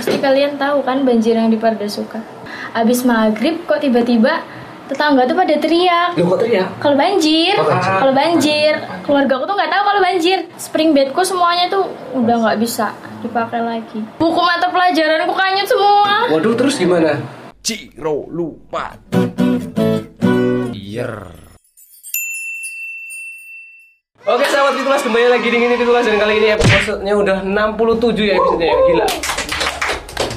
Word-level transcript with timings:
Pasti 0.00 0.16
kalian 0.16 0.56
tahu 0.56 0.80
kan 0.80 1.04
banjir 1.04 1.36
yang 1.36 1.52
di 1.52 1.60
Pardasuka. 1.60 2.24
Abis 2.72 3.04
maghrib 3.04 3.68
kok 3.68 3.84
tiba-tiba 3.84 4.40
tetangga 4.88 5.28
tuh 5.28 5.36
pada 5.36 5.60
teriak. 5.60 6.16
Lu 6.16 6.24
kok 6.24 6.40
teriak? 6.40 6.72
Kalau 6.80 6.96
banjir, 6.96 7.52
Oh, 7.54 7.68
banjir. 7.68 7.92
kalau 8.00 8.14
banjir, 8.16 8.72
keluarga 9.04 9.32
aku 9.36 9.44
tuh 9.44 9.56
nggak 9.60 9.68
tahu 9.68 9.82
kalau 9.84 10.00
banjir. 10.00 10.38
Spring 10.56 10.96
bedku 10.96 11.20
semuanya 11.20 11.68
tuh 11.68 11.84
udah 12.16 12.32
nggak 12.40 12.56
bisa 12.56 12.96
dipakai 13.20 13.60
lagi. 13.60 14.00
Buku 14.16 14.40
mata 14.40 14.72
pelajaranku 14.72 15.36
kanyut 15.36 15.68
semua. 15.68 16.32
Waduh, 16.32 16.56
terus 16.56 16.80
gimana? 16.80 17.20
Ciro 17.60 18.24
lupa. 18.26 18.96
Yer. 20.72 21.28
Oke 24.22 24.48
sahabat 24.48 24.80
Fitulas 24.80 25.04
kembali 25.04 25.28
lagi 25.28 25.44
di 25.44 25.58
ini 25.58 25.76
Fitulas 25.76 26.04
dan 26.04 26.16
kali 26.16 26.40
ini 26.40 26.48
episode-nya 26.52 27.12
udah 27.14 27.38
67 27.42 28.16
ya 28.22 28.34
episode-nya 28.36 28.74
gila 28.86 29.06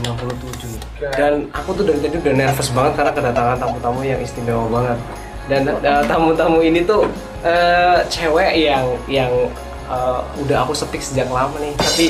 67 0.04 0.76
nih 0.76 0.82
dan 1.16 1.34
aku 1.56 1.70
tuh 1.74 1.84
dari 1.88 2.00
tadi 2.04 2.16
udah 2.20 2.34
nervous 2.36 2.70
banget 2.76 2.94
karena 3.00 3.12
kedatangan 3.16 3.58
tamu-tamu 3.58 4.00
yang 4.04 4.20
istimewa 4.20 4.66
banget 4.68 5.00
dan 5.48 5.62
uh, 5.68 6.04
tamu-tamu 6.08 6.60
ini 6.64 6.84
tuh 6.84 7.08
uh, 7.44 8.00
cewek 8.08 8.56
yang 8.56 8.86
yang 9.08 9.32
uh, 9.88 10.24
udah 10.44 10.64
aku 10.64 10.72
setik 10.76 11.04
sejak 11.04 11.28
lama 11.28 11.56
nih 11.60 11.74
tapi 11.76 12.06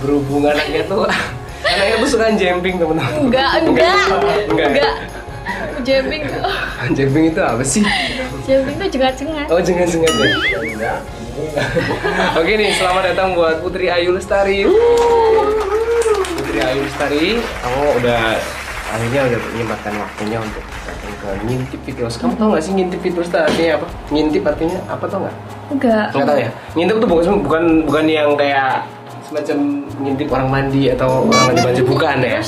berhubung 0.00 0.44
anaknya 0.44 0.84
tuh 0.88 1.04
anaknya 1.72 1.96
tuh 2.00 2.08
suka 2.08 2.32
jemping 2.36 2.76
temen-temen 2.76 3.28
Enggak, 3.28 3.50
enggak, 3.64 4.04
enggak, 4.48 4.68
enggak. 4.70 4.96
Jamming 5.86 6.26
tuh, 6.26 6.42
jemping 6.98 7.24
itu 7.30 7.38
apa 7.38 7.62
sih? 7.62 7.84
jamming 8.42 8.74
tuh 8.74 8.90
cengat-cengat. 8.90 9.46
Oh 9.46 9.62
jengat-jengat 9.62 10.10
ya? 10.10 10.98
Oke 12.34 12.52
nih, 12.58 12.74
selamat 12.74 13.14
datang 13.14 13.38
buat 13.38 13.62
Putri 13.62 13.86
Ayu 13.86 14.10
Lestari. 14.10 14.66
Putri 16.46 16.62
Ayu 16.62 16.86
Lestari, 16.86 17.42
kamu 17.42 17.82
udah 17.98 18.38
akhirnya 18.94 19.20
udah 19.26 19.38
menyempatkan 19.50 19.98
waktunya 19.98 20.38
untuk 20.38 20.62
datang 20.86 21.14
ke 21.18 21.28
ngintip 21.42 21.80
videos. 21.82 22.14
Kamu 22.22 22.38
tau 22.38 22.54
gak 22.54 22.62
sih 22.62 22.70
ngintip 22.70 23.02
videos 23.02 23.26
itu 23.26 23.34
artinya 23.34 23.82
apa? 23.82 23.86
Ngintip 24.14 24.42
artinya 24.46 24.78
apa 24.86 25.04
tau 25.10 25.26
gak? 25.26 25.36
Enggak. 25.74 26.06
Nggak 26.14 26.26
tahu 26.30 26.38
ya. 26.38 26.50
Ngintip 26.78 26.96
tuh 27.02 27.08
bukan 27.10 27.24
bukan 27.42 27.62
bukan 27.90 28.04
yang 28.06 28.30
kayak 28.38 28.86
semacam 29.26 29.58
ngintip 30.00 30.28
orang 30.30 30.48
mandi 30.48 30.82
atau 30.94 31.26
orang 31.26 31.50
mandi 31.50 31.60
mandi 31.66 31.82
bukan 31.82 32.16
ya. 32.22 32.40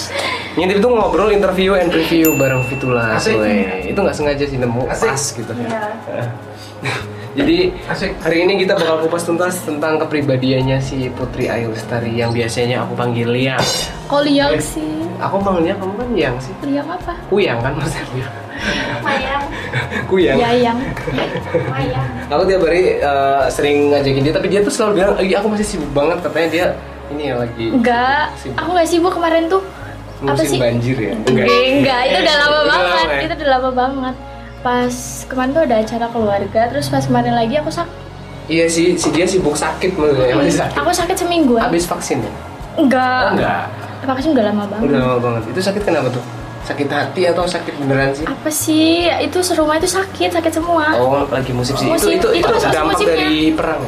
Ngintip 0.54 0.76
itu 0.78 0.88
ngobrol, 0.88 1.30
interview, 1.34 1.74
and 1.74 1.90
review 1.90 2.34
bareng 2.38 2.62
Fitula. 2.70 3.18
Weh, 3.18 3.90
Itu 3.90 3.98
nggak 3.98 4.16
sengaja 4.16 4.44
sih 4.46 4.58
nemu 4.58 4.86
pas 4.86 5.22
gitu. 5.34 5.52
Jadi 7.38 7.70
hari 8.18 8.42
ini 8.42 8.66
kita 8.66 8.74
bakal 8.74 9.06
kupas 9.06 9.22
tuntas 9.22 9.62
tentang 9.62 9.94
kepribadiannya 10.02 10.82
si 10.82 11.06
Putri 11.14 11.46
Ayu 11.46 11.70
Lestari 11.70 12.18
yang 12.18 12.34
biasanya 12.34 12.82
aku 12.82 12.98
panggil 12.98 13.30
Liang. 13.30 13.62
Kok 14.10 14.26
liang 14.26 14.58
sih? 14.58 15.06
Aku 15.22 15.38
panggilnya 15.38 15.78
kamu 15.78 15.94
kan 15.94 16.08
Liang 16.18 16.36
sih. 16.42 16.50
Liang 16.66 16.88
apa? 16.90 17.14
Kuyang 17.30 17.62
kan 17.62 17.78
maksudnya. 17.78 18.26
Mayang. 19.06 19.37
Kuyang. 20.06 20.36
Yayang. 20.36 20.78
Aku 22.32 22.42
tiap 22.44 22.62
hari 22.62 22.98
eh, 22.98 23.42
sering 23.48 23.90
ngajakin 23.90 24.22
dia, 24.22 24.34
tapi 24.34 24.46
dia 24.48 24.60
tuh 24.60 24.70
selalu 24.70 24.92
bilang, 24.96 25.12
"Ih, 25.18 25.32
aku 25.32 25.48
masih 25.48 25.66
sibuk 25.66 25.90
banget." 25.92 26.18
Katanya 26.20 26.48
dia 26.48 26.66
ini 27.08 27.22
ya 27.24 27.34
lagi 27.36 27.66
Enggak, 27.70 28.24
Sibuk. 28.36 28.56
aku 28.56 28.68
nggak 28.70 28.88
sibuk 28.88 29.12
kemarin 29.12 29.44
tuh. 29.48 29.62
apa 30.18 30.34
musim 30.34 30.50
sih? 30.50 30.58
banjir 30.58 30.96
ya. 30.98 31.14
Enggak, 31.14 31.46
enggak, 31.46 32.00
itu 32.04 32.18
udah 32.26 32.36
lama 32.36 32.50
Udah 32.50 32.66
banget. 32.66 32.90
lama 32.90 33.06
ya? 33.08 33.20
Itu 33.22 33.34
udah 33.38 33.50
lama 33.50 33.70
banget. 33.70 34.14
Pas 34.58 34.94
kemarin 35.24 35.50
tuh 35.54 35.62
ada 35.62 35.76
acara 35.78 36.06
keluarga, 36.10 36.60
terus 36.68 36.86
pas 36.88 37.04
kemarin 37.06 37.32
lagi 37.32 37.54
aku 37.54 37.70
sakit. 37.70 37.94
Iya 38.48 38.66
sih, 38.66 38.96
si 38.96 39.08
dia 39.08 39.24
sibuk 39.24 39.54
sakit 39.54 39.94
maksudnya, 39.94 40.34
masih 40.34 40.56
sakit. 40.58 40.74
Aku 40.74 40.90
sakit 40.90 41.16
seminggu. 41.16 41.54
Habis 41.54 41.86
vaksin 41.86 42.18
ya? 42.18 42.32
Enggak. 42.74 43.22
Oh, 43.22 43.32
enggak. 43.36 43.62
Vaksin 44.00 44.28
udah 44.32 44.44
lama 44.46 44.62
banget. 44.66 44.84
Udah 44.84 44.98
lama 44.98 45.16
banget. 45.22 45.42
Itu 45.48 45.60
sakit 45.62 45.82
kenapa 45.82 46.08
tuh? 46.10 46.24
Sakit 46.64 46.88
hati 46.88 47.22
atau 47.24 47.44
sakit 47.44 47.74
beneran 47.78 48.12
sih? 48.12 48.24
Apa 48.24 48.48
sih? 48.48 49.08
Itu 49.20 49.40
serumah 49.40 49.76
itu 49.76 49.88
sakit, 49.88 50.30
sakit 50.30 50.52
semua. 50.52 50.94
Oh, 50.96 51.24
lagi 51.26 51.52
musim 51.52 51.74
sih. 51.76 51.86
Musim- 51.86 52.16
itu 52.16 52.28
itu, 52.34 52.44
itu 52.44 52.52
dampak 52.68 52.96
musimnya. 52.96 53.16
dari 53.16 53.40
perang. 53.52 53.82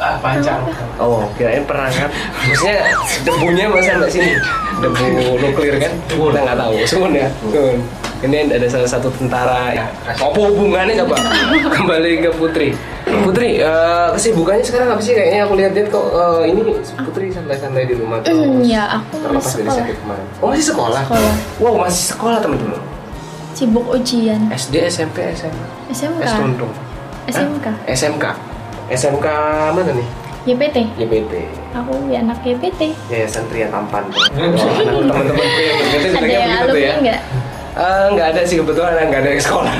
Ah, 0.00 0.16
panjang. 0.16 0.64
Oh, 0.96 1.28
kirain 1.36 1.60
perang 1.68 1.92
kan. 1.92 2.08
Maksudnya 2.40 2.88
debunya 3.20 3.64
masa 3.68 4.00
nggak 4.00 4.08
sini? 4.08 4.32
Debu 4.80 5.04
nuklir 5.36 5.76
kan? 5.76 5.92
Kita 6.08 6.40
nggak 6.40 6.56
tahu. 6.56 6.72
Sun 6.88 7.12
ya. 7.12 7.28
Ini 8.20 8.52
ada 8.52 8.68
salah 8.68 8.84
satu 8.84 9.08
tentara. 9.16 9.72
Apa 10.04 10.36
hubungannya 10.36 10.92
coba? 11.00 11.16
Kembali 11.76 12.20
ke 12.20 12.28
Putri. 12.36 12.76
Putri, 13.24 13.58
eh, 13.58 14.08
kesibukannya 14.12 14.60
sekarang 14.60 14.92
apa 14.92 15.00
sih? 15.00 15.16
Kayaknya 15.16 15.40
aku 15.42 15.54
lihat-lihat 15.56 15.88
kok 15.88 16.04
eh, 16.12 16.42
ini 16.52 16.60
Putri 17.00 17.32
santai-santai 17.32 17.88
di 17.88 17.94
rumah 17.96 18.20
tuh. 18.20 18.36
Hmm, 18.36 18.60
ya 18.60 19.00
aku 19.00 19.24
Terlepas 19.24 19.40
masih 19.40 19.56
dari 19.56 19.64
sekolah. 19.64 19.78
sakit 19.80 19.96
kemarin. 20.04 20.26
Oh 20.36 20.46
masih 20.52 20.66
sekolah? 20.68 21.02
Sekolah. 21.02 21.34
Wow 21.58 21.74
masih 21.80 22.04
sekolah 22.12 22.38
teman-teman. 22.38 22.80
Sibuk 23.50 23.86
ujian. 23.88 24.40
SD, 24.52 24.74
SMP, 24.86 25.16
SMA. 25.32 25.64
SMK. 25.88 26.20
S 26.22 26.32
Tundung. 26.36 26.72
SMK. 27.26 27.66
SMK. 27.88 28.24
SMK 28.90 29.26
mana 29.72 29.92
nih? 29.96 30.08
YPT. 30.40 30.76
YPT. 30.96 31.32
Aku 31.72 31.92
ya 32.08 32.20
anak 32.20 32.40
YPT. 32.40 32.96
Yayasan 33.08 33.44
Pria 33.48 33.68
Tampan. 33.68 34.04
Oh, 34.90 35.00
Teman-temanku 35.00 35.40
yang 35.58 35.78
YPT 35.88 36.14
Ada 36.14 36.28
yang 36.28 36.52
alumni 36.58 37.00
ya. 37.06 37.18
Enggak? 37.70 37.86
Eh, 37.86 38.06
nggak 38.14 38.26
ada 38.34 38.42
sih 38.42 38.56
kebetulan 38.58 38.92
nggak 39.08 39.20
ada 39.22 39.30
yang 39.30 39.42
sekolah. 39.42 39.74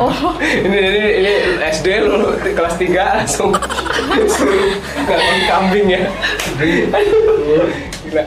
Oh. 0.00 0.12
ini, 0.66 0.78
ini 0.78 1.02
ini 1.20 1.32
SD 1.60 1.86
lu 2.04 2.32
kelas 2.40 2.74
3 2.80 3.18
langsung 3.20 3.50
suruh 4.28 4.72
kambing 5.48 5.86
ya. 5.92 6.02
Gila. 6.58 8.24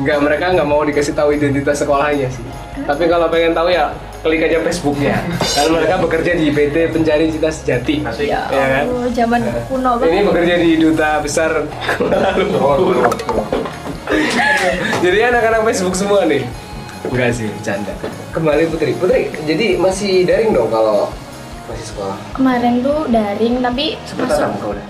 Nggak 0.00 0.18
mereka 0.24 0.44
nggak 0.56 0.68
mau 0.68 0.80
dikasih 0.86 1.12
tahu 1.12 1.34
identitas 1.36 1.82
sekolahnya 1.82 2.28
sih. 2.30 2.44
Tapi 2.80 3.04
kalau 3.10 3.28
pengen 3.28 3.52
tahu 3.52 3.68
ya 3.68 3.92
klik 4.20 4.44
aja 4.44 4.60
Facebooknya. 4.64 5.16
Karena 5.40 5.70
mereka 5.80 5.94
bekerja 6.00 6.32
di 6.36 6.52
PT 6.52 6.76
Pencari 6.92 7.32
Cita 7.32 7.50
Sejati. 7.52 8.04
Ya 8.24 8.40
Ya 8.52 8.64
kan? 8.80 8.84
Allah, 8.88 9.08
zaman 9.12 9.40
kuno 9.68 9.90
Ini 9.96 10.00
banget. 10.00 10.24
bekerja 10.28 10.54
di 10.60 10.70
duta 10.76 11.08
besar. 11.24 11.50
Jadi 15.04 15.18
anak-anak 15.22 15.60
Facebook 15.70 15.96
semua 15.96 16.26
nih. 16.28 16.44
Enggak 17.08 17.30
sih, 17.32 17.48
bercanda. 17.48 17.94
Kembali 18.30 18.62
Putri. 18.66 18.94
Putri, 18.94 19.20
jadi 19.42 19.74
masih 19.74 20.22
daring 20.22 20.54
dong 20.54 20.70
kalau 20.70 21.10
masih 21.66 21.84
sekolah. 21.84 22.14
Kemarin 22.30 22.78
tuh 22.80 23.10
daring 23.10 23.58
tapi 23.58 23.98
Sebut 24.04 24.22
masuk. 24.24 24.34
tatap 24.36 24.50
muka 24.54 24.66
udah. 24.70 24.86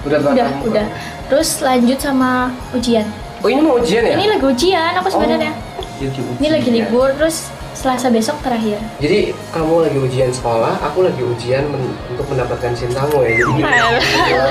Udah 0.00 0.18
Udah, 0.20 0.46
muka? 0.48 0.66
udah. 0.70 0.86
Terus 1.28 1.48
lanjut 1.58 1.98
sama 1.98 2.30
ujian. 2.70 3.06
Oh 3.38 3.46
ini 3.46 3.60
mau 3.60 3.76
ujian 3.76 4.02
ya? 4.02 4.14
Ini 4.14 4.26
lagi 4.28 4.46
ujian 4.46 4.92
aku 4.94 5.08
sebenarnya. 5.10 5.52
Jadi 5.96 6.06
ujian. 6.08 6.38
Ini 6.38 6.48
lagi 6.50 6.70
libur 6.72 7.10
terus 7.14 7.38
Selasa 7.70 8.10
besok 8.10 8.42
terakhir. 8.42 8.74
Jadi 8.98 9.30
kamu 9.54 9.74
lagi 9.80 9.98
ujian 10.00 10.30
sekolah, 10.30 10.82
aku 10.82 11.06
lagi 11.06 11.22
ujian 11.22 11.62
men- 11.64 11.94
untuk 12.08 12.26
mendapatkan 12.26 12.74
cintamu 12.74 13.22
ya. 13.22 13.38
Jadi 13.38 13.54
gitu. 13.54 14.46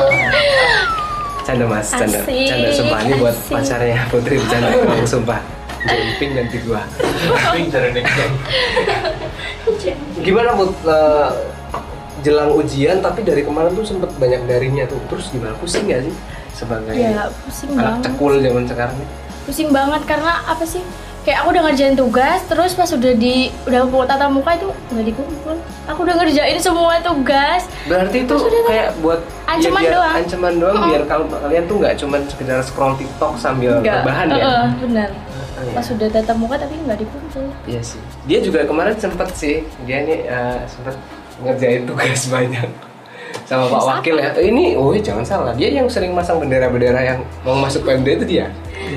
Canda 1.43 1.63
mas, 1.63 1.87
canda, 1.89 2.19
Asik, 2.19 2.43
canda 2.45 2.69
sumpah 2.71 2.99
ini 3.01 3.13
buat 3.17 3.31
asik. 3.31 3.51
pacarnya 3.51 3.99
Putri 4.07 4.35
bercanda 4.35 4.67
aku 4.67 5.03
sumpah. 5.05 5.39
Jumping 5.79 6.31
nanti 6.33 6.57
gua. 6.61 6.81
Pintar 7.51 7.91
nih. 7.91 8.03
Gimana 10.19 10.49
Put? 10.53 10.71
Eh, 10.83 11.29
jelang 12.17 12.49
ujian 12.51 12.97
tapi 12.99 13.21
dari 13.21 13.41
kemarin 13.41 13.71
tuh 13.71 13.85
sempet 13.85 14.09
banyak 14.17 14.41
daringnya 14.45 14.85
tuh. 14.85 14.97
Terus 15.07 15.29
gimana? 15.29 15.53
Pusing 15.55 15.85
gak 15.85 16.01
sih? 16.03 16.15
Sebagai 16.51 16.91
Ya 16.91 17.29
pusing 17.45 17.69
anak 17.71 17.83
banget. 17.93 18.03
cekul 18.09 18.33
zaman 18.41 18.63
sekarang 18.65 18.95
nih. 18.97 19.09
Pusing 19.45 19.69
banget 19.69 20.01
karena 20.03 20.41
apa 20.43 20.65
sih? 20.65 20.81
Kayak 21.21 21.43
aku 21.43 21.49
udah 21.51 21.63
ngerjain 21.67 21.91
tugas, 21.93 22.39
terus 22.47 22.71
pas 22.71 22.87
udah 22.87 23.13
di 23.13 23.35
udah 23.67 23.83
kumpul 23.83 24.07
tatap 24.07 24.31
muka 24.31 24.55
itu 24.55 24.63
nggak 24.89 25.05
dikumpul. 25.05 25.55
Aku 25.85 25.99
udah 26.01 26.15
ngerjain 26.17 26.55
semua 26.57 27.03
tugas. 27.03 27.67
Berarti 27.83 28.23
itu 28.23 28.35
kayak 28.65 28.95
buat 28.97 29.19
Ancaman 29.45 29.75
biar- 29.77 29.93
doang. 29.93 30.15
Ancaman 30.17 30.53
doang 30.55 30.75
Mm-mm. 30.77 30.87
biar 30.87 31.03
kalau 31.03 31.25
kalian 31.29 31.63
tuh 31.67 31.75
nggak 31.77 31.93
cuman 31.99 32.21
sekedar 32.25 32.59
scroll 32.63 32.95
TikTok 32.95 33.35
sambil 33.35 33.75
Enggak. 33.77 34.01
rebahan 34.01 34.25
ya. 34.25 34.35
Heeh, 34.39 34.65
benar. 34.81 35.09
Iya. 35.63 35.73
Pas 35.73 35.87
udah 35.89 36.07
tatap 36.11 36.37
muka 36.37 36.55
tapi 36.59 36.73
nggak 36.85 36.99
dikumpul. 37.01 37.45
Iya 37.65 37.81
sih. 37.81 38.01
Dia 38.29 38.39
juga 38.43 38.65
kemarin 38.65 38.95
sempet 38.97 39.29
sih, 39.33 39.65
dia 39.87 40.05
nih 40.05 40.19
eh, 40.27 40.59
sempet 40.69 40.95
ngerjain 41.41 41.83
tugas 41.85 42.21
banyak 42.33 42.69
sama 43.47 43.65
Pak 43.71 43.83
Wakil 43.83 44.15
ya. 44.19 44.29
Ini, 44.35 44.75
oh 44.75 44.91
jangan 44.95 45.23
salah, 45.23 45.53
dia 45.55 45.71
yang 45.71 45.87
sering 45.87 46.11
masang 46.11 46.39
bendera-bendera 46.43 46.99
yang 46.99 47.19
mau 47.47 47.55
masuk 47.55 47.87
PMD 47.87 48.23
itu 48.23 48.25
dia. 48.37 48.47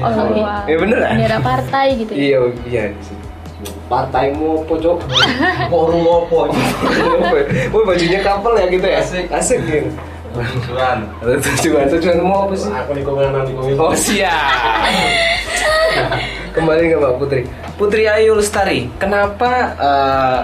Oh, 0.03 0.11
wah. 0.39 0.67
Ya 0.67 0.77
bener 0.79 0.99
kan? 1.03 1.15
Bendera 1.19 1.39
partai 1.43 1.87
gitu 1.99 2.13
ya. 2.15 2.19
Iya, 2.19 2.39
iya 2.67 2.85
sih. 3.03 3.17
Partaimu 3.91 4.65
apa 4.65 4.75
cok? 4.79 4.99
Forum 5.69 6.07
opo? 6.07 6.47
Woi 7.75 7.83
bajunya 7.85 8.23
couple 8.23 8.55
ya 8.57 8.67
gitu 8.71 8.87
ya? 8.87 8.99
Asik. 9.03 9.27
Asik 9.29 9.61
gitu. 9.67 9.91
Tujuan. 10.31 10.99
Tujuan, 11.19 11.85
tujuan 11.91 12.17
mau 12.23 12.47
apa 12.47 12.55
sih? 12.55 12.71
Aku 12.71 12.95
di 12.95 13.03
komentar 13.03 13.43
di 13.43 13.53
komentar. 13.53 13.83
Oh 13.83 13.95
siap. 13.95 15.27
Kembali 16.51 16.83
ke 16.85 16.97
Mbak 16.97 17.15
Putri. 17.17 17.43
Putri 17.75 18.03
Ayu 18.05 18.35
Lestari, 18.35 18.91
kenapa 18.97 19.51
eh, 19.73 20.41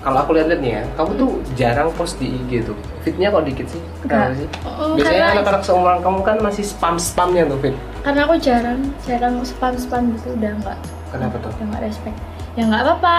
kalau 0.00 0.18
aku 0.18 0.32
lihat-lihat 0.32 0.60
nih 0.60 0.72
ya, 0.74 0.82
kamu 0.94 1.10
tuh 1.14 1.30
jarang 1.54 1.88
post 1.92 2.16
di 2.16 2.28
IG 2.28 2.64
tuh. 2.64 2.76
Fitnya 3.00 3.28
kok 3.28 3.44
dikit 3.44 3.66
sih? 3.66 3.80
Kenapa 4.00 4.12
Enggak. 4.26 4.28
sih? 4.34 4.48
Mm, 4.58 4.92
Biasanya 4.94 5.12
karena- 5.18 5.32
anak-anak 5.34 5.62
seumuran 5.62 5.98
kamu 6.00 6.18
kan 6.22 6.36
masih 6.40 6.64
spam-spamnya 6.64 7.44
tuh 7.46 7.58
fit. 7.58 7.76
karena 8.00 8.20
aku 8.22 8.36
jarang 8.36 8.80
jarang 9.02 9.34
spam 9.40 9.72
spam 9.74 10.12
gitu 10.12 10.28
udah 10.30 10.52
nggak 10.58 10.78
Kenapa 11.08 11.40
tuh? 11.40 11.48
udah 11.50 11.66
nggak 11.66 11.82
respect 11.84 12.16
ya 12.52 12.62
nggak 12.62 12.82
apa-apa 12.84 13.16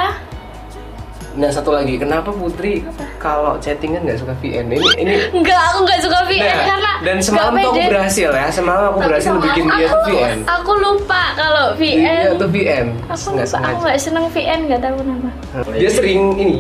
Nah 1.36 1.52
satu 1.52 1.68
lagi, 1.70 2.00
kenapa 2.00 2.32
Putri 2.32 2.80
kalau 3.20 3.60
chattingan 3.60 4.08
nggak 4.08 4.16
suka 4.18 4.32
VN? 4.40 4.72
Ini 4.72 4.80
ini 4.96 5.14
nggak 5.36 5.62
aku 5.68 5.80
nggak 5.84 6.00
suka 6.00 6.20
VN 6.24 6.48
Nah, 6.48 6.64
karena 6.66 6.92
dan 7.04 7.18
semalam 7.20 7.52
tuh 7.54 7.70
aku 7.70 7.82
berhasil 7.86 8.30
ya. 8.32 8.48
Semalam 8.48 8.84
aku 8.88 8.98
Tapi 8.98 9.10
berhasil 9.10 9.32
bikin 9.44 9.66
dia 9.70 9.88
tuh 9.90 10.02
VN. 10.08 10.38
aku 10.48 10.72
lupa 10.76 11.24
kalau 11.36 11.66
Iya 11.76 12.32
VN 12.32 12.40
tuh 12.40 12.50
VN. 12.50 12.86
aku 13.06 13.28
Nggak 13.36 13.48
lupa 13.52 13.68
aku 13.68 13.80
nggak 13.84 14.00
seneng 14.00 14.26
VN 14.32 14.60
nggak 14.66 14.82
tahu 14.82 14.96
kenapa 14.98 15.30
Dia 15.74 15.90
sering 15.90 16.22
ini 16.36 16.60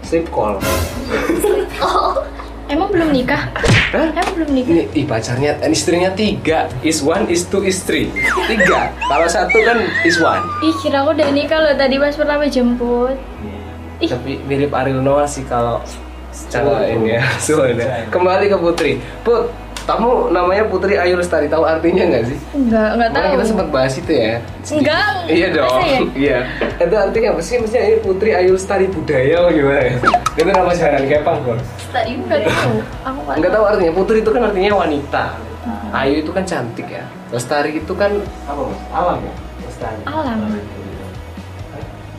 sleep 0.00 0.26
call. 0.28 0.58
emang 2.68 2.88
belum 2.90 3.08
nikah 3.10 3.42
Hah? 3.88 4.08
emang 4.12 4.32
belum 4.34 4.50
nikah 4.50 4.72
Ini 4.74 4.84
ih, 4.92 5.04
pacarnya, 5.06 5.52
istrinya 5.64 6.10
tiga, 6.12 6.66
is 6.82 7.00
one, 7.00 7.24
is 7.26 7.42
two, 7.42 7.62
is 7.62 7.80
three. 7.80 8.10
Tiga. 8.44 8.90
Kalau 9.00 9.24
satu 9.24 9.56
kan 9.62 9.78
is 10.02 10.18
one. 10.18 10.42
ih 10.58 10.74
kira 10.76 11.00
aku 11.00 11.14
udah 11.14 11.30
nikah 11.30 11.58
loh 11.60 11.72
tadi 11.72 11.96
pas 11.96 12.12
pertama 12.12 12.44
jemput 12.44 13.14
Ih. 13.98 14.08
Tapi 14.10 14.38
mirip 14.46 14.70
Ariel 14.70 15.02
Noah 15.02 15.26
sih 15.26 15.42
kalau 15.46 15.82
secara 16.30 16.86
ini 16.86 17.18
ya. 17.18 17.22
Soalnya. 17.44 18.06
Kembali 18.14 18.46
ke 18.46 18.56
Putri. 18.58 18.92
Put, 19.26 19.50
kamu 19.90 20.30
namanya 20.30 20.62
Putri 20.70 20.94
Ayu 20.94 21.18
Lestari. 21.18 21.50
Tahu 21.50 21.64
artinya 21.66 22.06
nggak 22.06 22.24
sih? 22.30 22.38
nggak 22.54 22.88
nggak 22.94 23.10
tahu 23.10 23.26
kita 23.34 23.44
sempat 23.48 23.68
bahas 23.74 23.94
itu 23.98 24.12
ya. 24.14 24.38
Enggak. 24.70 25.10
Iya 25.26 25.48
dong. 25.50 25.80
Ya? 25.82 25.98
Iya. 26.28 26.38
Itu 26.78 26.94
artinya 26.94 27.28
apa 27.34 27.40
sih? 27.42 27.54
Maksudnya 27.58 27.82
ini 27.90 27.96
Putri 28.04 28.30
Ayu 28.36 28.54
Lestari 28.54 28.86
budaya 28.86 29.34
apa 29.42 29.50
gimana 29.50 29.80
ya? 29.82 29.94
Itu 30.38 30.50
nama 30.54 30.72
kayak 30.78 31.22
pangkor. 31.26 31.58
Tadi 31.90 32.10
nggak 32.22 32.40
tahu 32.46 32.74
aku 33.02 33.18
nggak 33.26 33.36
Enggak 33.42 33.52
tahu 33.56 33.64
artinya. 33.66 33.92
Putri 33.96 34.16
itu 34.22 34.30
kan 34.30 34.42
artinya 34.46 34.72
wanita. 34.78 35.24
Ah. 35.66 36.00
Ayu 36.06 36.22
itu 36.22 36.30
kan 36.30 36.44
cantik 36.46 36.86
ya. 36.86 37.02
Lestari 37.34 37.82
itu 37.82 37.92
kan 37.98 38.14
apa 38.46 38.60
mas? 38.62 38.80
Alam 38.94 39.18
ya. 39.26 39.34
Lestari. 39.66 40.00
alam 40.06 40.38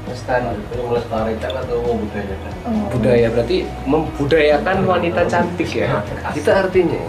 Lestari. 0.10 0.50
Itu 0.52 0.82
melestarikan 0.84 1.52
atau 1.56 1.78
membudayakan? 1.80 2.52
oh. 2.66 2.86
Budaya 2.90 3.28
berarti 3.30 3.58
membudayakan 3.86 4.78
wanita 4.84 5.22
cantik 5.26 5.70
ya. 5.72 6.02
Itu 6.34 6.50
artinya. 6.50 7.02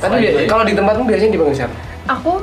Tapi 0.00 0.46
kalau 0.46 0.64
di 0.64 0.72
tempatmu 0.72 1.04
biasanya 1.04 1.32
dipanggil 1.34 1.56
siapa? 1.60 1.76
aku 2.08 2.42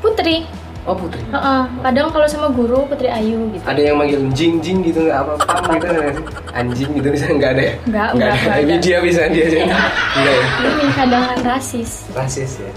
putri 0.00 0.46
Oh 0.88 0.96
Putri. 0.96 1.20
Heeh. 1.28 1.62
kadang 1.84 2.08
kalau 2.08 2.24
sama 2.24 2.48
guru 2.48 2.88
putri 2.88 3.04
ayu 3.04 3.52
gitu 3.52 3.60
Ada 3.68 3.92
yang 3.92 4.00
manggil 4.00 4.16
jing 4.32 4.64
jing 4.64 4.80
gitu 4.80 5.04
nggak 5.04 5.18
apa 5.20 5.32
apa 5.36 5.76
gitu 5.76 5.86
nggak 5.92 6.14
sih? 6.16 6.24
Anjing 6.56 6.90
gitu 6.96 7.08
misalnya 7.12 7.34
nggak 7.36 7.52
ada 7.52 7.62
ya? 7.62 7.74
Nggak, 7.84 8.08
nggak 8.16 8.30
ada. 8.32 8.52
Ini 8.56 8.72
ada. 8.72 8.80
dia 8.80 8.98
bisa 9.04 9.20
dia 9.28 9.44
aja. 9.44 9.58
Enggak 9.60 10.32
ya? 10.32 10.44
ini 10.64 10.86
kadang 10.96 11.24
rasis 11.44 11.90
Rasis 12.16 12.50
ya. 12.56 12.70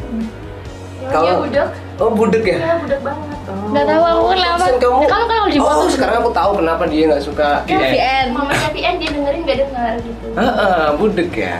Dia 0.99 1.09
Kalau- 1.09 1.47
budak. 1.47 1.69
Oh 2.01 2.09
budek 2.09 2.43
ya? 2.43 2.57
Ya 2.57 2.73
budak 2.77 3.01
banget. 3.01 3.29
nggak 3.43 3.85
tahu 3.85 4.01
aku 4.01 4.21
kenapa 4.33 4.55
Pesan 4.55 4.75
kamu. 4.79 4.99
kalau 5.05 5.25
kalau 5.27 5.45
di 5.45 5.57
Oh 5.59 5.85
sekarang 5.85 6.15
aku 6.19 6.31
tahu 6.31 6.51
kenapa 6.57 6.83
dia 6.87 7.03
nggak 7.05 7.21
suka 7.21 7.49
kan 7.61 7.69
VN. 7.69 7.91
VN 7.93 8.25
Mama 8.33 8.53
VN 8.71 8.95
dia 8.97 9.09
dengerin 9.11 9.41
gak 9.43 9.57
dengar 9.61 9.93
gitu. 9.99 10.25
Heeh, 10.33 10.83
budek 10.95 11.31
ya. 11.35 11.55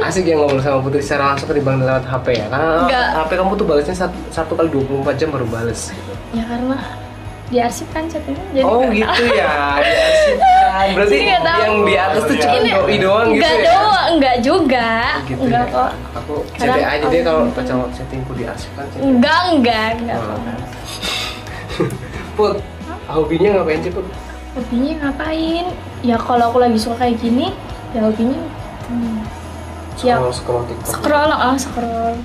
Asik 0.00 0.24
yang 0.24 0.38
ngobrol 0.42 0.58
sama 0.58 0.78
Putri 0.80 1.02
secara 1.04 1.34
langsung 1.34 1.46
ketimbang 1.46 1.78
lewat 1.78 2.02
HP 2.02 2.26
ya. 2.34 2.46
Karena 2.48 2.70
Nggak. 2.82 3.06
HP 3.14 3.30
kamu 3.36 3.52
tuh 3.54 3.66
balasnya 3.66 3.96
satu, 4.32 4.52
kali 4.54 4.68
24 4.72 5.20
jam 5.20 5.28
baru 5.30 5.46
bales. 5.46 5.80
Gitu. 5.92 6.12
ya 6.34 6.44
karena 6.44 6.76
diarsipkan 7.46 8.02
chatnya 8.10 8.34
jadi 8.50 8.64
oh 8.66 8.82
gitu 8.90 9.22
ya. 9.30 9.78
diarsipkan. 10.78 10.96
Berarti 10.98 11.18
yang 11.62 11.76
di 11.82 11.94
atas 11.96 12.22
tuh 12.22 12.36
cuma 12.36 12.58
doi 12.60 12.96
doang 12.96 13.28
gitu 13.28 13.38
nggak 13.38 13.54
ya. 13.54 13.64
doang 13.66 14.08
nggak 14.16 14.36
juga 14.40 14.88
Gitu 15.24 15.40
nggak 15.42 15.62
ya. 15.62 15.72
kok 15.72 15.90
Aku 16.14 16.34
chat 16.52 16.78
aja 16.78 17.06
deh 17.06 17.20
kalau 17.22 17.40
cowok 17.48 17.88
chattingku 17.90 18.32
diarsipkan. 18.32 18.84
chat. 18.86 19.00
enggak 19.00 19.40
enggak 19.50 19.88
enggak 19.96 20.18
Oh. 20.18 21.86
Put, 22.34 22.60
hobinya 23.06 23.48
ngapain 23.54 23.80
sih 23.80 23.90
Put? 23.90 24.06
hobinya 24.54 24.92
ngapain 25.02 25.66
ya 26.00 26.16
kalau 26.16 26.44
aku 26.46 26.58
lagi 26.58 26.76
suka 26.76 26.96
kayak 26.98 27.16
gini 27.16 27.52
ya 27.90 28.00
hobinya 28.02 28.40
hmm, 28.86 29.18
ya 29.98 30.16
Scroll 30.16 30.32
scroll 30.34 30.62
TikTok. 30.64 30.88
scroll 30.90 31.30
ah 31.30 31.56
scroll 31.56 32.16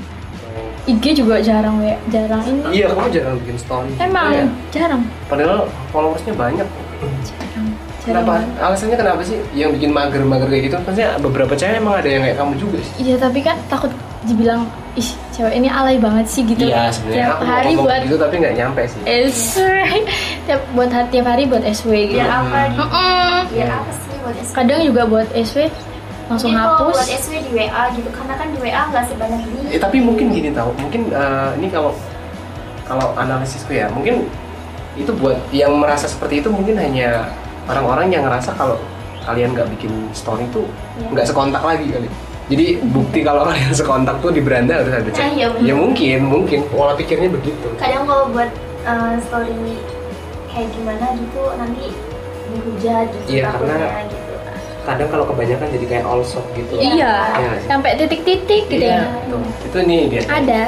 IG 0.83 1.13
juga 1.13 1.37
jarang 1.39 1.77
ya 1.79 1.93
jarang 2.09 2.41
ini 2.41 2.59
Iya, 2.73 2.85
kamu 2.89 3.07
jarang 3.09 3.35
bikin 3.37 3.57
story. 3.57 3.91
emang 3.97 4.31
Iya. 4.33 4.45
jarang 4.69 5.01
Padahal 5.27 5.59
followersnya 5.89 6.33
banyak. 6.33 6.67
Kenapa? 8.01 8.41
Alasannya 8.57 8.97
kenapa 8.97 9.21
sih 9.21 9.37
yang 9.53 9.69
bikin 9.77 9.93
mager-mager 9.93 10.49
kayak 10.49 10.63
gitu? 10.69 10.75
Maksudnya 10.81 11.09
beberapa 11.21 11.53
cewek 11.53 11.77
emang 11.77 11.95
ada 12.01 12.09
yang 12.09 12.23
kayak 12.25 12.37
kamu 12.41 12.53
juga 12.57 12.77
sih. 12.81 12.93
Iya 13.05 13.15
tapi 13.21 13.39
kan 13.45 13.55
takut 13.69 13.93
dibilang 14.25 14.65
ih 14.97 15.09
cewek 15.33 15.53
ini 15.53 15.69
alay 15.69 15.97
banget 16.01 16.25
sih 16.25 16.41
gitu. 16.45 16.65
Iya, 16.65 16.89
sebenarnya 16.93 17.17
tiap 17.21 17.33
aku 17.37 17.43
hari 17.45 17.69
ngomong 17.73 17.85
buat 17.85 18.01
gitu 18.05 18.15
tapi 18.17 18.35
nggak 18.41 18.55
nyampe 18.57 18.81
sih. 18.89 19.01
SW 19.29 19.65
tiap 20.49 20.61
buat 20.73 20.89
tiap 21.13 21.25
hari 21.29 21.43
buat 21.45 21.63
SW 21.65 21.91
gitu. 22.09 22.17
Biar 22.17 22.29
apa? 22.41 22.59
Biar 23.53 23.69
apa 23.69 23.91
sih 23.93 24.17
buat 24.21 24.35
SW? 24.41 24.53
Kadang 24.57 24.79
juga 24.81 25.01
buat 25.05 25.27
SW 25.37 25.59
langsung 26.31 26.55
Jadi 26.55 26.63
kalau 26.63 26.77
hapus. 26.79 26.95
buat 26.95 27.09
SW 27.11 27.33
di 27.43 27.51
WA 27.53 27.83
gitu 27.91 28.09
karena 28.15 28.33
kan 28.39 28.47
di 28.49 28.57
WA 28.63 28.81
nggak 28.89 29.03
sebanyak 29.13 29.41
ini. 29.45 29.61
Eh, 29.75 29.81
tapi 29.81 29.97
mungkin 29.99 30.25
gini 30.31 30.49
tau, 30.55 30.71
mungkin 30.79 31.01
eh, 31.11 31.49
ini 31.59 31.67
kalau 31.69 31.91
kalau 32.87 33.13
analisisku 33.15 33.71
ya, 33.75 33.87
mungkin 33.91 34.25
itu 34.99 35.11
buat 35.15 35.39
yang 35.55 35.75
merasa 35.79 36.07
seperti 36.07 36.43
itu 36.43 36.51
mungkin 36.51 36.75
hanya 36.75 37.31
orang-orang 37.65 38.07
yang 38.09 38.23
ngerasa 38.23 38.53
kalau 38.53 38.77
kalian 39.21 39.53
nggak 39.53 39.69
bikin 39.71 39.91
story 40.11 40.45
itu 40.45 40.65
Iya. 40.97 41.07
nggak 41.11 41.25
sekontak 41.27 41.61
lagi 41.61 41.85
kali. 41.87 42.09
Jadi 42.49 42.65
bukti 42.83 43.19
kalau 43.21 43.45
kalian 43.47 43.71
sekontak 43.71 44.17
tuh 44.19 44.29
di 44.29 44.41
beranda 44.41 44.75
harus 44.75 44.91
ada 44.91 45.09
chat. 45.09 45.23
Nah, 45.23 45.31
iya 45.31 45.47
bener. 45.47 45.63
ya 45.63 45.73
mungkin, 45.73 46.19
mungkin 46.25 46.59
pola 46.67 46.93
pikirnya 46.93 47.29
begitu. 47.29 47.67
Kadang 47.75 48.03
kalau 48.03 48.25
buat 48.29 48.49
uh, 48.83 49.15
story 49.21 49.77
kayak 50.47 50.67
gimana 50.73 51.05
gitu 51.15 51.43
nanti 51.55 51.85
dihujat 52.49 53.05
gitu 53.13 53.27
Iya, 53.31 53.43
takutnya 53.47 53.77
karena- 53.77 54.09
gitu. 54.09 54.29
Kadang 54.81 55.07
kalau 55.07 55.25
kebanyakan 55.29 55.67
jadi 55.71 55.85
kayak 55.87 56.05
all 56.05 56.25
shot 56.25 56.43
gitu. 56.51 56.73
Iya, 56.75 57.13
Iya. 57.31 57.51
sampai 57.63 57.93
titik-titik 57.95 58.65
gitu 58.67 58.81
Iya, 58.81 59.05
ya. 59.05 59.29
tuh. 59.29 59.45
Itu 59.63 59.77
nih 59.79 60.01
dia. 60.09 60.21
Ada. 60.25 60.61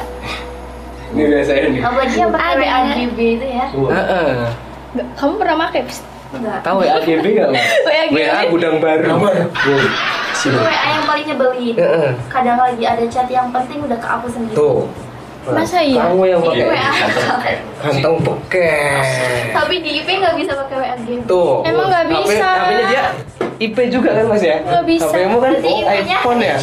Ini 1.10 1.24
biasanya 1.28 1.66
nih. 1.68 1.81
Apalagi 1.81 2.16
yang 2.16 2.31
pakai 2.31 2.48
Ada. 2.48 2.62
WA 2.62 2.80
GB 2.96 3.18
itu 3.34 3.46
ya. 3.48 3.66
Heeh. 3.74 4.30
Nggak, 4.94 5.07
Kamu 5.18 5.34
pernah 5.36 5.57
pakai? 5.60 5.81
Tahu 6.42 6.78
WA 6.82 6.98
GB 7.06 7.26
enggak? 7.38 7.52
WA 8.10 8.42
gudang 8.50 8.78
baru. 8.82 9.22
WA 10.50 10.88
yang 10.98 11.06
paling 11.06 11.26
nyebelin. 11.30 11.76
Kadang 12.28 12.58
lagi 12.58 12.84
ada 12.84 13.06
chat 13.06 13.30
yang 13.30 13.54
penting 13.54 13.86
udah 13.86 13.98
ke 14.02 14.08
aku 14.10 14.28
sendiri. 14.34 14.58
Tuh. 14.58 14.90
Masa 15.44 15.84
iya? 15.84 16.07
Kamu 16.07 16.24
yang 16.24 16.40
pakai 16.40 16.66
WA. 16.72 16.92
kantong 17.84 18.18
beket. 18.24 19.51
Tapi 19.51 19.75
di 19.84 19.90
IP 20.00 20.07
nggak 20.24 20.36
bisa 20.39 20.51
pakai 20.56 20.75
WA 20.79 20.96
GB. 21.03 21.27
Tuh. 21.27 21.68
Emang 21.68 21.91
nggak 21.91 22.06
bisa. 22.08 22.48
HP-nya 22.48 22.86
dia 22.88 23.03
IP 23.60 23.77
juga 23.91 24.10
kan 24.15 24.25
Mas 24.32 24.44
ya? 24.44 24.58
Nggak 24.63 24.86
bisa. 24.88 25.06
HP-mu 25.12 25.38
kan 25.44 25.51
oh, 25.60 25.79
iPhone 25.91 26.39
ya? 26.39 26.58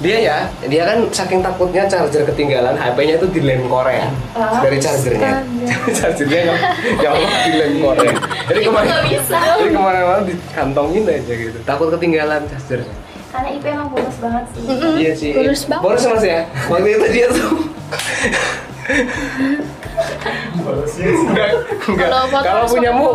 Dia 0.00 0.16
ya, 0.20 0.36
dia 0.68 0.82
kan 0.88 0.98
saking 1.12 1.40
takutnya 1.40 1.84
charger 1.88 2.24
ketinggalan, 2.28 2.76
HP-nya 2.76 3.14
itu 3.20 3.28
di 3.28 3.40
lem 3.44 3.62
Korea. 3.68 4.08
Ah. 4.32 4.60
Dari 4.64 4.78
chargernya. 4.80 5.44
chargernya 6.00 6.40
nggak 6.48 6.60
nggak 6.96 7.12
di 7.44 7.52
lem 7.60 7.72
Korea. 7.84 8.14
Jadi 8.48 8.60
kemarin 8.64 8.92
bisa. 9.04 9.36
Jadi 9.36 9.68
ke 9.68 9.80
mana-mana 9.80 10.20
dikantongin 10.24 11.02
aja 11.08 11.32
gitu. 11.36 11.58
Takut 11.68 11.88
ketinggalan 11.92 12.40
chargernya. 12.48 12.94
Karena 13.34 13.48
IP 13.50 13.64
emang 13.66 13.88
boros 13.90 14.16
banget 14.22 14.44
sih. 14.54 14.62
Iya 14.96 15.12
sih. 15.12 15.32
Boros 15.34 15.62
banget. 15.66 15.82
Boros 15.84 16.04
mas 16.06 16.24
ya. 16.24 16.40
Waktu 16.72 16.88
itu 16.88 17.06
dia 17.12 17.26
tuh. 17.28 17.73
Enggak, 20.94 21.48
enggak. 21.88 22.08
Kalau 22.10 22.26
foto 22.28 22.44
Kalau 22.44 22.64
punyamu. 22.68 23.08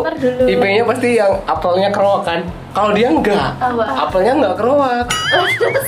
IP-nya 0.46 0.82
pasti 0.84 1.08
yang 1.18 1.32
apelnya 1.46 1.88
kerowak 1.92 2.22
kan. 2.26 2.40
Kalau 2.74 2.90
dia 2.94 3.08
enggak. 3.10 3.50
Apelnya 3.96 4.32
enggak 4.36 4.54
kerowak. 4.58 5.06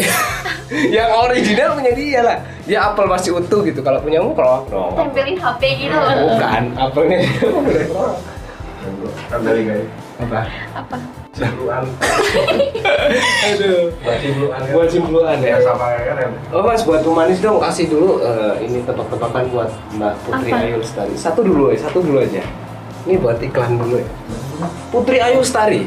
yang 0.97 1.11
original 1.13 1.77
punya 1.77 1.93
dia 1.93 2.21
lah. 2.23 2.39
Dia 2.65 2.79
apel 2.93 3.07
masih 3.11 3.37
utuh 3.37 3.61
gitu. 3.67 3.83
Kalau 3.83 3.99
punyamu 4.01 4.33
kerowak 4.35 4.71
dong. 4.71 4.95
Tempelin 4.95 5.37
HP 5.39 5.63
gitu. 5.89 5.97
Bukan, 5.97 6.63
apelnya 6.79 7.17
dia 7.27 7.47
udah. 7.49 7.87
Apa? 10.23 10.41
Apa? 10.77 10.97
Aduh. 13.43 13.91
Buat 14.71 14.89
cibluan. 14.91 15.35
Buat 15.35 15.39
ya. 15.43 15.59
Sama 15.63 15.87
kan 15.99 16.17
ya. 16.17 16.29
Oh 16.55 16.63
mas 16.63 16.83
buat 16.87 17.03
pemanis 17.03 17.43
dong 17.43 17.59
kasih 17.59 17.91
dulu 17.91 18.23
eh, 18.23 18.55
ini 18.63 18.79
tebak-tebakan 18.87 19.45
buat 19.51 19.71
Mbak 19.99 20.13
Putri 20.23 20.51
Apa? 20.55 20.63
Ayu 20.63 20.77
Lestari. 20.79 21.15
Satu 21.19 21.41
dulu 21.43 21.75
ya, 21.75 21.79
satu 21.83 21.99
dulu 21.99 22.23
aja. 22.23 22.43
Ini 23.03 23.19
buat 23.19 23.43
iklan 23.43 23.83
dulu 23.83 23.99
ya. 23.99 24.07
Putri 24.95 25.19
Ayu 25.19 25.43
Lestari. 25.43 25.83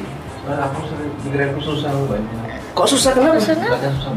Nah, 0.45 0.69
aku 0.69 0.79
sering 1.25 1.50
aku 1.55 1.62
susah 1.63 1.89
banyak. 2.05 2.59
Kok 2.75 2.88
susah 2.91 3.12
kenapa? 3.15 3.39
Susah? 3.39 3.55
Baca 3.55 3.89
susah. 3.97 4.12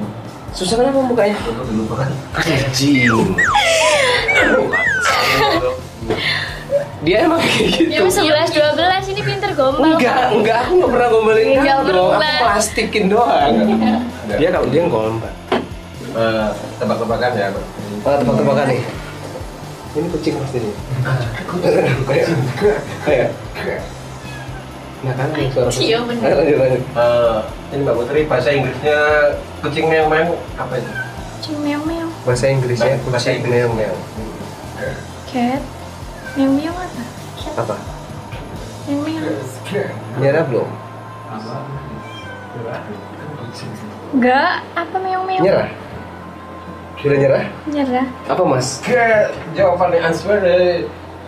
Susah 0.52 0.76
kenapa 0.80 0.98
mukanya? 1.06 1.36
Dulu 1.46 1.94
kan. 1.94 2.10
Anjing. 2.42 3.06
Dia 7.08 7.24
emang 7.24 7.40
kayak 7.40 7.68
gitu. 7.72 7.88
Ya 7.88 8.04
sebelas 8.12 8.52
dua 8.52 8.70
belas 8.76 9.02
ini 9.08 9.20
pinter 9.24 9.50
gombal. 9.56 9.96
Enggak, 9.96 10.28
enggak 10.28 10.58
aku 10.68 10.72
nggak 10.76 10.90
pernah 10.92 11.08
gombalin 11.08 11.46
Enggak 11.56 11.76
kamu 11.80 11.96
dong. 11.96 12.12
Aku 12.20 12.44
plastikin 12.44 13.04
doang. 13.08 13.52
Dia 14.36 14.48
kalau 14.52 14.68
dia 14.68 14.82
gombal. 14.84 15.32
Eh, 16.08 16.48
tebak-tebakan 16.76 17.30
ya. 17.32 17.48
Oh, 18.04 18.16
tebak-tebakan 18.20 18.64
nih. 18.68 18.80
Ini 19.96 20.06
kucing 20.12 20.34
pasti 20.36 20.58
nih. 20.60 20.74
Kayak. 23.08 23.30
Nah 24.98 25.12
kan 25.16 25.28
ini 25.32 25.48
suara 25.48 25.72
kucing. 25.72 25.88
Iya, 25.88 25.98
bener. 26.04 26.24
Ayo, 26.28 26.34
lanjut 26.44 26.56
lanjut. 26.60 26.82
Eh, 26.92 27.38
ini 27.72 27.80
Mbak 27.88 27.94
Putri 28.04 28.20
bahasa 28.28 28.48
Inggrisnya 28.52 29.00
kucing 29.64 29.86
meong 29.88 30.08
meong 30.12 30.30
apa 30.60 30.74
itu? 30.76 30.92
Kucing 31.40 31.56
meong 31.64 31.84
meong. 31.88 32.10
Bahasa 32.28 32.52
Inggrisnya 32.52 33.00
Bahasa 33.08 33.32
kucing 33.32 33.40
Inggris. 33.40 33.52
meong 33.64 33.72
meong. 33.80 34.00
Cat. 35.32 35.62
Meong 36.36 36.54
meong 36.58 36.76
apa? 36.76 37.02
Apa? 37.62 37.76
Meong 38.86 39.02
meong. 39.06 39.24
Nyerah 40.20 40.44
belum? 40.50 40.68
Enggak, 44.12 44.52
apa 44.74 44.96
meong 44.98 45.24
meong? 45.24 45.44
Nyerah? 45.44 45.68
Sudah 46.98 47.16
nyerah? 47.16 47.44
Nyerah. 47.70 48.06
Apa 48.26 48.42
mas? 48.42 48.82
Cat, 48.82 49.30
jawabannya 49.54 50.00
answer 50.02 50.36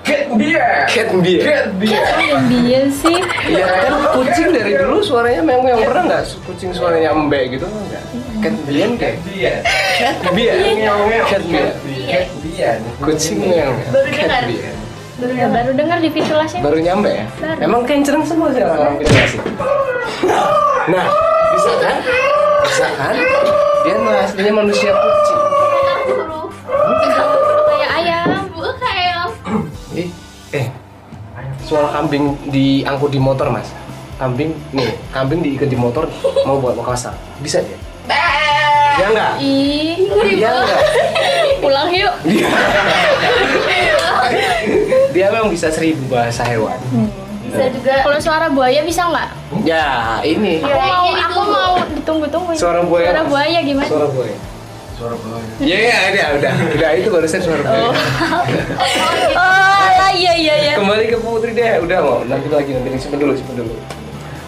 cat 0.03 0.27
beer. 0.35 0.65
Cat 0.91 1.09
beer. 1.23 1.43
Cat 1.45 1.67
beer. 1.79 2.03
Yang 2.19 2.43
dia 2.51 2.81
sih. 2.91 3.19
Iya 3.47 3.67
kan 3.69 3.93
kucing 4.17 4.49
dari 4.51 4.73
dulu 4.75 4.99
suaranya 5.05 5.43
meong 5.45 5.63
meong 5.63 5.83
pernah 5.87 6.03
nggak 6.11 6.23
kucing 6.49 6.71
suaranya 6.75 7.15
embe 7.15 7.39
gitu 7.53 7.67
enggak? 7.69 8.05
Cat 8.41 8.57
beer 8.67 8.91
kayak 8.99 9.17
Beer. 9.29 9.57
cat 10.01 10.17
beer. 10.35 10.55
Meong 10.59 11.03
meong. 11.07 11.29
Cat 11.31 11.43
beer. 11.47 11.71
Cat 12.09 12.29
beer. 12.43 12.77
Kucing 12.99 13.39
meong. 13.45 13.77
Baru 13.95 14.11
Cat 14.11 14.29
dengar. 14.49 14.75
Baru, 15.21 15.37
ya, 15.37 15.47
baru 15.53 15.71
dengar 15.77 15.99
di 16.01 16.09
ventilasinya. 16.09 16.63
Baru 16.65 16.79
nyampe 16.81 17.09
ya? 17.13 17.27
Baru. 17.37 17.61
Emang 17.61 17.83
kenceng 17.85 18.25
semua 18.25 18.49
sih 18.57 18.65
orang-orang 18.65 18.95
ventilasi. 19.05 19.37
Nah, 20.89 21.07
bisa 21.53 21.71
kan? 21.77 21.97
Bisa 22.65 22.87
kan? 22.97 23.15
Dia 23.85 23.97
mah 24.01 24.17
aslinya 24.25 24.53
manusia 24.65 24.91
kucing. 24.97 25.41
Kayak 27.69 27.91
ayam, 28.01 28.29
kayak. 28.81 29.29
Ih, 29.93 30.09
eh, 30.57 30.67
suara 31.69 31.93
kambing 31.93 32.41
diangkut 32.49 33.13
di 33.13 33.21
motor 33.21 33.53
mas. 33.53 33.69
Kambing, 34.17 34.57
nih, 34.73 34.89
kambing 35.13 35.45
diikat 35.45 35.69
di 35.69 35.77
motor 35.77 36.09
mau 36.49 36.57
buat 36.57 36.73
Makassar. 36.81 37.13
Bisa 37.45 37.61
dia? 37.61 37.77
Ya 39.01 39.07
enggak? 39.13 39.33
Ih, 39.41 40.09
Dia 40.37 40.49
enggak? 40.49 40.81
pulang 41.61 41.89
yuk. 41.93 42.15
Dia, 45.11 45.27
memang 45.31 45.51
bisa 45.51 45.69
seribu 45.71 46.07
bahasa 46.11 46.43
hewan. 46.47 46.79
Bisa 47.51 47.67
juga 47.75 47.95
Kalau 48.07 48.19
suara 48.23 48.47
buaya 48.51 48.81
bisa 48.87 49.11
nggak? 49.11 49.29
Ya, 49.67 50.19
ini 50.23 50.63
Aku 50.63 50.71
mau, 50.79 51.07
aku 51.19 51.41
mau 51.51 51.73
ditunggu-tunggu. 51.99 52.51
Suara 52.55 52.81
buaya. 52.87 53.11
Suara 53.11 53.23
buaya 53.27 53.59
gimana? 53.67 53.89
suara 53.91 54.07
buaya. 54.07 54.37
Suara 54.95 55.15
buaya. 55.19 55.51
Ya, 55.59 55.79
ya, 55.81 55.99
ya, 56.15 56.27
udah, 56.39 56.53
udah 56.79 56.91
itu 56.95 57.09
barusan 57.11 57.41
suara 57.43 57.63
buaya. 57.65 57.91
Oh, 57.91 57.95
lah, 59.99 60.13
iya 60.21 60.33
iya 60.39 60.55
iya. 60.63 60.73
Kembali 60.79 61.05
ke 61.11 61.19
Putri 61.19 61.51
deh, 61.57 61.83
udah 61.83 61.99
mau 62.05 62.19
nanti 62.23 62.47
lagi 62.53 62.71
nanti 62.77 62.99
simpen 63.03 63.19
dulu, 63.19 63.33
simpen 63.35 63.67
dulu. 63.67 63.75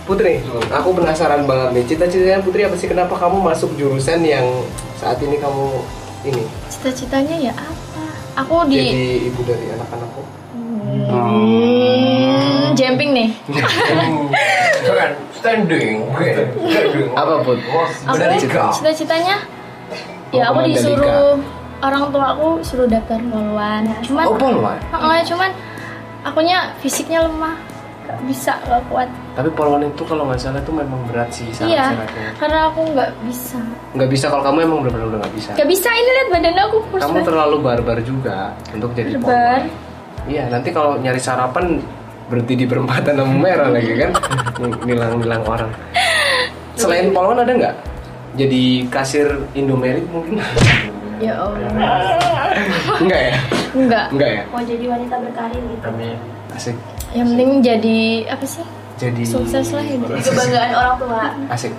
Putri, 0.02 0.42
aku 0.70 0.88
penasaran 0.98 1.46
banget 1.46 1.68
nih. 1.78 1.84
Cita-citanya 1.86 2.42
Putri 2.42 2.66
apa 2.66 2.74
sih? 2.74 2.90
Kenapa 2.90 3.14
kamu 3.14 3.38
masuk 3.38 3.70
jurusan 3.78 4.22
yang 4.26 4.44
saat 4.98 5.18
ini 5.22 5.38
kamu 5.38 5.66
ini 6.22 6.42
Cita-citanya 6.70 7.50
ya 7.50 7.52
apa? 7.54 8.02
Aku 8.42 8.66
di 8.66 8.78
jadi 8.78 9.30
ibu 9.30 9.40
dari 9.46 9.66
anak-anakku? 9.74 10.01
Hmm, 10.92 12.74
jumping 12.74 13.10
nih. 13.12 13.28
Bukan 14.82 15.10
standing. 15.32 15.96
Standing. 16.12 17.08
Apa? 17.12 17.32
Aku 17.38 17.52
Cita-cita. 18.10 18.62
cita-citanya 18.72 19.36
ya 20.30 20.48
aku 20.48 20.64
disuruh 20.64 21.36
orang 21.78 22.08
tua 22.08 22.26
aku 22.32 22.48
suruh 22.62 22.86
daftar 22.86 23.18
poluan. 23.22 23.82
Cuman 24.02 24.24
Oh, 24.24 24.34
polwan. 24.34 24.78
Heeh, 24.90 25.18
cuman 25.26 25.50
akunya 26.22 26.72
fisiknya 26.78 27.22
lemah. 27.22 27.56
Gak 28.02 28.18
bisa, 28.26 28.58
gak 28.66 28.82
kuat. 28.90 29.06
Tapi 29.32 29.46
polwan 29.52 29.78
itu 29.80 30.02
kalau 30.02 30.26
nggak 30.26 30.36
salah 30.36 30.58
itu 30.58 30.74
memang 30.74 31.00
berat 31.06 31.30
sih 31.30 31.46
Iya, 31.62 31.86
syarat-syaratnya. 31.94 32.28
karena 32.34 32.58
aku 32.66 32.80
nggak 32.90 33.10
bisa. 33.24 33.58
Nggak 33.94 34.10
bisa 34.10 34.24
kalau 34.26 34.42
kamu 34.42 34.58
emang 34.60 34.78
benar-benar 34.82 35.06
udah 35.06 35.18
nggak 35.22 35.34
bisa. 35.34 35.50
Gak 35.54 35.68
bisa 35.70 35.88
ini 35.88 36.10
lihat 36.10 36.28
badan 36.28 36.54
aku 36.60 36.76
kurus 36.90 37.00
Kamu 37.00 37.18
terlalu 37.22 37.56
barbar 37.62 37.98
juga 38.02 38.36
untuk 38.68 38.90
jadi 38.92 39.14
Barbar. 39.14 39.22
polwan. 39.22 39.62
Iya, 40.26 40.46
nanti 40.50 40.68
kalau 40.70 40.98
nyari 41.02 41.18
sarapan 41.18 41.82
berhenti 42.30 42.54
di 42.54 42.64
perempatan 42.64 43.18
lampu 43.18 43.36
merah 43.42 43.68
lagi 43.68 43.92
kan, 43.98 44.10
nilang-nilang 44.86 45.42
orang. 45.44 45.70
Selain 46.78 47.10
polwan 47.12 47.42
ada 47.42 47.52
nggak? 47.52 47.74
Jadi 48.38 48.88
kasir 48.88 49.28
Indomaret 49.52 50.06
mungkin? 50.08 50.40
Ya 51.20 51.36
Allah. 51.36 51.68
Enggak 53.02 53.20
ya? 53.20 53.34
Enggak. 53.76 54.04
Enggak 54.10 54.30
ya? 54.32 54.42
mau 54.48 54.62
jadi 54.64 54.84
wanita 54.88 55.14
berkarir 55.20 55.62
gitu. 55.62 55.82
Kami 55.84 56.08
Asik. 56.52 56.76
Yang 57.12 57.26
penting 57.32 57.50
jadi 57.60 57.98
apa 58.32 58.44
sih? 58.44 58.64
Jadi 59.00 59.22
Sukses 59.24 59.68
lah 59.72 59.84
hidup. 59.84 60.08
Jadi 60.08 60.22
kebanggaan 60.32 60.70
orang 60.72 60.96
tua. 60.96 61.22
Asik. 61.52 61.72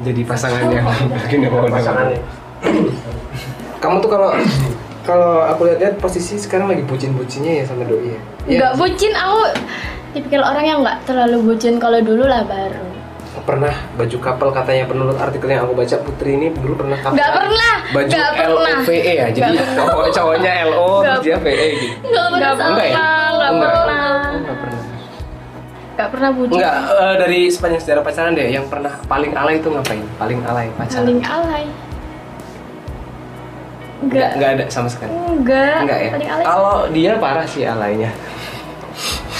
Jadi 0.00 0.20
pasangan 0.24 0.64
yang 0.72 0.86
gini 1.30 1.46
mau 1.50 1.66
pasangan 1.66 2.06
nih. 2.14 2.20
Kamu 3.82 3.96
tuh 4.00 4.10
kalau 4.12 4.30
kalau 5.02 5.42
aku 5.42 5.66
lihat-lihat 5.66 5.96
posisi 5.96 6.36
sekarang 6.36 6.68
lagi 6.68 6.84
bucin-bucinnya 6.84 7.60
ya 7.60 7.64
sama 7.64 7.84
doi 7.84 7.98
ya. 7.98 8.10
Iya. 8.10 8.20
Enggak 8.46 8.72
bucin 8.76 9.12
aku 9.12 9.40
tipikal 10.10 10.42
orang 10.44 10.64
yang 10.66 10.78
nggak 10.82 10.98
terlalu 11.04 11.36
bucin 11.52 11.78
kalau 11.78 11.98
dulu 11.98 12.24
lah 12.24 12.42
baru. 12.44 12.84
Pernah 13.40 13.72
baju 13.96 14.16
couple 14.20 14.50
katanya 14.52 14.84
penurut 14.84 15.16
artikel 15.16 15.48
yang 15.48 15.64
aku 15.64 15.72
baca 15.72 15.96
Putri 16.02 16.36
ini 16.36 16.52
dulu 16.52 16.74
pernah 16.76 16.98
couple. 17.00 17.16
Nggak 17.16 17.30
pernah, 17.32 17.74
Baju 17.90 18.10
nggak 18.10 18.30
L 18.30 18.54
pernah. 18.54 18.76
O 18.76 18.84
V 18.84 18.90
E 18.92 19.12
ya. 19.16 19.26
Jadi 19.32 19.56
pernah. 19.56 19.74
cowok 19.80 20.06
cowoknya 20.12 20.52
L 20.60 20.72
O 20.74 20.88
Nggak 21.00 21.02
terus 21.02 21.24
dia 21.24 21.36
V 21.40 21.46
E 21.48 21.68
gitu. 21.72 21.94
Enggak 22.04 22.26
pernah, 22.30 22.50
Enggak 22.52 22.86
ya? 22.86 22.94
enggak 22.94 23.50
Enggak. 23.50 23.72
pernah. 23.72 24.04
Oh, 24.04 24.36
Enggak 24.36 24.56
pernah. 24.60 24.80
Enggak 25.90 26.08
pernah 26.12 26.30
bucin. 26.32 26.54
Enggak, 26.58 26.74
eh, 26.90 27.14
dari 27.16 27.40
sepanjang 27.48 27.80
sejarah 27.80 28.02
pacaran 28.04 28.32
deh, 28.36 28.48
yang 28.50 28.66
pernah 28.68 28.92
paling 29.04 29.32
alay 29.32 29.54
itu 29.58 29.68
ngapain? 29.72 30.04
Paling 30.18 30.38
alay 30.44 30.66
pacaran? 30.76 30.98
Paling 31.00 31.20
alay. 31.24 31.64
Enggak, 34.00 34.16
Enggak. 34.16 34.30
enggak 34.36 34.50
ada 34.56 34.64
sama 34.72 34.88
sekali. 34.88 35.12
Enggak. 35.12 35.76
Enggak 35.84 36.00
ya? 36.00 36.10
Kalau 36.40 36.76
dia 36.88 37.12
parah 37.20 37.46
sih 37.46 37.62
alaynya. 37.68 38.10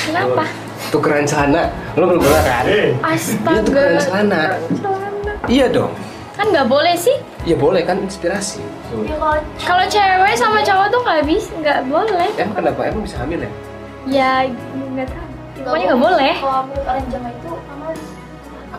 Kenapa? 0.04 0.44
Tukeran 0.90 1.22
celana, 1.22 1.70
lo 1.94 2.04
belum 2.10 2.20
pernah 2.20 2.42
kan? 2.44 2.64
Astaga. 3.14 3.54
Dia 3.54 3.62
tukeran 3.62 3.96
celana. 4.02 4.42
Celana. 4.74 5.32
Iya 5.46 5.66
dong. 5.70 5.92
Kan 6.36 6.46
nggak 6.50 6.68
boleh 6.68 6.94
sih. 6.96 7.16
Ya 7.48 7.56
boleh 7.56 7.84
kan 7.84 8.00
inspirasi. 8.00 8.60
Ya 9.06 9.16
kalau 9.64 9.84
cewek 9.88 10.34
sama 10.36 10.60
cowok 10.64 10.86
tuh 10.92 11.00
nggak 11.04 11.24
bisa, 11.28 11.50
nggak 11.60 11.80
boleh. 11.88 12.28
Emang 12.36 12.56
kenapa? 12.58 12.80
Emang 12.88 13.02
bisa 13.04 13.16
hamil 13.20 13.40
ya? 13.44 13.50
Ya 14.08 14.32
nggak 14.96 15.08
tahu. 15.08 15.26
Pokoknya 15.60 15.86
nggak 15.92 16.02
boleh. 16.04 16.34
Kalau 16.40 16.60
menurut 16.64 16.86
orang 16.88 17.04
Jawa 17.12 17.28
itu 17.28 17.50
amal. 17.68 17.92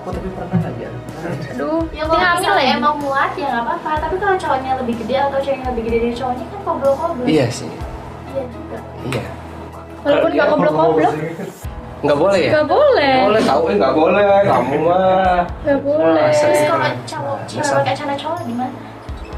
Aku 0.01 0.07
tapi 0.09 0.29
pernah. 0.33 0.70
Aduh, 1.21 1.85
Ya 1.89 2.01
ini 2.01 2.09
kalau 2.09 2.33
misalnya 2.35 2.53
lagi. 2.63 2.75
emang 2.75 2.95
muat 2.97 3.31
ya 3.33 3.47
nggak 3.47 3.63
apa-apa. 3.63 3.91
Tapi 3.99 4.15
kalau 4.17 4.35
cowoknya 4.35 4.71
lebih 4.77 4.95
gede 4.99 5.15
atau 5.19 5.39
ceweknya 5.39 5.67
lebih 5.69 5.83
gede 5.85 5.97
dari 5.99 6.15
cowoknya 6.15 6.45
kan 6.47 6.59
koblok-koblok. 6.63 7.25
Iya 7.25 7.45
sih. 7.47 7.69
Iya 8.27 8.43
juga. 8.47 8.77
Iya. 9.05 9.23
Walaupun 10.01 10.29
nggak 10.31 10.47
goblok-goblok, 10.49 11.13
Nggak 12.01 12.17
boleh 12.17 12.39
ya? 12.41 12.51
nggak 12.51 12.67
boleh. 12.67 13.15
Boleh 13.21 13.41
tahu 13.43 13.61
eh 13.63 13.75
nggak 13.77 13.93
boleh. 13.93 14.25
Kamu 14.43 14.75
mah. 14.81 15.39
Nggak 15.61 15.79
boleh. 15.79 16.25
Masa 16.27 16.43
Terus 16.43 16.61
kalau 16.65 16.89
cowok 17.05 17.37
cewek 17.45 17.61
Masa? 17.61 17.73
pakai 17.77 17.93
celana 17.93 18.15
cowok 18.17 18.39
gimana? 18.43 18.73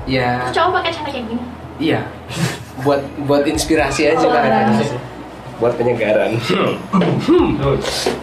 Ya. 0.06 0.30
Terus 0.40 0.54
cowok 0.56 0.72
pakai 0.74 0.90
celana 0.92 1.10
kayak 1.10 1.25
gini. 1.28 1.44
Iya. 1.78 2.00
buat 2.82 3.00
buat 3.28 3.44
inspirasi 3.44 4.02
aja 4.10 4.24
Oh, 4.24 4.32
kan. 4.32 4.50
iya. 4.74 4.98
Buat 5.60 5.74
penyegaran. 5.75 6.32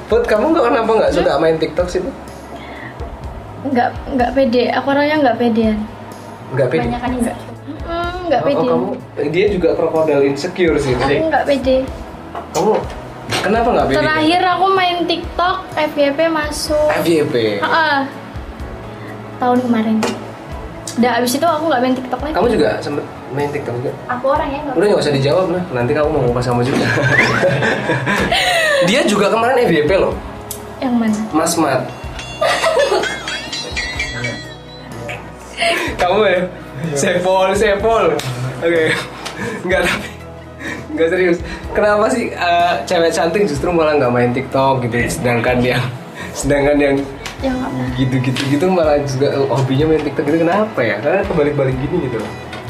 Put, 0.07 0.23
kamu 0.25 0.45
nggak 0.51 0.65
kenapa 0.67 0.91
nggak 0.93 1.13
suka 1.13 1.33
main 1.37 1.57
TikTok 1.57 1.87
sih, 1.87 2.01
Put? 2.01 2.15
Nggak 3.63 3.89
nggak 4.11 4.31
pede. 4.33 4.63
Aku 4.73 4.87
orangnya 4.89 5.17
nggak 5.21 5.37
pedean. 5.37 5.79
Nggak 6.51 6.69
pede. 6.69 6.83
Banyak 6.83 7.01
kan 7.01 7.11
enggak. 7.13 7.37
Hmm, 7.81 8.15
nggak 8.27 8.41
Oh, 8.41 8.47
pede. 8.47 8.67
kamu 8.67 8.87
dia 9.31 9.47
juga 9.51 9.69
krokodil 9.77 10.21
insecure 10.25 10.77
sih. 10.77 10.93
Aku 10.95 11.25
nggak 11.29 11.45
pede. 11.45 11.77
Kamu 12.55 12.73
kenapa 13.41 13.69
nggak 13.71 13.87
pede? 13.87 13.97
Terakhir 13.99 14.41
aku 14.49 14.65
main 14.71 14.97
TikTok, 15.05 15.57
FYP 15.75 16.19
masuk. 16.29 16.89
FYP. 17.01 17.35
Heeh. 17.61 17.99
Tahun 19.37 19.59
kemarin. 19.61 19.97
Udah 20.91 21.11
abis 21.17 21.33
itu 21.35 21.47
aku 21.47 21.65
nggak 21.71 21.81
main 21.81 21.95
TikTok 21.95 22.21
lagi. 22.21 22.35
Kamu 22.35 22.47
juga 22.51 22.69
sempet 22.81 23.05
main 23.31 23.49
TikTok 23.49 23.75
juga? 23.79 23.93
Aku 24.09 24.25
orangnya 24.31 24.59
nggak. 24.65 24.75
Udah 24.75 24.87
nggak 24.89 25.01
usah 25.01 25.15
dijawab 25.15 25.47
lah, 25.49 25.63
nanti 25.71 25.91
kamu 25.93 26.09
mau 26.09 26.21
ngupas 26.25 26.45
sama 26.45 26.61
juga. 26.61 26.83
Dia 28.89 29.05
juga 29.05 29.29
kemarin 29.29 29.61
FYP 29.69 29.91
loh, 29.95 30.17
Yang 30.81 30.95
mana? 30.97 31.19
Mas 31.31 31.53
Mat. 31.55 31.85
Kamu 35.97 36.21
ya? 36.25 36.41
Sepol, 36.93 37.49
sepol. 37.53 38.05
Oke, 38.61 38.85
nggak 39.63 39.81
tapi 39.83 40.09
nggak 40.91 41.09
serius. 41.09 41.39
Kenapa 41.71 42.07
sih 42.09 42.29
eh, 42.29 42.75
cewek 42.83 43.11
cantik 43.11 43.43
justru 43.45 43.69
malah 43.69 43.95
nggak 43.95 44.11
main 44.11 44.31
TikTok 44.31 44.85
gitu, 44.85 44.97
sedangkan 45.11 45.59
yang 45.61 45.83
sedangkan 46.33 46.77
yang 46.77 46.97
gitu-gitu 47.97 48.37
gitu 48.49 48.69
malah 48.69 49.01
juga 49.01 49.33
hobinya 49.49 49.89
main 49.89 50.03
TikTok 50.03 50.25
gitu 50.25 50.39
kenapa 50.41 50.81
ya? 50.81 50.97
Karena 51.01 51.21
kebalik-balik 51.25 51.77
gini 51.79 52.07
gitu. 52.07 52.21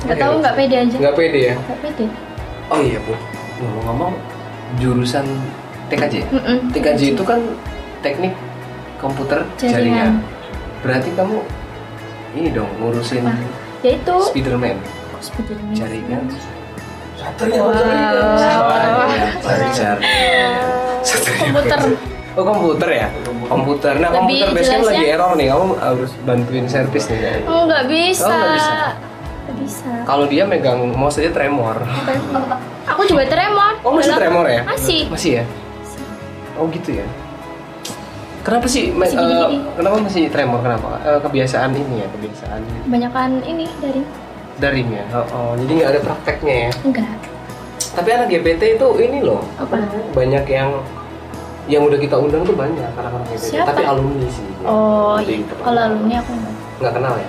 nggak 0.01 0.17
tahu 0.17 0.35
nggak 0.41 0.55
pede 0.55 0.77
aja 0.79 0.97
Nggak 0.97 1.15
pede 1.15 1.41
ya? 1.43 1.55
nggak 1.59 1.79
pede 1.83 2.05
Oh 2.71 2.81
iya 2.81 2.99
bu, 3.03 3.13
ngomong-ngomong 3.59 4.13
jurusan 4.79 5.27
TKJ. 5.91 6.15
ya? 6.17 6.27
Mm-mm. 6.31 6.59
TKJ 6.71 7.01
itu 7.13 7.23
kan 7.23 7.41
teknik 8.01 8.33
komputer 8.97 9.43
Jaringan. 9.57 9.75
jaringan. 9.75 10.13
Berarti 10.81 11.11
kamu 11.13 11.37
ini 12.33 12.49
dong 12.51 12.71
ngurusin 12.77 13.23
Apa? 13.23 13.43
ya 13.81 13.91
itu 13.95 14.17
Spiderman 14.25 14.77
Spiderman. 15.19 15.75
jaringan. 15.75 16.25
Wow. 17.21 17.77
Belajar. 19.39 19.97
komputer 21.37 21.79
Oh 22.33 22.45
komputer 22.47 22.89
ya? 22.89 23.09
Komputer. 23.45 23.95
Nah 23.99 24.09
Lebih 24.15 24.23
komputer 24.41 24.49
biasanya 24.55 24.85
lagi 24.87 25.05
error 25.05 25.31
nih, 25.35 25.47
kamu 25.51 25.67
harus 25.77 26.11
bantuin 26.23 26.65
servis 26.65 27.05
nih. 27.05 27.19
kayaknya. 27.19 27.45
oh 27.45 27.61
nggak 27.67 27.85
bisa 27.87 28.25
Oh, 28.25 28.31
nggak 28.31 28.53
bisa. 28.55 28.75
Bisa 29.51 29.91
Kalau 30.07 30.25
dia 30.25 30.47
megang 30.47 30.79
mouse 30.95 31.19
aja 31.19 31.29
tremor. 31.29 31.77
aku 32.87 33.03
juga 33.05 33.27
tremor 33.27 33.83
Oh 33.83 33.93
masih 33.93 34.15
tremor 34.15 34.47
ya? 34.47 34.63
masih 34.63 35.11
Masih 35.11 35.31
ya? 35.37 35.45
Oh 36.55 36.71
gitu 36.71 36.91
ya? 36.95 37.07
Kenapa 38.41 38.67
sih? 38.67 38.89
Masih 38.97 39.17
gini-gini. 39.21 39.57
kenapa 39.77 39.97
masih 40.01 40.25
tremor? 40.33 40.59
Kenapa? 40.65 40.97
Eh, 41.05 41.19
kebiasaan 41.21 41.71
ini 41.77 41.95
ya, 42.01 42.07
kebiasaan 42.09 42.61
kebanyakan 42.89 43.31
ini 43.45 43.65
dari 43.85 44.03
daring 44.57 44.89
ya. 44.93 45.05
Oh, 45.13 45.27
oh, 45.33 45.51
jadi 45.61 45.73
nggak 45.77 45.91
ada 45.93 46.01
prakteknya 46.01 46.55
ya. 46.69 46.71
enggak 46.85 47.13
Tapi 47.91 48.09
anak 48.15 48.27
GPT 48.31 48.63
itu 48.79 48.87
ini 49.03 49.19
loh, 49.21 49.43
Apa? 49.59 49.77
banyak 50.15 50.45
yang 50.47 50.71
yang 51.69 51.83
udah 51.87 51.99
kita 52.01 52.17
undang 52.19 52.43
tuh 52.43 52.57
banyak 52.57 52.91
anak-anak 52.97 53.27
GPT. 53.31 53.45
Siapa? 53.57 53.69
Tapi 53.73 53.83
alumni 53.87 54.29
sih. 54.31 54.47
oh 54.65 55.17
iya 55.23 55.41
kalau 55.65 55.81
alumni 55.87 56.15
aku 56.21 56.31
enggak 56.35 56.55
nggak 56.81 56.93
kenal 56.97 57.15
ya? 57.17 57.29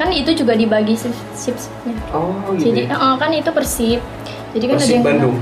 kan 0.00 0.08
itu 0.16 0.30
juga 0.32 0.56
dibagi 0.56 0.96
shift 0.96 1.20
shiftnya 1.36 1.92
Oh 2.16 2.32
gitu. 2.56 2.72
jadi 2.72 2.88
ya? 2.88 2.96
eh, 2.96 3.14
kan 3.20 3.30
itu 3.36 3.50
persib 3.52 4.00
jadi 4.56 4.64
kan 4.66 4.74
ada 4.74 4.82
Persib 4.82 4.96
yang 4.96 5.06
Bandung. 5.06 5.36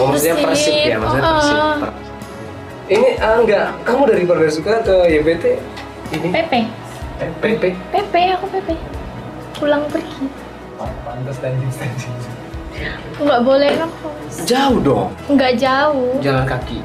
Oh 0.00 0.04
maksudnya 0.10 0.34
Persib, 0.40 0.48
Persib 0.48 0.90
ya, 0.90 0.96
maksudnya 0.98 1.22
oh, 1.22 1.34
Persib. 1.36 2.11
Ini 2.92 3.16
ah, 3.24 3.40
enggak, 3.40 3.72
kamu 3.88 4.02
dari 4.04 4.22
Suka 4.52 4.84
ke 4.84 4.92
YBT 5.08 5.44
ini 6.12 6.28
PP 6.28 6.52
PP. 7.40 7.64
PP 7.88 8.14
aku 8.36 8.46
PP 8.52 8.68
pulang 9.56 9.80
pergi 9.88 10.28
Pantas 10.76 11.40
standing 11.40 11.72
standing. 11.72 12.12
nggak 13.16 13.40
boleh 13.48 13.70
ngekos 13.80 14.44
Jauh 14.44 14.76
dong, 14.84 15.08
nggak 15.24 15.56
jauh 15.56 16.20
jalan 16.20 16.44
kaki. 16.44 16.84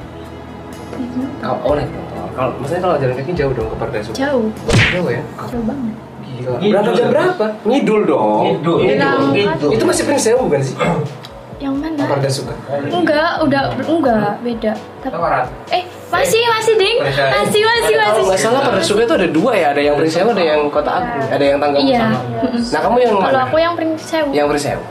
Kalau 1.44 1.60
oh 1.68 1.74
naik 1.76 1.92
motor. 1.92 2.24
Kalau 2.40 2.52
maksudnya 2.56 2.82
kalau 2.88 2.96
jalan 3.04 3.16
kaki 3.20 3.32
jauh 3.36 3.52
dong 3.52 3.68
ke 3.68 4.00
Suka. 4.08 4.16
jauh 4.16 4.48
Jauh 4.96 5.08
ya? 5.12 5.22
jauh 5.52 5.64
banget 5.68 5.96
Gila. 6.24 6.56
Ngidul 6.56 6.72
Berapa 6.72 6.92
jam 6.96 7.08
berapa? 7.12 7.46
Ngidul 7.68 8.02
dong. 8.08 8.44
Ngidul. 8.48 8.78
Ngidul. 9.36 9.70
Itu 9.76 9.84
masih 9.84 10.04
Prince 10.08 10.24
Sewu 10.24 10.48
bukan 10.48 10.62
sih? 10.64 10.76
yang 11.58 11.74
mana 11.82 12.30
Suka. 12.30 12.54
enggak 12.86 13.42
udah 13.42 13.62
enggak 13.82 14.34
beda 14.46 14.74
tapi 15.02 15.18
eh 15.74 15.84
masih 16.08 16.42
masih 16.48 16.74
ding 16.76 16.98
masih 17.04 17.62
masih 17.62 17.94
Kalau 17.94 18.08
masih 18.08 18.24
nggak 18.24 18.40
salah 18.40 18.62
Suka 18.80 19.02
itu 19.04 19.14
ada 19.14 19.28
dua 19.28 19.52
ya, 19.54 19.68
ada 19.72 19.82
yang 19.82 19.96
Prince 19.96 20.16
Sewu, 20.16 20.30
ada 20.32 20.44
yang 20.46 20.62
Kota 20.70 20.92
Agung, 20.94 21.28
ada 21.28 21.44
yang 21.44 21.58
Tangga 21.60 21.78
iya. 21.78 22.06
Nah 22.72 22.80
kamu 22.80 22.98
yang 22.98 23.14
kalau 23.14 23.28
mana? 23.34 23.44
aku 23.44 23.56
yang 23.58 23.74
Prince 23.76 24.04
Sewu 24.04 24.30
Yang 24.32 24.48
Prince 24.50 24.66
Sewu. 24.66 24.84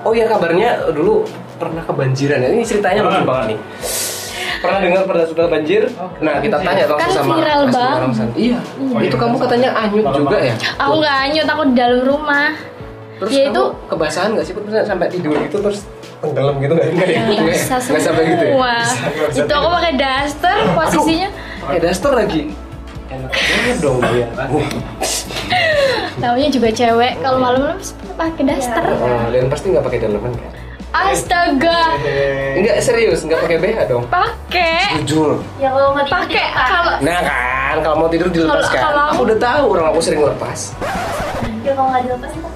Oh 0.00 0.12
iya 0.12 0.24
kabarnya 0.26 0.68
dulu 0.90 1.26
pernah 1.56 1.82
kebanjiran 1.82 2.38
ya. 2.38 2.48
Ini 2.50 2.62
ceritanya 2.62 3.00
lucu 3.02 3.22
banget 3.22 3.46
nih. 3.48 3.58
Pernah 4.58 4.78
dengar 4.80 5.02
pernah 5.04 5.24
sudah 5.24 5.46
banjir? 5.46 5.82
Nah 6.18 6.34
kita 6.38 6.56
tanya 6.58 6.84
langsung 6.84 6.98
Kan 6.98 7.10
sama 7.12 7.34
viral 7.36 7.60
Mas 7.60 7.74
banget. 7.74 7.98
Ramsan. 8.00 8.28
Iya. 8.34 8.58
Itu 8.98 9.16
kamu 9.16 9.34
katanya 9.38 9.68
anyut 9.76 10.06
juga 10.10 10.36
ya? 10.40 10.54
aku 10.76 10.92
nggak 10.98 11.16
anyut 11.24 11.46
aku 11.46 11.62
di 11.64 11.74
dalam 11.74 12.00
rumah 12.02 12.50
Terus 13.18 13.30
Ya, 13.30 13.42
kamu 13.44 13.52
itu- 13.52 13.70
kebasahan 13.90 14.28
nggak 14.34 14.46
sih? 14.46 14.54
Sampai 14.84 15.06
tidur 15.10 15.34
gitu 15.36 15.58
terus 15.58 15.78
tenggelam 16.20 16.56
gitu 16.58 16.72
nggak? 16.72 16.86
Nggak 16.90 17.08
ya? 17.08 17.20
Nggak 17.20 17.38
ya? 17.38 17.44
bisa 17.48 17.74
Nggak 17.78 18.02
sampai 18.02 18.22
gitu 18.24 18.34
ya? 18.36 18.50
semua 18.50 18.72
itu 19.30 19.52
aku 19.54 19.68
pakai 19.70 19.92
daster 19.94 20.56
posisinya 20.72 21.28
Pakai 21.60 21.80
daster 21.80 22.12
lagi. 22.12 22.42
Enak 23.08 23.30
banget 23.30 23.76
dong 23.78 23.98
dia. 24.04 24.26
Taunya 26.18 26.48
juga 26.48 26.68
cewek 26.70 27.12
kalau 27.18 27.38
malam-malam 27.38 27.78
pakai 28.12 28.42
daster. 28.44 28.84
Oh, 28.84 29.26
Lian 29.28 29.46
pasti 29.46 29.70
nggak 29.70 29.84
pakai 29.84 29.98
daleman 30.00 30.32
kan? 30.34 30.50
Astaga, 30.88 32.00
Enggak 32.54 32.80
serius, 32.80 33.20
nggak 33.20 33.38
pakai 33.38 33.56
BH 33.58 33.78
dong. 33.86 34.04
pakai. 34.08 34.96
Jujur. 34.98 35.44
ya 35.56 35.68
kalau 35.68 35.92
nggak 35.92 36.08
Pakai 36.08 36.46
kalau 36.48 36.94
Nah 36.98 37.18
kan, 37.22 37.74
kalau 37.78 37.96
mau 37.98 38.08
tidur 38.08 38.28
dilepas 38.28 38.64
Kalau- 38.64 38.72
kan. 38.72 38.82
kalau- 38.88 39.10
Aku 39.12 39.20
udah 39.22 39.38
tahu 39.38 39.62
orang 39.68 39.86
aku 39.86 40.00
sering 40.00 40.20
lepas. 40.22 40.72
ya 41.60 41.72
kalau 41.72 41.92
nggak 41.92 42.02
dilepas 42.02 42.30
itu 42.32 42.48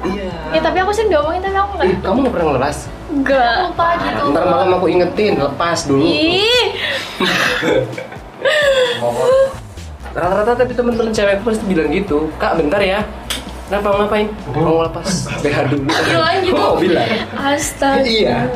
Iya. 0.00 0.32
ya 0.50 0.60
tapi 0.64 0.78
aku 0.80 0.90
sih 0.90 1.04
ngomongin 1.06 1.44
tapi 1.44 1.56
aku 1.56 1.72
Ih, 1.76 1.92
enggak. 1.92 2.00
kamu 2.02 2.16
nggak 2.24 2.32
pernah 2.32 2.46
ngelepas? 2.48 2.76
Enggak. 3.10 3.54
lupa 3.68 3.86
gitu 3.98 4.24
Ntar 4.32 4.44
malam 4.46 4.68
aku 4.74 4.86
ingetin, 4.88 5.32
lepas 5.36 5.78
dulu. 5.84 6.02
Ih, 6.04 6.66
Rata-rata 10.10 10.52
tapi 10.58 10.72
temen-temen 10.74 11.14
cewekku 11.14 11.44
pasti 11.46 11.64
bilang 11.70 11.88
gitu. 11.92 12.32
Kak, 12.36 12.58
bentar 12.58 12.82
ya. 12.82 13.06
Kenapa 13.70 14.02
ngapain? 14.02 14.26
Mau 14.50 14.82
lepas 14.82 15.30
BH 15.38 15.56
dulu. 15.70 15.86
Bilang 15.86 16.36
gitu. 16.42 16.58
Oh, 16.58 16.74
bilang. 16.74 17.06
astaga. 17.38 18.02
Iya. 18.02 18.50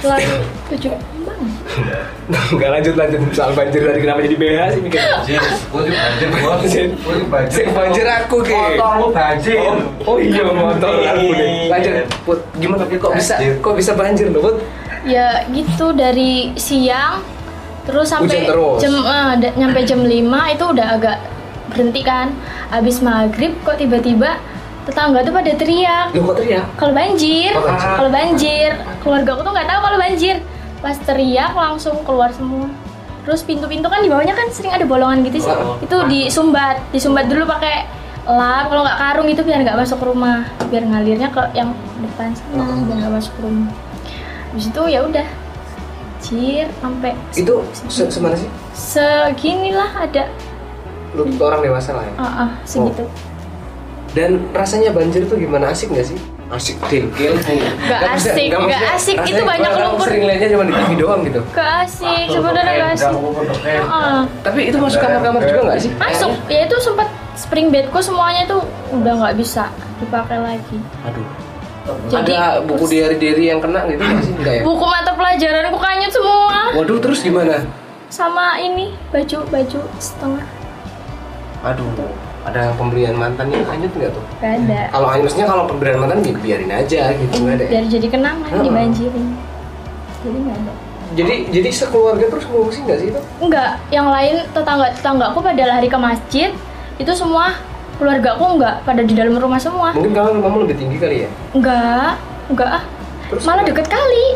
Lalu 0.00 0.36
tujuh. 0.72 0.94
Enggak 2.52 2.70
lanjut 2.70 2.94
lanjut 2.94 3.20
soal 3.32 3.52
banjir 3.52 3.80
tadi 3.82 4.00
kenapa 4.00 4.20
jadi 4.20 4.36
BH 4.36 4.60
sih 4.70 4.80
mikir. 4.80 5.00
Banjir. 5.00 5.40
Gua 5.68 5.80
juga 5.82 5.98
banjir. 5.98 6.28
Gua 6.30 6.54
Banjir. 6.54 6.86
Banjir. 7.26 7.64
Banjir 7.70 8.06
aku 8.06 8.36
ke. 8.40 8.52
Motormu 8.52 9.06
banjir. 9.10 9.56
Oh, 9.58 9.76
oh 10.06 10.16
iya 10.16 10.44
motor 10.46 10.92
aku 10.94 11.26
deh. 11.32 11.48
Lanjut. 11.68 11.92
Put, 12.22 12.38
gimana 12.56 12.82
kok 12.86 13.12
bisa 13.12 13.34
Banjir. 13.36 13.52
kok 13.58 13.74
bisa 13.74 13.92
banjir 13.92 14.26
loh, 14.28 14.40
Put? 14.42 14.56
Ya 15.02 15.42
gitu 15.50 15.90
dari 15.92 16.54
siang 16.54 17.26
terus 17.82 18.06
sampai 18.06 18.46
terus. 18.46 18.78
jam 18.78 18.94
da- 19.42 19.54
nyampe 19.58 19.82
jam 19.82 19.98
5 19.98 20.14
itu 20.54 20.64
udah 20.64 20.86
agak 20.94 21.18
berhenti 21.68 22.00
kan. 22.00 22.30
Habis 22.70 23.02
maghrib 23.02 23.58
kok 23.66 23.74
tiba-tiba 23.74 24.38
tetangga 24.82 25.22
tuh 25.22 25.30
pada 25.30 25.50
teriak 25.52 26.10
Lu 26.10 26.22
kok 26.24 26.38
teriak? 26.38 26.66
kalau 26.74 26.90
banjir, 26.90 27.54
banjir. 27.54 27.90
kalau 27.94 28.10
banjir, 28.10 28.70
keluarga 28.98 29.30
aku 29.30 29.42
tuh 29.42 29.52
nggak 29.52 29.68
tahu 29.68 29.80
kalau 29.80 29.98
banjir. 29.98 30.36
Pas 30.82 30.98
teriak 30.98 31.54
langsung 31.54 32.02
keluar 32.02 32.34
semua. 32.34 32.66
Terus 33.22 33.46
pintu-pintu 33.46 33.86
kan 33.86 34.02
di 34.02 34.10
bawahnya 34.10 34.34
kan 34.34 34.50
sering 34.50 34.74
ada 34.74 34.82
bolongan 34.82 35.22
gitu 35.22 35.46
sih. 35.46 35.54
Oh. 35.54 35.78
Itu 35.78 36.02
disumbat, 36.10 36.82
disumbat 36.90 37.30
dulu 37.30 37.46
pakai 37.46 37.86
lap, 38.26 38.70
kalau 38.70 38.82
nggak 38.82 38.98
karung 38.98 39.28
itu 39.30 39.42
biar 39.46 39.62
nggak 39.62 39.78
masuk 39.78 39.98
ke 40.02 40.06
rumah, 40.10 40.46
biar 40.70 40.82
ngalirnya 40.86 41.30
ke 41.30 41.42
yang 41.54 41.70
depan 42.02 42.34
sana, 42.34 42.66
biar 42.86 42.96
nggak 42.98 43.14
masuk 43.14 43.32
ke 43.38 43.40
rumah. 43.46 43.70
Habis 44.50 44.66
itu 44.70 44.82
ya 44.90 45.00
udah, 45.06 45.26
banjir 46.22 46.66
sampai 46.78 47.12
Itu 47.34 47.54
se 47.90 48.06
semana 48.08 48.38
sih? 48.38 48.48
seginilah 48.72 49.90
ada, 49.98 50.30
Lu 51.12 51.28
orang 51.42 51.60
dewasa 51.60 51.92
lah 51.92 52.04
ya. 52.08 52.14
ah 52.16 52.26
ah, 52.46 52.50
segitu. 52.64 53.04
Dan 54.12 54.44
rasanya 54.52 54.92
banjir 54.92 55.24
tuh 55.24 55.40
gimana? 55.40 55.72
Asik 55.72 55.88
nggak 55.88 56.04
sih? 56.04 56.18
Asik 56.52 56.76
dekil. 56.84 57.32
Nggak 57.32 58.00
asik, 58.12 58.52
nggak 58.52 58.82
asik. 58.92 59.16
Itu 59.24 59.40
banyak 59.40 59.72
lumpur. 59.72 60.04
Sering 60.04 60.28
lihatnya 60.28 60.48
cuma 60.52 60.64
di 60.68 60.72
TV 60.76 60.90
doang 61.00 61.20
gitu. 61.24 61.40
Gak 61.56 61.88
asik, 61.88 62.24
sebenarnya 62.28 62.74
gak 62.76 62.90
asik. 62.92 63.08
Ah. 63.88 64.22
Tapi 64.44 64.60
itu 64.68 64.76
masuk 64.76 65.00
kamar-kamar 65.00 65.40
juga 65.42 65.60
nggak 65.64 65.80
sih? 65.80 65.90
masuk 65.96 66.32
ya 66.46 66.68
itu 66.68 66.76
sempat 66.78 67.08
spring 67.32 67.72
bedku 67.72 67.98
semuanya 67.98 68.44
tuh 68.44 68.60
udah 68.92 69.12
nggak 69.16 69.34
bisa 69.40 69.72
dipakai 69.96 70.36
lagi 70.36 70.78
Aduh. 71.08 71.24
Jadi- 72.06 72.36
ada 72.36 72.62
buku 72.62 72.84
diary-diary 72.86 73.50
yang 73.50 73.58
kena 73.58 73.82
gitu 73.88 73.98
nggak 73.98 74.22
sih? 74.22 74.34
Enggak 74.38 74.54
ya? 74.54 74.62
buku 74.62 74.84
mata 74.84 75.10
pelajaranku 75.16 75.78
kanyut 75.80 76.12
semua 76.12 76.58
Waduh, 76.76 76.98
terus 77.00 77.18
gimana? 77.24 77.64
sama 78.06 78.60
ini 78.60 78.92
baju 79.08 79.38
baju 79.48 79.80
setengah 79.96 80.44
Aduh, 81.64 81.88
ada 82.42 82.74
pemberian 82.74 83.14
mantan 83.14 83.46
yang 83.48 83.62
hanyut 83.64 83.92
nggak 83.92 84.10
tuh? 84.10 84.24
gak 84.36 84.52
ada 84.60 84.80
Kalau 84.90 85.06
maksudnya 85.14 85.46
kalau 85.46 85.64
pemberian 85.64 85.98
mantan 85.98 86.18
bi- 86.20 86.34
biarin 86.36 86.68
aja 86.68 87.02
gitu 87.12 87.34
nggak 87.38 87.54
ada. 87.54 87.62
ya? 87.62 87.70
biar 87.70 87.84
jadi 87.88 88.06
kenangan 88.08 88.48
Heeh. 88.48 88.64
dibanjirin 88.64 89.26
jadi 90.20 90.38
nggak 90.38 90.58
ada 90.58 90.72
Jadi 91.12 91.34
jadi 91.52 91.68
sekeluarga 91.70 92.24
terus 92.26 92.44
ngungsi 92.46 92.78
nggak 92.82 92.98
sih 92.98 93.08
itu? 93.08 93.20
enggak 93.38 93.70
yang 93.88 94.08
lain 94.08 94.42
tetangga 94.48 94.90
tetanggaku 94.90 95.38
pada 95.38 95.62
lari 95.66 95.86
ke 95.86 95.98
masjid 95.98 96.50
itu 96.96 97.12
semua 97.12 97.52
keluarga 97.94 98.32
aku 98.32 98.44
enggak 98.56 98.80
pada 98.82 99.02
di 99.02 99.12
dalam 99.12 99.34
rumah 99.34 99.58
semua 99.58 99.92
Mungkin 99.92 100.10
kalau 100.10 100.34
rumahmu 100.34 100.64
lebih 100.64 100.76
tinggi 100.78 100.96
kali 100.96 101.16
ya? 101.22 101.28
enggak 101.52 102.16
enggak 102.48 102.70
ah 102.72 102.84
Terus 103.28 103.44
malah 103.44 103.62
deket 103.62 103.86
kali 103.86 104.26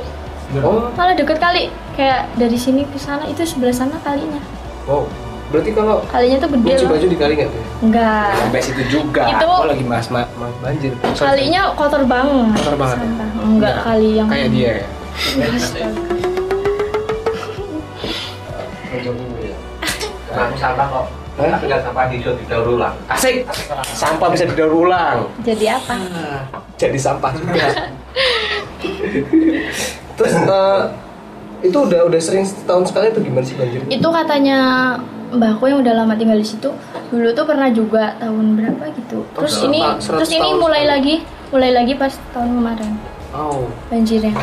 Oh, 0.57 0.89
malah 0.95 1.11
deket 1.13 1.37
kali 1.37 1.69
kayak 1.93 2.31
dari 2.35 2.55
sini 2.55 2.87
ke 2.87 2.97
sana 2.97 3.27
itu 3.27 3.43
sebelah 3.43 3.75
sana 3.75 3.99
kalinya 3.99 4.39
wow. 4.87 5.03
Berarti 5.47 5.71
kalau 5.73 5.97
kalinya 6.11 6.37
tuh 6.43 6.51
gede 6.59 6.73
loh 6.75 6.89
baju 6.91 7.07
dikali 7.07 7.33
nggak 7.39 7.51
tuh? 7.51 7.63
enggak 7.87 8.29
Sampai 8.35 8.61
situ 8.63 8.83
juga. 8.91 9.23
Itu- 9.31 9.47
Oh 9.47 9.67
lagi 9.67 9.85
mas 9.87 10.07
mas 10.11 10.27
mas 10.35 10.55
banjir. 10.59 10.91
Sorry. 11.15 11.27
kalinya 11.31 11.63
kotor 11.79 12.03
banget 12.03 12.59
Kotor 12.59 12.75
banget 12.75 12.97
ya? 12.99 13.07
Sampah. 13.07 13.47
enggak 13.47 13.75
kali 13.83 14.09
yang 14.19 14.29
Kayak 14.29 14.49
dia 14.51 14.73
ya. 14.75 14.87
Sampah 20.57 20.87
kok. 20.91 21.07
Hah? 21.37 21.53
Tapi 21.53 21.67
kan 21.69 21.81
sampah 21.85 22.05
di 22.09 22.17
didaur 22.25 22.67
ulang. 22.81 22.97
Asik. 23.13 23.45
Sampah 23.93 24.29
bisa 24.33 24.49
didaur 24.49 24.73
ulang. 24.89 25.29
Jadi 25.45 25.69
apa? 25.69 25.95
Jadi 26.81 26.97
sampah 26.97 27.31
juga. 27.37 27.67
Terus 30.17 30.33
eh, 30.33 30.81
itu 31.61 31.77
udah 31.77 32.01
udah 32.09 32.21
sering 32.21 32.45
setahun 32.45 32.89
sekali 32.89 33.13
atau 33.13 33.21
gimana 33.21 33.45
sih 33.45 33.53
banjir? 33.53 33.85
Itu 33.85 34.09
katanya 34.09 34.59
mbakku 35.29 35.65
yang 35.65 35.81
udah 35.81 35.95
lama 35.97 36.15
tinggal 36.15 36.35
di 36.35 36.45
situ. 36.45 36.71
Dulu 37.07 37.29
tuh 37.31 37.45
pernah 37.45 37.69
juga 37.69 38.15
tahun 38.17 38.55
berapa 38.55 38.85
gitu. 38.93 39.23
Terus 39.33 39.55
Oh, 39.57 39.67
ini 39.67 39.81
terus 39.99 40.29
ini 40.29 40.43
tahun 40.43 40.57
mulai 40.57 40.83
sekali. 40.83 40.93
lagi, 40.93 41.15
mulai 41.49 41.71
lagi 41.73 41.93
pas 41.95 42.13
tahun 42.31 42.49
kemarin 42.53 42.93
Oh. 43.31 43.67
banjirnya. 43.87 44.35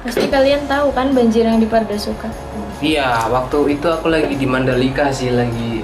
Pasti 0.00 0.26
kalian 0.26 0.64
tahu 0.64 0.88
kan 0.90 1.10
banjir 1.10 1.42
yang 1.42 1.58
di 1.58 1.66
Pardasuka. 1.66 2.30
Iya, 2.78 3.26
waktu 3.26 3.74
itu 3.74 3.86
aku 3.86 4.06
lagi 4.08 4.32
di 4.32 4.46
Mandalika 4.46 5.10
sih 5.10 5.30
lagi 5.30 5.82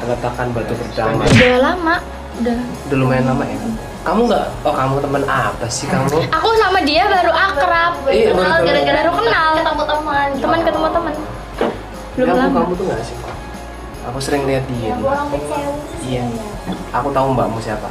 peletakan 0.00 0.46
batu 0.50 0.72
pertama. 0.74 1.22
Udah 1.22 1.58
lama, 1.60 1.96
udah. 2.40 2.56
Udah 2.88 2.96
lumayan 2.96 3.24
lama 3.26 3.44
ya. 3.44 3.58
Kamu 4.00 4.20
nggak? 4.24 4.46
Oh 4.64 4.72
kamu 4.72 4.96
teman 4.98 5.22
apa 5.24 5.66
sih 5.68 5.84
kamu? 5.84 6.24
Aku 6.32 6.48
sama 6.56 6.80
dia 6.80 7.04
baru 7.04 7.28
akrab, 7.28 8.00
baru 8.00 8.16
Iya, 8.16 8.28
kenal 8.32 8.48
baru 8.50 8.64
gara-gara 8.64 8.80
kenal. 8.96 9.04
baru 9.04 9.12
kenal. 9.20 9.50
ketemu 9.52 9.82
teman 9.84 10.28
Teman 10.40 10.60
ketemu 10.64 10.88
teman. 10.90 11.14
Belum 12.20 12.36
kamu, 12.36 12.52
lama. 12.52 12.58
kamu 12.60 12.72
tuh 12.76 12.84
nggak 12.84 13.00
sih? 13.00 13.16
Aku 14.12 14.18
sering 14.20 14.42
lihat 14.44 14.64
dia. 14.68 14.92
sewu 14.92 15.08
Iya. 16.04 16.24
Aku 16.92 17.08
tahu 17.16 17.26
mbakmu 17.32 17.56
siapa. 17.64 17.88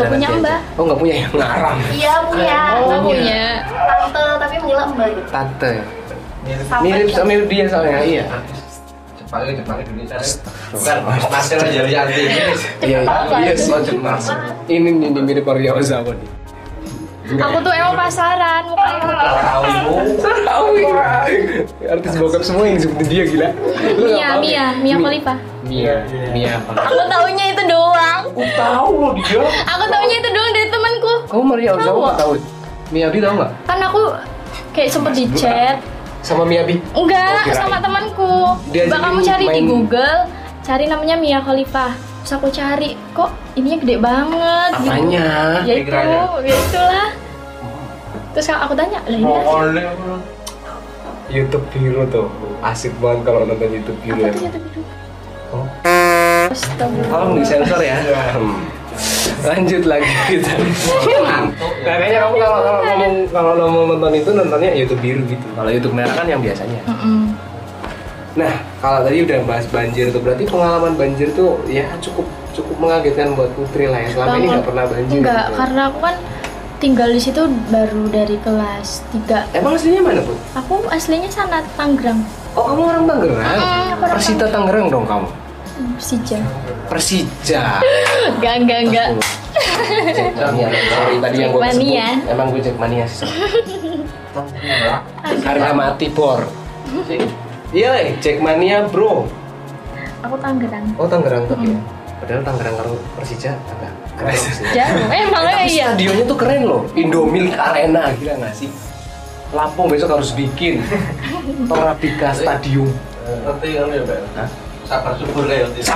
Gak 0.00 0.08
punya 0.08 0.28
mbak. 0.40 0.60
Oh 0.80 0.82
nggak 0.88 1.00
punya 1.04 1.14
yang 1.20 1.32
ngarang. 1.36 1.78
iya 1.92 2.14
punya 2.24 2.60
Oh 2.80 3.00
punya. 3.04 3.44
tante 3.68 4.24
tapi 4.40 4.54
manggilnya 4.64 4.86
mbak 4.96 5.08
gitu 5.12 5.28
Tante. 5.28 5.72
Mirip 6.80 7.08
sama 7.12 7.26
mirip 7.28 7.46
dia 7.52 7.64
soalnya. 7.68 8.00
Iya. 8.00 8.24
Jepang 9.20 9.42
Jepang 9.52 9.76
Indonesia. 9.84 10.16
Bukan 10.72 10.96
Nasir 11.28 11.58
aja 11.60 11.80
Lianti. 11.84 12.22
Iya. 12.24 12.44
Iya. 12.80 13.00
Jepang. 13.84 14.16
Ini 14.72 14.88
nih 14.88 15.08
ini 15.12 15.20
mirip 15.20 15.44
Maria 15.44 15.76
Ozawa 15.76 16.16
nih. 16.16 16.41
Aku 17.22 17.58
tuh 17.60 17.70
emang 17.70 17.94
pasaran 17.94 18.66
mukanya. 18.66 19.14
Tahu. 19.38 19.62
Tahu 20.42 20.66
ya. 20.74 21.22
Artis 21.88 22.12
bokap 22.16 22.42
semua 22.42 22.64
yang 22.64 22.76
seperti 22.76 23.04
dia 23.06 23.22
gila. 23.24 23.48
Lu 23.94 24.06
nggak 24.10 24.34
Mia, 24.36 24.40
Mia? 24.40 24.66
Mia 24.76 24.96
Mi- 24.96 25.04
Khalifa. 25.04 25.34
Mia, 25.62 25.94
Mia? 26.30 26.54
Aku 26.68 27.02
taunya 27.06 27.44
itu 27.48 27.62
doang. 27.64 28.20
Aku 28.26 28.42
tahu 28.52 28.90
loh 28.98 29.12
dia. 29.14 29.38
Aku 29.44 29.84
taunya 29.86 30.16
itu 30.18 30.28
doang 30.28 30.50
dari 30.50 30.68
temanku. 30.68 31.12
Kamu 31.28 31.42
Maria 31.46 31.70
Ozawa 31.72 31.86
Tahu. 31.86 32.00
nggak 32.00 32.18
tahu? 32.18 32.32
Miyabi 32.90 33.18
tahu 33.18 33.34
nggak? 33.38 33.50
Kan 33.64 33.78
aku 33.80 34.00
kayak 34.72 34.90
sempet 34.90 35.12
di 35.14 35.24
chat. 35.32 35.76
Sama 36.20 36.42
Miyabi? 36.42 36.78
Enggak, 36.92 37.42
Oh, 37.44 37.54
sama 37.56 37.78
temanku. 37.78 38.34
Coba 38.68 38.96
kamu 39.00 39.18
cari 39.20 39.46
di 39.48 39.60
Google, 39.64 40.18
cari 40.60 40.84
namanya 40.86 41.16
Mia 41.16 41.38
Khalifa. 41.38 41.94
Terus 42.22 42.32
aku 42.38 42.48
cari, 42.54 42.94
kok 43.10 43.30
ininya 43.58 43.78
gede 43.82 43.96
banget 43.98 44.70
gitu. 44.78 44.90
Apanya? 44.94 45.26
Ya 45.66 45.74
itu, 45.74 45.90
Pikirannya. 45.90 46.20
ya 46.46 46.54
itulah. 46.54 47.08
Terus 48.32 48.46
aku 48.48 48.72
tanya, 48.78 48.98
lah 49.04 49.18
ini 49.18 49.26
apa 49.26 49.52
sih? 49.74 49.84
YouTube 51.32 51.64
Biru 51.72 52.04
tuh 52.12 52.28
asik 52.62 52.92
banget 53.00 53.24
kalau 53.24 53.42
nonton 53.42 53.68
YouTube 53.72 53.98
Biru 54.04 54.20
Apa 54.20 54.28
ya. 54.28 54.32
tuh 54.32 54.42
YouTube 54.46 54.66
itu? 54.68 54.80
Oh. 55.52 55.66
Astagfirullah. 56.52 57.08
Tolong 57.10 57.32
disensor 57.40 57.80
ya. 57.80 57.96
Hmm. 58.36 58.56
Lanjut 59.42 59.82
lagi 59.88 60.10
kita. 60.28 60.52
Nah, 61.82 61.94
kayaknya 61.98 62.18
kamu 62.22 62.34
kalau 62.38 62.58
kalau 62.62 62.80
ngomong 62.86 63.14
kalau 63.32 63.66
mau 63.66 63.84
nonton 63.90 64.12
itu 64.14 64.30
nontonnya 64.30 64.70
YouTube 64.76 65.00
Biru 65.02 65.22
gitu. 65.26 65.46
Kalau 65.56 65.70
YouTube 65.72 65.94
merah 65.96 66.14
kan 66.14 66.26
yang 66.28 66.38
biasanya. 66.38 66.80
Nah, 68.32 68.52
kalau 68.80 69.04
tadi 69.04 69.28
udah 69.28 69.38
bahas 69.44 69.68
banjir 69.68 70.08
tuh 70.08 70.20
berarti 70.24 70.48
pengalaman 70.48 70.96
banjir 70.96 71.28
tuh 71.36 71.60
ya 71.68 71.84
cukup 72.00 72.24
cukup 72.56 72.76
mengagetkan 72.80 73.36
buat 73.36 73.52
Putri 73.52 73.88
lah 73.92 74.00
ya. 74.00 74.08
Selama 74.12 74.28
ini 74.28 74.32
Banget. 74.32 74.48
nggak 74.48 74.64
pernah 74.64 74.84
banjir. 74.88 75.16
Enggak, 75.20 75.44
gitu. 75.44 75.56
karena 75.60 75.80
aku 75.92 75.98
kan 76.00 76.16
tinggal 76.82 77.08
di 77.14 77.20
situ 77.22 77.42
baru 77.70 78.02
dari 78.10 78.36
kelas 78.42 79.06
3 79.14 79.54
Emang 79.54 79.78
aslinya 79.78 80.02
mana 80.02 80.20
pun? 80.26 80.34
Aku 80.58 80.74
aslinya 80.90 81.30
sana 81.30 81.62
Tangerang, 81.78 82.26
Oh 82.58 82.66
kamu 82.66 82.82
orang 82.90 83.04
Tangerang? 83.06 83.38
Orang 84.02 84.16
Persita 84.18 84.46
Tangerang 84.50 84.86
dong 84.90 85.06
kamu? 85.06 85.28
Persija. 85.96 86.38
Persija. 86.90 87.62
Enggak, 88.38 88.54
enggak, 88.62 88.80
enggak. 88.86 89.08
Jackmania. 90.14 90.68
Sorry 90.70 91.16
tadi 91.22 91.36
yang 91.38 91.50
gue 91.54 91.62
sebut. 91.62 92.30
Emang 92.30 92.46
gue 92.50 92.60
Jackmania 92.60 93.06
sih. 93.06 93.26
Harga 95.46 95.70
mati 95.74 96.06
bor. 96.10 96.42
Iya, 97.72 97.90
eh, 98.04 98.12
Jackmania 98.20 98.84
bro. 98.92 99.24
Aku 100.20 100.36
Tangerang. 100.36 100.84
Oh 101.00 101.08
Tangerang 101.08 101.48
tuh 101.48 101.56
ya. 101.64 101.80
Padahal 102.20 102.42
Tangerang 102.44 102.74
karo 102.76 102.92
Persija 103.16 103.56
agak 103.56 103.92
keren 104.14 104.36
sih. 104.36 104.52
Jauh, 104.76 105.08
emang 105.08 105.42
Tapi 105.48 105.72
iya. 105.72 105.96
stadionnya 105.96 106.24
tuh 106.28 106.36
keren 106.36 106.62
loh. 106.68 106.84
Indomilk 106.92 107.56
Arena 107.72 108.12
gila 108.20 108.44
nggak 108.44 108.54
sih? 108.54 108.68
Lampung 109.56 109.88
besok 109.88 110.20
harus 110.20 110.36
bikin 110.36 110.84
Torabika 111.72 112.36
Stadium. 112.36 112.92
Nanti 113.24 113.68
kan 113.72 113.88
ya, 113.88 114.00
Mbak. 114.04 114.20
Hah? 114.36 114.48
Sabar 114.84 115.12
subur 115.16 115.48
kayak 115.48 115.72
gitu. 115.72 115.88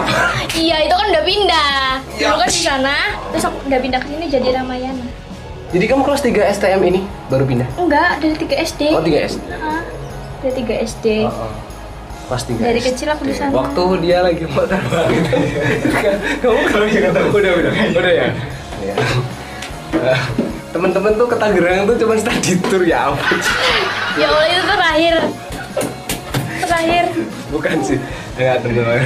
Iya, 0.56 0.76
itu 0.88 0.94
kan 0.96 1.06
udah 1.12 1.24
pindah. 1.28 1.76
Dulu 2.16 2.36
kan 2.40 2.48
di 2.48 2.62
sana, 2.64 2.96
terus 3.34 3.44
aku 3.44 3.56
udah 3.68 3.80
pindah 3.84 4.00
ke 4.00 4.08
sini 4.08 4.26
jadi 4.32 4.48
Ramayana. 4.62 5.06
Jadi 5.76 5.84
kamu 5.84 6.02
kelas 6.06 6.22
3 6.24 6.56
STM 6.56 6.80
ini 6.88 7.00
baru 7.28 7.44
pindah? 7.44 7.68
Enggak, 7.76 8.22
dari 8.22 8.34
3 8.38 8.64
SD. 8.64 8.82
Oh 8.96 9.02
3 9.04 9.28
SD. 9.28 9.44
Hah? 9.52 9.82
Dari 10.40 10.52
3 10.64 10.86
SD. 10.88 11.06
Oh, 11.26 11.34
oh. 11.34 11.65
Kelas 12.26 12.42
3 12.42 12.58
Dari 12.58 12.80
kecil 12.82 13.08
aku 13.08 13.22
di 13.22 13.34
sana. 13.34 13.54
Waktu 13.54 13.82
dia 14.02 14.18
lagi 14.26 14.42
mau 14.50 14.66
terbang 14.66 15.06
gitu. 15.14 15.36
Kamu 16.42 16.60
kalau 16.66 16.86
kata 16.90 17.20
udah 17.30 17.52
udah 17.54 17.72
udah 17.94 18.12
ya. 18.12 18.28
Ya. 18.82 18.94
Eh, 19.94 20.20
Temen-temen 20.74 21.12
tuh 21.16 21.24
ke 21.24 21.36
Tangerang 21.38 21.88
tuh 21.88 21.96
cuma 21.96 22.18
study 22.18 22.52
tour 22.66 22.82
ya 22.82 23.08
ampun. 23.08 23.38
Ya 24.16 24.32
Allah, 24.32 24.48
itu 24.48 24.62
terakhir. 24.64 25.16
Terakhir. 26.64 27.04
Bukan 27.52 27.76
sih. 27.84 27.98
Enggak 28.40 28.64
benar. 28.64 28.96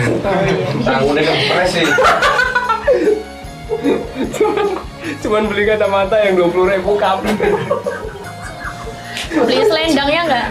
Tanggungnya 0.86 1.22
kempres 1.26 1.70
sih. 1.74 1.86
Cuman, 4.30 4.66
cuman 5.18 5.42
beli 5.50 5.66
kacamata 5.66 6.14
yang 6.22 6.38
20 6.38 6.78
ribu 6.78 6.94
kabel. 6.94 7.32
Beli 9.30 9.62
selendangnya 9.62 10.20
enggak? 10.26 10.46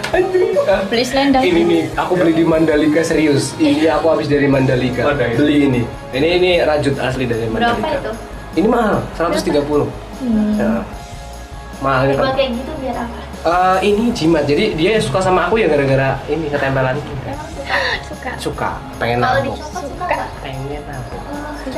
Beli 0.88 1.04
selendang. 1.04 1.44
Ini 1.44 1.62
nih, 1.68 1.84
aku 2.00 2.16
beli 2.16 2.32
di 2.32 2.46
Mandalika 2.48 3.04
serius. 3.04 3.52
Ini 3.60 3.92
aku 3.92 4.08
habis 4.16 4.32
dari 4.32 4.48
Mandalika. 4.48 5.04
Beli 5.36 5.68
ini. 5.68 5.82
Ini 6.16 6.28
ini 6.40 6.52
rajut 6.64 6.96
asli 7.00 7.28
dari 7.28 7.46
berapa 7.52 7.76
Mandalika. 7.76 8.00
itu 8.00 8.12
Ini 8.60 8.68
mahal, 8.68 8.98
130. 9.16 9.88
Hmm. 10.20 10.56
Ya. 10.58 10.72
Mahalnya 11.80 12.14
kan. 12.20 12.36
kayak 12.36 12.52
gitu 12.60 12.72
biar 12.84 12.98
apa 13.08 13.20
Eh, 13.40 13.78
ini 13.88 14.12
jimat. 14.12 14.44
Jadi 14.44 14.76
dia 14.76 15.00
suka 15.00 15.24
sama 15.24 15.48
aku 15.48 15.64
ya 15.64 15.72
gara-gara 15.72 16.20
ini 16.28 16.52
ketempelan 16.52 17.00
suka 17.00 17.32
Suka. 18.04 18.32
Suka, 18.36 18.72
pengen 19.00 19.24
dicopot 19.24 19.88
suka 19.88 20.06
nggak 20.12 20.30
Pengen 20.44 20.84
nabung. 20.84 21.19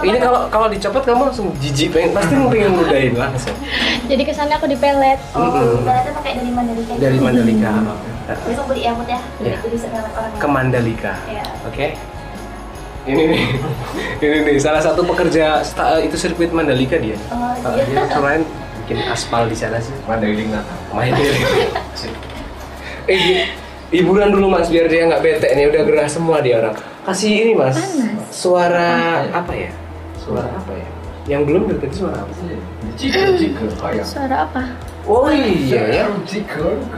Ini 0.03 0.17
kalau 0.17 0.41
kalau 0.47 0.67
dicopot 0.67 1.01
kamu 1.01 1.21
langsung 1.27 1.47
jijik 1.55 1.91
pengen 1.91 2.11
pasti 2.11 2.33
mau 2.33 2.47
pengen 2.47 2.73
ludahin 2.73 3.13
langsung. 3.13 3.55
Jadi 4.03 4.21
kesannya 4.21 4.55
aku 4.55 4.65
dipelet. 4.65 5.19
oh 5.31 5.41
Mm-mm. 5.43 5.81
ibaratnya 5.81 6.11
pakai 6.11 6.31
dari 6.35 6.51
Mandalika 6.51 6.91
Dari. 6.95 7.17
Mandalika. 7.17 7.71
besok 8.41 8.65
beli 8.65 8.81
ya 8.81 8.93
Iya. 8.95 9.19
jadi 9.59 9.67
bisa 9.67 9.87
orang 9.91 10.31
Ke 10.35 10.47
Mandalika. 10.47 11.13
Iya. 11.25 11.43
Oke. 11.63 11.85
Ini 13.01 13.23
nih, 13.27 13.43
ini 14.23 14.37
nih 14.45 14.55
salah 14.57 14.77
satu 14.79 15.01
pekerja 15.03 15.59
sta- 15.61 15.97
itu 15.97 16.13
sirkuit 16.15 16.49
Mandalika 16.49 16.95
dia. 16.95 17.17
oh 17.27 17.49
Uh, 17.59 17.75
iya 17.75 17.83
dia 17.83 18.05
kemarin 18.07 18.41
bikin 18.81 18.97
aspal 19.05 19.45
di 19.45 19.53
sana 19.53 19.77
sih. 19.77 19.93
Main 20.07 20.21
dia. 21.11 21.31
eh, 23.05 23.17
hi- 23.17 23.49
hiburan 23.91 24.29
dulu 24.29 24.47
mas 24.47 24.65
biar 24.65 24.85
dia 24.85 25.05
nggak 25.05 25.19
bete 25.19 25.47
nih 25.49 25.65
udah 25.67 25.81
gerah 25.83 26.07
semua 26.07 26.39
dia 26.39 26.57
orang. 26.57 26.75
Kasih 27.01 27.31
ini 27.41 27.53
mas. 27.53 27.75
Panas. 27.75 28.29
Suara 28.31 28.91
apa 29.27 29.51
ya? 29.51 29.69
Suara 30.31 30.47
apa 30.55 30.73
ya? 30.79 30.87
Yang 31.27 31.41
belum 31.43 31.61
dari 31.67 31.79
tadi 31.83 31.95
suara 31.99 32.17
apa 32.23 32.33
sih? 32.39 32.47
Jika 32.95 33.19
jika 33.35 33.63
ayam. 33.83 34.05
Suara 34.07 34.35
apa? 34.47 34.63
Oh 35.03 35.27
iya 35.27 35.81
ya. 35.91 36.05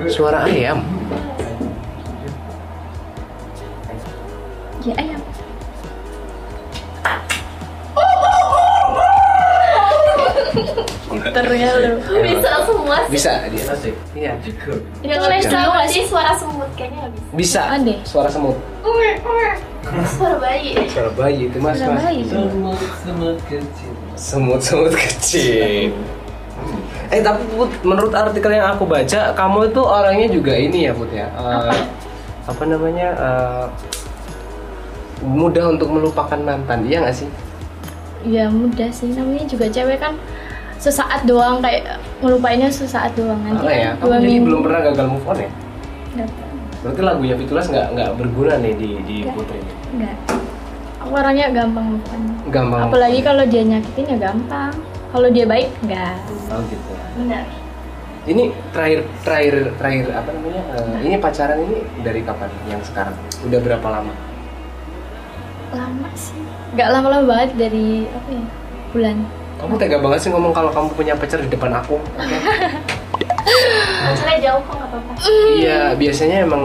Suara 0.05 0.45
ayam. 0.45 0.85
Ternya 11.33 11.69
lu. 11.75 11.91
bisa 12.21 12.51
semua 12.61 12.97
sih 13.03 13.11
Bisa 13.11 13.31
dia. 13.49 13.65
Iya. 14.13 14.31
Ini 15.01 15.13
ngeles 15.13 15.43
dulu 15.43 15.67
nggak 15.67 15.87
sih? 15.89 16.03
suara 16.05 16.31
semut 16.31 16.69
kayaknya 16.73 16.99
nggak 17.03 17.11
bisa 17.11 17.33
Bisa. 17.33 17.61
Ada. 17.71 17.95
Suara 18.03 18.29
semut. 18.29 18.57
suara 20.07 20.37
bayi 20.37 20.71
Suara 20.87 21.11
bayi 21.11 21.49
itu 21.49 21.57
mas 21.57 21.75
Suara 21.75 21.91
mas. 21.91 22.03
bayi. 22.03 22.21
Semut 22.23 22.79
semut 23.01 23.37
kecil. 23.43 23.91
Semut-semut 24.13 24.93
kecil. 24.93 25.89
Eh 27.09 27.19
tapi 27.19 27.41
Put, 27.51 27.69
menurut 27.83 28.09
artikel 28.11 28.51
yang 28.51 28.71
aku 28.71 28.85
baca, 28.85 29.33
kamu 29.33 29.67
itu 29.67 29.81
orangnya 29.81 30.27
juga 30.27 30.53
ini 30.53 30.85
ya 30.85 30.93
Put 30.93 31.09
ya. 31.09 31.27
eh, 31.27 31.75
apa 32.43 32.63
namanya? 32.63 33.07
eh, 33.11 33.65
mudah 35.23 35.65
untuk 35.69 35.87
melupakan 35.87 36.35
mantan 36.35 36.83
iya 36.83 36.99
nggak 36.99 37.15
sih 37.15 37.29
ya 38.23 38.47
mudah 38.47 38.87
sih 38.89 39.07
namanya 39.09 39.43
juga 39.45 39.67
cewek 39.67 39.95
kan 39.97 40.19
sesaat 40.83 41.23
doang 41.23 41.63
kayak 41.63 41.95
ngelupainnya 42.19 42.67
sesaat 42.67 43.15
doang 43.15 43.39
nanti 43.39 43.63
ya 43.71 43.95
kan 43.95 44.03
kamu 44.03 44.11
jadi 44.19 44.27
minggu 44.27 44.45
belum 44.51 44.61
pernah 44.67 44.79
gagal 44.83 45.05
move 45.07 45.25
on 45.25 45.37
ya 45.39 45.51
Nggak 46.13 46.27
pernah. 46.29 46.65
berarti 46.83 47.01
lagunya 47.01 47.35
Fitulas 47.39 47.65
nggak 47.71 47.87
nggak 47.95 48.09
berguna 48.19 48.53
nih 48.59 48.73
di 48.75 48.89
di 49.07 49.15
Nggak. 49.23 49.33
Putri 49.33 49.59
Enggak. 49.95 50.15
Aku 50.99 51.11
orangnya 51.15 51.47
gampang 51.51 51.85
move 51.95 52.07
on. 52.11 52.21
gampang 52.51 52.81
Apalagi 52.83 53.19
kalau 53.19 53.43
dia 53.43 53.63
nyakitin 53.63 54.05
ya 54.07 54.17
gampang. 54.19 54.73
Kalau 55.13 55.27
dia 55.29 55.45
baik 55.45 55.69
enggak. 55.81 56.17
oh 56.49 56.59
gitu 56.67 56.91
benar 57.13 57.45
ini 58.23 58.43
terakhir 58.71 59.03
terakhir 59.21 59.55
terakhir 59.75 60.05
apa 60.15 60.29
namanya 60.31 60.63
eh, 60.73 60.95
ini 61.03 61.15
pacaran 61.19 61.59
ini 61.59 61.77
dari 62.01 62.23
kapan 62.23 62.47
yang 62.65 62.79
sekarang 62.81 63.15
udah 63.43 63.59
berapa 63.59 63.87
lama 63.89 64.13
Lama 65.73 66.09
sih. 66.13 66.37
Enggak 66.73 66.89
lama-lama 66.93 67.25
banget 67.25 67.49
dari 67.57 68.05
apa 68.05 68.29
ya? 68.29 68.45
Bulan. 68.93 69.17
Kamu 69.63 69.73
tega 69.77 69.97
banget 69.97 70.19
sih 70.19 70.29
ngomong 70.29 70.51
kalau 70.51 70.69
kamu 70.69 70.87
punya 70.91 71.13
pacar 71.13 71.39
di 71.39 71.47
depan 71.47 71.71
aku 71.73 71.95
Oke. 71.95 72.35
pacarnya 74.05 74.37
jauh 74.41 74.61
kok 74.61 74.73
nggak 74.73 74.89
apa-apa 74.89 75.11
iya 75.55 75.79
biasanya 75.93 76.37
emang 76.43 76.63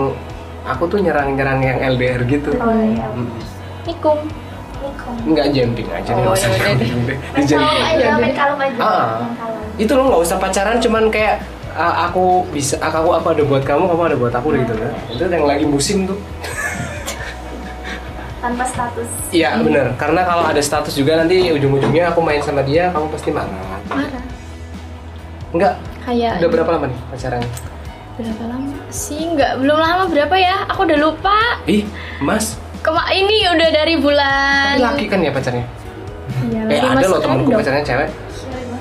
aku 0.65 0.83
tuh 0.85 0.99
nyerang-nyerang 0.99 1.61
yang 1.61 1.79
LDR 1.89 2.23
gitu 2.25 2.51
oh 2.55 2.75
iya 2.85 3.07
Hmm. 3.09 3.31
Nikung. 3.85 4.21
Nikom 4.79 5.15
nggak 5.27 5.47
jumping 5.51 5.89
aja 5.89 6.11
Oh, 6.13 6.19
nggak 6.21 6.35
usah 6.35 6.49
ya 6.49 6.55
udah 6.55 6.73
deh. 6.73 6.87
jumping 6.87 7.07
deh. 7.09 7.19
main 7.33 7.47
kalem 7.47 7.81
aja 7.81 8.09
main 8.17 8.35
kalem 8.35 8.59
aja 8.61 8.79
Ah. 8.81 9.11
itu 9.77 9.91
lo 9.91 10.03
nggak 10.05 10.23
usah 10.23 10.37
pacaran 10.37 10.77
cuman 10.79 11.05
kayak 11.09 11.35
ah, 11.73 12.07
aku 12.07 12.25
bisa 12.51 12.75
aku 12.79 13.11
aku 13.11 13.27
ada 13.29 13.43
buat 13.45 13.63
kamu 13.63 13.85
kamu 13.87 14.03
ada 14.05 14.17
buat 14.17 14.35
aku 14.35 14.49
gitu 14.57 14.75
kan 14.75 14.93
itu 15.09 15.23
yang 15.25 15.47
lagi 15.47 15.65
musim 15.65 16.05
tuh 16.05 16.19
tanpa 18.39 18.65
status 18.65 19.09
iya 19.31 19.59
bener 19.59 19.93
karena 19.95 20.23
kalau 20.23 20.45
ada 20.45 20.59
status 20.59 20.93
juga 20.93 21.17
nanti 21.17 21.43
ujung-ujungnya 21.49 22.09
aku 22.09 22.21
main 22.21 22.39
sama 22.39 22.63
dia 22.63 22.89
kamu 22.89 23.11
pasti 23.11 23.31
marah 23.31 23.51
Marah. 23.87 24.25
enggak 25.51 25.75
Kayak 26.01 26.41
udah 26.41 26.51
berapa 26.51 26.71
lama 26.73 26.87
nih 26.87 26.99
pacaran 27.09 27.43
berapa 28.15 28.45
lama 28.47 28.75
sih? 28.89 29.21
Enggak, 29.23 29.51
belum 29.59 29.79
lama 29.79 30.05
berapa 30.09 30.35
ya? 30.35 30.67
Aku 30.67 30.83
udah 30.83 30.99
lupa. 30.99 31.39
ih 31.65 31.85
mas 32.19 32.57
Kema 32.79 33.05
ini 33.11 33.45
udah 33.45 33.69
dari 33.69 33.95
bulan. 33.95 34.75
tapi 34.75 34.83
laki 34.83 35.05
kan 35.07 35.19
ya 35.21 35.31
pacarnya 35.31 35.67
Iya, 36.41 36.61
eh 36.67 36.79
ada 36.81 37.07
loh 37.07 37.19
random. 37.19 37.51
pacarnya 37.53 37.83
cewek 37.83 38.09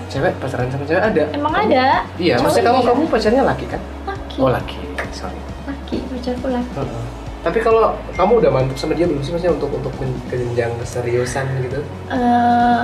cewek 0.07 0.33
pacaran 0.37 0.67
sama 0.69 0.83
cewek 0.85 1.03
ada 1.03 1.23
Emang 1.31 1.53
ada? 1.53 1.85
iya 2.15 2.35
maksudnya 2.37 2.69
kamu 2.69 2.79
Cowok 2.79 2.87
kamu 2.87 3.03
pacarnya 3.09 3.43
laki 3.43 3.65
kan 3.67 3.81
Laki. 4.05 4.37
oh 4.39 4.49
laki 4.49 4.77
sorry 5.11 5.39
Laki, 5.65 5.97
pacarku 6.07 6.47
laki. 6.47 6.71
Heeh. 6.73 7.03
Tapi 7.47 7.59
kalau 7.59 7.95
kamu 8.13 8.43
udah 8.43 8.51
mantap 8.51 8.75
sama 8.75 8.91
dia 8.91 9.07
belum 9.07 9.21
sih 9.21 9.31
maksudnya 9.31 9.55
untuk 9.55 9.71
untuk 9.71 9.93
ke 10.27 10.35
jenjang 10.35 10.75
keseriusan 10.77 11.47
gitu? 11.63 11.79
eh 12.09 12.81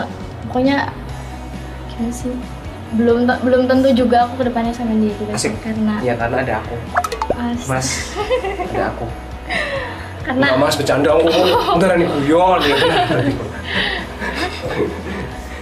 pokoknya 0.48 0.88
gimana 1.90 2.12
sih 2.12 2.32
belum 2.94 3.18
belum 3.26 3.62
tentu 3.66 3.90
juga 3.92 4.24
aku 4.24 4.40
ke 4.40 4.48
depannya 4.48 4.72
sama 4.72 4.96
dia 4.96 5.12
juga 5.14 5.34
sih 5.34 5.50
Asik. 5.50 5.54
karena 5.60 6.00
Ya 6.00 6.14
karena 6.16 6.38
ada 6.40 6.54
aku, 6.60 6.76
pas 7.28 7.60
Mas. 7.68 7.88
ada 8.70 8.84
aku. 8.88 9.06
karena 10.24 10.46
Enggak 10.46 10.60
Mas 10.62 10.76
bercanda 10.78 11.10
aku. 11.12 11.28
Beneran 11.76 11.98
nih 11.98 12.08
guyon 12.08 12.60
ya. 12.62 12.76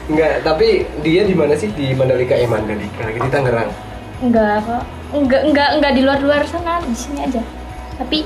Enggak, 0.04 0.34
tapi 0.44 0.68
dia 1.02 1.22
di 1.24 1.32
mana 1.32 1.54
sih? 1.56 1.72
Di 1.72 1.96
Mandalika 1.96 2.36
eh 2.36 2.46
Mandalika 2.46 3.02
lagi 3.02 3.18
di 3.18 3.30
Tangerang. 3.30 3.70
enggak 4.22 4.62
kok 4.62 4.84
enggak 5.12 5.42
enggak 5.44 5.70
enggak 5.74 5.92
di 5.92 6.02
luar 6.04 6.20
luar 6.20 6.44
sana 6.46 6.78
di 6.80 6.94
sini 6.94 7.26
aja 7.26 7.42
tapi 7.98 8.22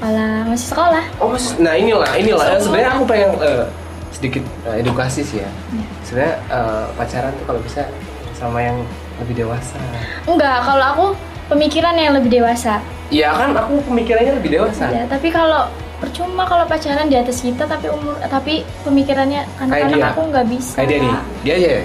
sekolah 0.00 0.32
masih 0.46 0.66
sekolah 0.66 1.04
Oh, 1.18 1.28
Mas. 1.28 1.52
Nah, 1.56 1.76
inilah, 1.76 2.08
inilah. 2.14 2.46
Eh, 2.50 2.58
Sebenarnya 2.58 2.90
aku 2.90 3.04
pengen 3.04 3.30
eh, 3.38 3.64
sedikit 4.10 4.40
eh, 4.64 4.80
edukasi 4.80 5.20
sih 5.20 5.38
ya. 5.38 5.50
Iya. 5.70 5.86
Sebenarnya 6.02 6.34
eh, 6.48 6.84
pacaran 6.96 7.32
tuh 7.34 7.44
kalau 7.44 7.60
bisa 7.60 7.84
sama 8.32 8.58
yang 8.58 8.80
lebih 9.20 9.44
dewasa. 9.44 9.76
enggak 10.24 10.64
kalau 10.64 10.84
aku 10.86 11.06
pemikiran 11.46 11.92
yang 11.92 12.16
lebih 12.16 12.32
dewasa 12.32 12.80
Iya 13.10 13.28
kan 13.30 13.52
aku 13.52 13.84
pemikirannya 13.84 14.32
lebih 14.34 14.56
dewasa. 14.56 14.88
ya 14.88 15.04
tapi 15.04 15.28
kalau 15.28 15.68
percuma 16.00 16.48
kalau 16.48 16.64
pacaran 16.64 17.04
di 17.04 17.20
atas 17.20 17.44
kita 17.44 17.68
tapi 17.68 17.92
umur 17.92 18.16
tapi 18.24 18.64
pemikirannya 18.80 19.44
anak-anak 19.60 20.16
aku 20.16 20.22
nggak 20.32 20.46
bisa 20.48 20.72
Kayak 20.78 20.88
dia 20.88 20.98
nih, 20.98 21.12
dia 21.44 21.54
aja. 21.54 21.68
ya? 21.68 21.82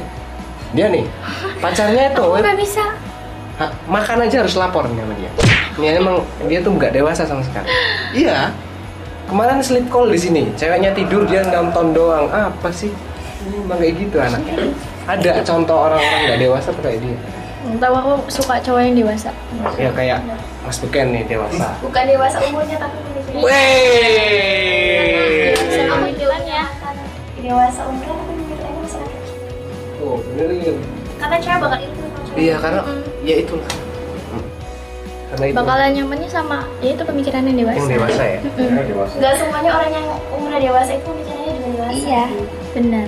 Dia 0.71 0.86
nih, 0.88 1.06
pacarnya 1.65 2.04
tuh 2.13 2.23
aku 2.30 2.39
nggak 2.39 2.56
bisa 2.58 2.84
ha- 3.58 3.73
makan 3.86 4.17
aja 4.21 4.36
harus 4.39 4.56
lapor 4.56 4.88
nih 4.88 4.95
sama 4.95 5.13
dia. 5.17 5.32
Ini 5.76 6.00
emang 6.00 6.24
dia 6.46 6.60
tuh 6.60 6.72
nggak 6.72 6.92
dewasa 6.92 7.24
sama 7.24 7.44
sekali. 7.44 7.68
Iya. 8.16 8.52
Kemarin 9.26 9.58
sleep 9.60 9.90
call 9.90 10.08
di 10.08 10.16
sini, 10.16 10.54
ceweknya 10.54 10.94
tidur 10.94 11.26
dia 11.26 11.42
nonton 11.44 11.92
doang. 11.92 12.30
Apa 12.30 12.70
sih? 12.70 12.94
Ini 13.42 13.56
emang 13.60 13.78
kayak 13.78 13.94
gitu 13.98 14.16
anaknya. 14.18 14.54
Ada 15.06 15.32
contoh 15.44 15.78
orang-orang 15.82 16.22
nggak 16.26 16.40
dewasa 16.40 16.68
tuh 16.72 16.82
kayak 16.82 17.00
dia. 17.02 17.18
tahu 17.66 17.94
aku 17.98 18.14
suka 18.30 18.62
cowok 18.62 18.78
yang 18.78 18.94
dewasa 18.94 19.34
Ya 19.74 19.90
kayak 19.90 20.22
Mas 20.62 20.78
Beken 20.78 21.10
nih 21.10 21.26
dewasa. 21.26 21.74
bukan 21.82 22.04
dewasa 22.06 22.38
umurnya 22.46 22.78
tapi 22.78 22.94
Wey. 23.42 25.50
pemikirannya 25.90 26.62
dewasa 27.42 27.82
umurnya 27.90 28.14
tapi 28.14 28.38
pemikirannya 28.38 28.80
masih 28.86 29.02
anak 29.02 29.18
kecil 29.18 29.50
Tuh, 29.98 30.22
benerin. 30.30 30.78
karena 31.18 31.38
cewek 31.42 31.58
bakal 31.58 31.80
itu 31.82 32.06
Iya 32.38 32.56
karena 32.62 32.82
ya 33.26 33.36
itulah. 33.42 33.66
Karena 35.36 35.52
itu. 35.52 35.58
Bakalan 35.60 35.89
nyamannya 35.91 36.30
sama 36.32 36.60
ya 36.80 36.89
itu 36.95 37.04
pemikiran 37.04 37.43
yang 37.43 37.58
dewasa. 37.60 37.78
Yang 37.84 37.91
dewasa 37.91 38.24
ya. 38.24 38.39
Dewasa. 38.88 39.13
nggak 39.19 39.34
semuanya 39.36 39.71
orang 39.76 39.91
yang 39.91 40.08
umurnya 40.32 40.60
dewasa 40.63 40.91
itu 40.95 41.04
pemikirannya 41.04 41.52
juga 41.52 41.67
dewasa. 41.67 41.91
Iya 41.91 42.24
benar. 42.71 43.06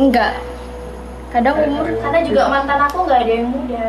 Enggak 0.00 0.32
kadang 1.26 1.56
umur. 1.68 1.84
karena 2.00 2.18
juga 2.24 2.42
mantan 2.48 2.80
aku 2.80 2.98
nggak 3.04 3.20
ada 3.28 3.32
yang 3.36 3.48
muda. 3.52 3.86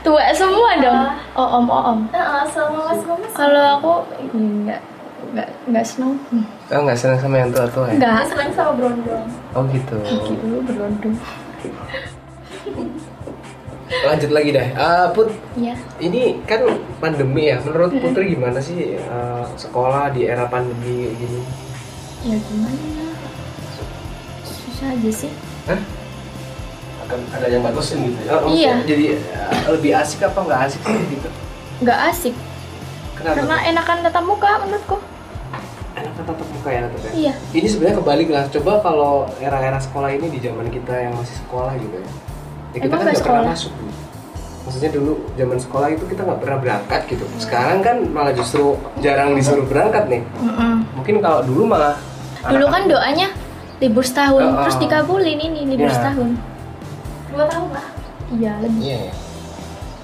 Tua 0.00 0.24
semua 0.32 0.70
dong. 0.80 1.00
Oh 1.36 1.48
om 1.60 1.66
oh 1.68 1.82
om 1.92 1.98
mas 2.08 2.56
mas 3.04 3.32
kalau 3.36 3.64
aku 3.76 3.92
enggak 4.32 4.80
enggak 5.28 5.48
enggak 5.68 5.84
seneng. 5.84 6.16
Oh 6.72 6.80
nggak 6.88 6.96
senang 6.96 7.20
sama 7.20 7.36
yang 7.36 7.52
tua-tua 7.52 7.84
ya? 7.92 8.00
enggak 8.00 8.24
senang 8.32 8.48
sama 8.56 8.72
brondong. 8.80 9.28
Oh 9.52 9.62
gitu. 9.68 9.96
dulu 10.40 10.58
berondong 10.64 11.16
Lanjut 14.02 14.30
lagi 14.30 14.50
deh. 14.50 14.66
Eh, 14.68 15.06
Put, 15.14 15.28
ya 15.54 15.74
ini 15.98 16.42
kan 16.42 16.66
pandemi 16.98 17.48
ya. 17.48 17.62
Menurut 17.62 17.94
Putri 17.94 18.34
gimana 18.34 18.58
sih 18.58 18.98
eh, 18.98 19.44
sekolah 19.54 20.10
di 20.10 20.26
era 20.26 20.46
pandemi 20.46 21.12
gini? 21.12 21.40
ya 22.22 22.38
gimana 22.38 23.06
susah 24.46 24.94
aja 24.94 25.10
sih 25.10 25.26
Hah? 25.66 25.80
Akan 27.02 27.18
ada 27.34 27.46
yang 27.46 27.62
bagusin 27.62 27.98
gitu 28.06 28.20
ya. 28.22 28.38
Maksudnya 28.38 28.54
Iya. 28.54 28.72
Jadi 28.86 29.04
eh, 29.18 29.62
lebih 29.66 29.90
asik 29.92 30.22
apa 30.22 30.38
nggak 30.38 30.60
asik 30.66 30.82
sih 30.82 31.02
gitu? 31.10 31.28
enggak 31.82 31.98
asik 32.14 32.34
Kenapa? 33.18 33.34
karena 33.42 33.56
enakan 33.66 33.96
tatap 34.06 34.22
muka 34.22 34.50
menurutku 34.62 34.96
enak 35.92 36.12
tatap 36.14 36.46
muka 36.46 36.70
ya 36.70 36.82
tetap 36.86 37.02
ya? 37.02 37.10
iya 37.12 37.32
Ini 37.52 37.66
sebenarnya 37.66 37.96
kebalik 37.98 38.28
lah. 38.30 38.44
Coba 38.48 38.72
kalau 38.80 39.12
era-era 39.36 39.76
sekolah 39.76 40.10
ini 40.14 40.26
di 40.30 40.38
zaman 40.38 40.70
kita 40.70 40.94
yang 40.94 41.18
masih 41.18 41.36
sekolah 41.42 41.74
gitu 41.74 41.96
ya. 41.98 42.08
Ya 42.72 42.78
kita 42.78 42.86
Emang 42.86 42.98
kan 42.98 43.04
nggak 43.04 43.14
pernah 43.14 43.14
sekolah? 43.14 43.42
masuk. 43.50 43.72
dulu. 43.74 43.90
Maksudnya 44.62 44.90
dulu 44.90 45.12
zaman 45.34 45.58
sekolah 45.58 45.88
itu 45.90 46.04
kita 46.06 46.20
nggak 46.22 46.40
pernah 46.40 46.58
berangkat 46.58 47.00
gitu. 47.06 47.24
Sekarang 47.36 47.78
kan 47.80 47.96
malah 48.08 48.32
justru 48.32 48.64
jarang 48.98 49.34
disuruh 49.34 49.64
berangkat 49.64 50.04
nih. 50.06 50.22
Mm-mm. 50.36 50.74
Mungkin 50.94 51.14
kalau 51.18 51.40
dulu 51.42 51.62
malah 51.66 51.98
dulu 52.44 52.66
kan 52.66 52.82
doanya 52.84 53.28
libur 53.78 54.02
setahun 54.02 54.40
Oh, 54.40 54.50
oh. 54.52 54.62
terus 54.62 54.78
dikabulin 54.78 55.38
ini 55.38 55.60
libur 55.68 55.86
Iya. 55.86 55.94
setahun 55.94 56.28
dua 57.28 57.44
tahun 57.46 57.68
lah 57.70 57.86
iya 58.30 58.52
lebih 58.58 58.80
Iya 58.80 58.98
ya. 59.00 59.14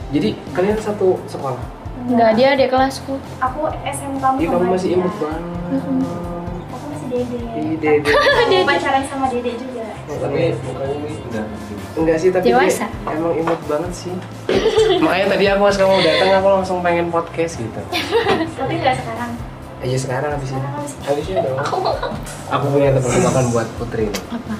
Jadi 0.09 0.29
kalian 0.51 0.79
satu 0.79 1.09
sekolah. 1.25 1.59
enggak 2.01 2.31
dia 2.35 2.49
adik 2.53 2.69
kelasku 2.69 3.19
aku 3.39 3.61
SMK 3.85 4.23
Iya 4.37 4.49
kamu 4.49 4.67
masih 4.69 4.89
imut 4.93 5.15
banget. 5.19 5.43
aku 6.69 6.85
masih 6.89 7.07
dede 7.09 7.39
Dede. 7.77 7.91
Aku 8.07 8.57
pacaran 8.71 9.03
sama 9.05 9.27
dede 9.29 9.53
juga 9.57 9.78
Tapi 10.11 10.57
enggak 11.95 12.17
sih 12.17 12.29
tapi 12.31 12.49
Dewasa. 12.49 12.87
dia 12.87 13.13
emang 13.13 13.35
imut 13.35 13.61
banget 13.65 13.93
sih. 13.95 14.15
Makanya 15.05 15.27
tadi 15.29 15.45
aku 15.47 15.63
pas 15.63 15.77
kamu 15.77 15.95
datang 16.01 16.31
aku 16.35 16.49
langsung 16.51 16.79
pengen 16.81 17.07
podcast 17.09 17.57
gitu. 17.57 17.81
tapi 18.59 18.73
nggak 18.77 18.97
sekarang 18.97 19.31
Aja 19.79 19.95
sekarang 19.97 20.31
habis 20.33 20.51
ini. 20.51 20.63
habis 21.05 21.25
ini 21.29 21.39
dong. 21.39 21.59
Aku 22.49 22.65
punya 22.69 22.91
tebak-tebakan 22.91 23.45
buat 23.51 23.69
Putri. 23.77 24.09
apa 24.27 24.55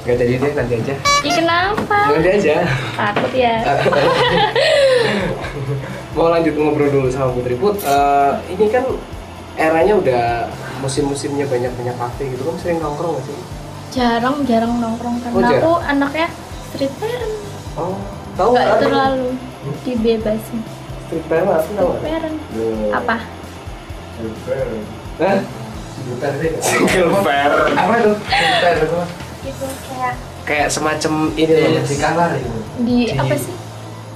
Gak 0.00 0.16
jadi 0.16 0.32
deh 0.34 0.52
nanti 0.56 0.74
aja. 0.76 0.94
Ih 1.20 1.32
kenapa 1.34 1.98
Nanti 2.08 2.28
aja. 2.32 2.64
takut 2.96 3.32
ya 3.32 3.54
Mau 6.10 6.26
lanjut 6.26 6.56
ngobrol 6.56 6.88
dulu 6.88 7.06
sama 7.06 7.30
Putri 7.30 7.54
Put. 7.54 7.78
eh, 7.80 8.32
ini 8.48 8.66
kan 8.66 8.82
eranya 9.54 9.94
udah 9.94 10.24
musim-musimnya 10.80 11.44
banyak-banyak 11.44 11.94
kafe 11.94 12.22
gitu. 12.28 12.42
Kamu 12.42 12.58
sering 12.58 12.78
nongkrong 12.78 13.14
gak 13.14 13.24
sih? 13.24 13.36
jarang 13.90 14.46
jarang 14.46 14.78
nongkrong 14.78 15.18
karena 15.18 15.34
Oh, 15.34 15.50
aku 15.50 15.72
anaknya 15.82 16.30
street 16.64 16.94
parent 16.96 17.34
Oh, 17.74 17.98
tahu 18.32 18.54
nggak 18.54 18.78
terlalu 18.78 19.34
dibebasin 19.82 20.62
Street 21.04 21.26
parent 21.26 21.50
apa 21.50 21.58
sih 21.60 21.74
tahu 21.74 21.90
street 21.90 21.98
nggak? 21.98 22.02
parent 22.06 22.36
Hmm. 22.54 22.90
apa 22.94 23.16
Hah? 25.18 25.38
Single 26.60 27.12
pair. 27.20 27.50
Apa? 27.50 27.94
Gitu 29.42 29.64
kayak 29.66 29.90
Iya. 29.90 30.10
Kayak 30.46 30.68
semacam 30.70 31.12
ini 31.34 31.52
loh. 31.52 31.82
Di 31.82 31.96
kamar 31.96 32.30
itu 32.34 32.50
Di 32.80 32.96
apa 33.12 33.34
sih? 33.34 33.54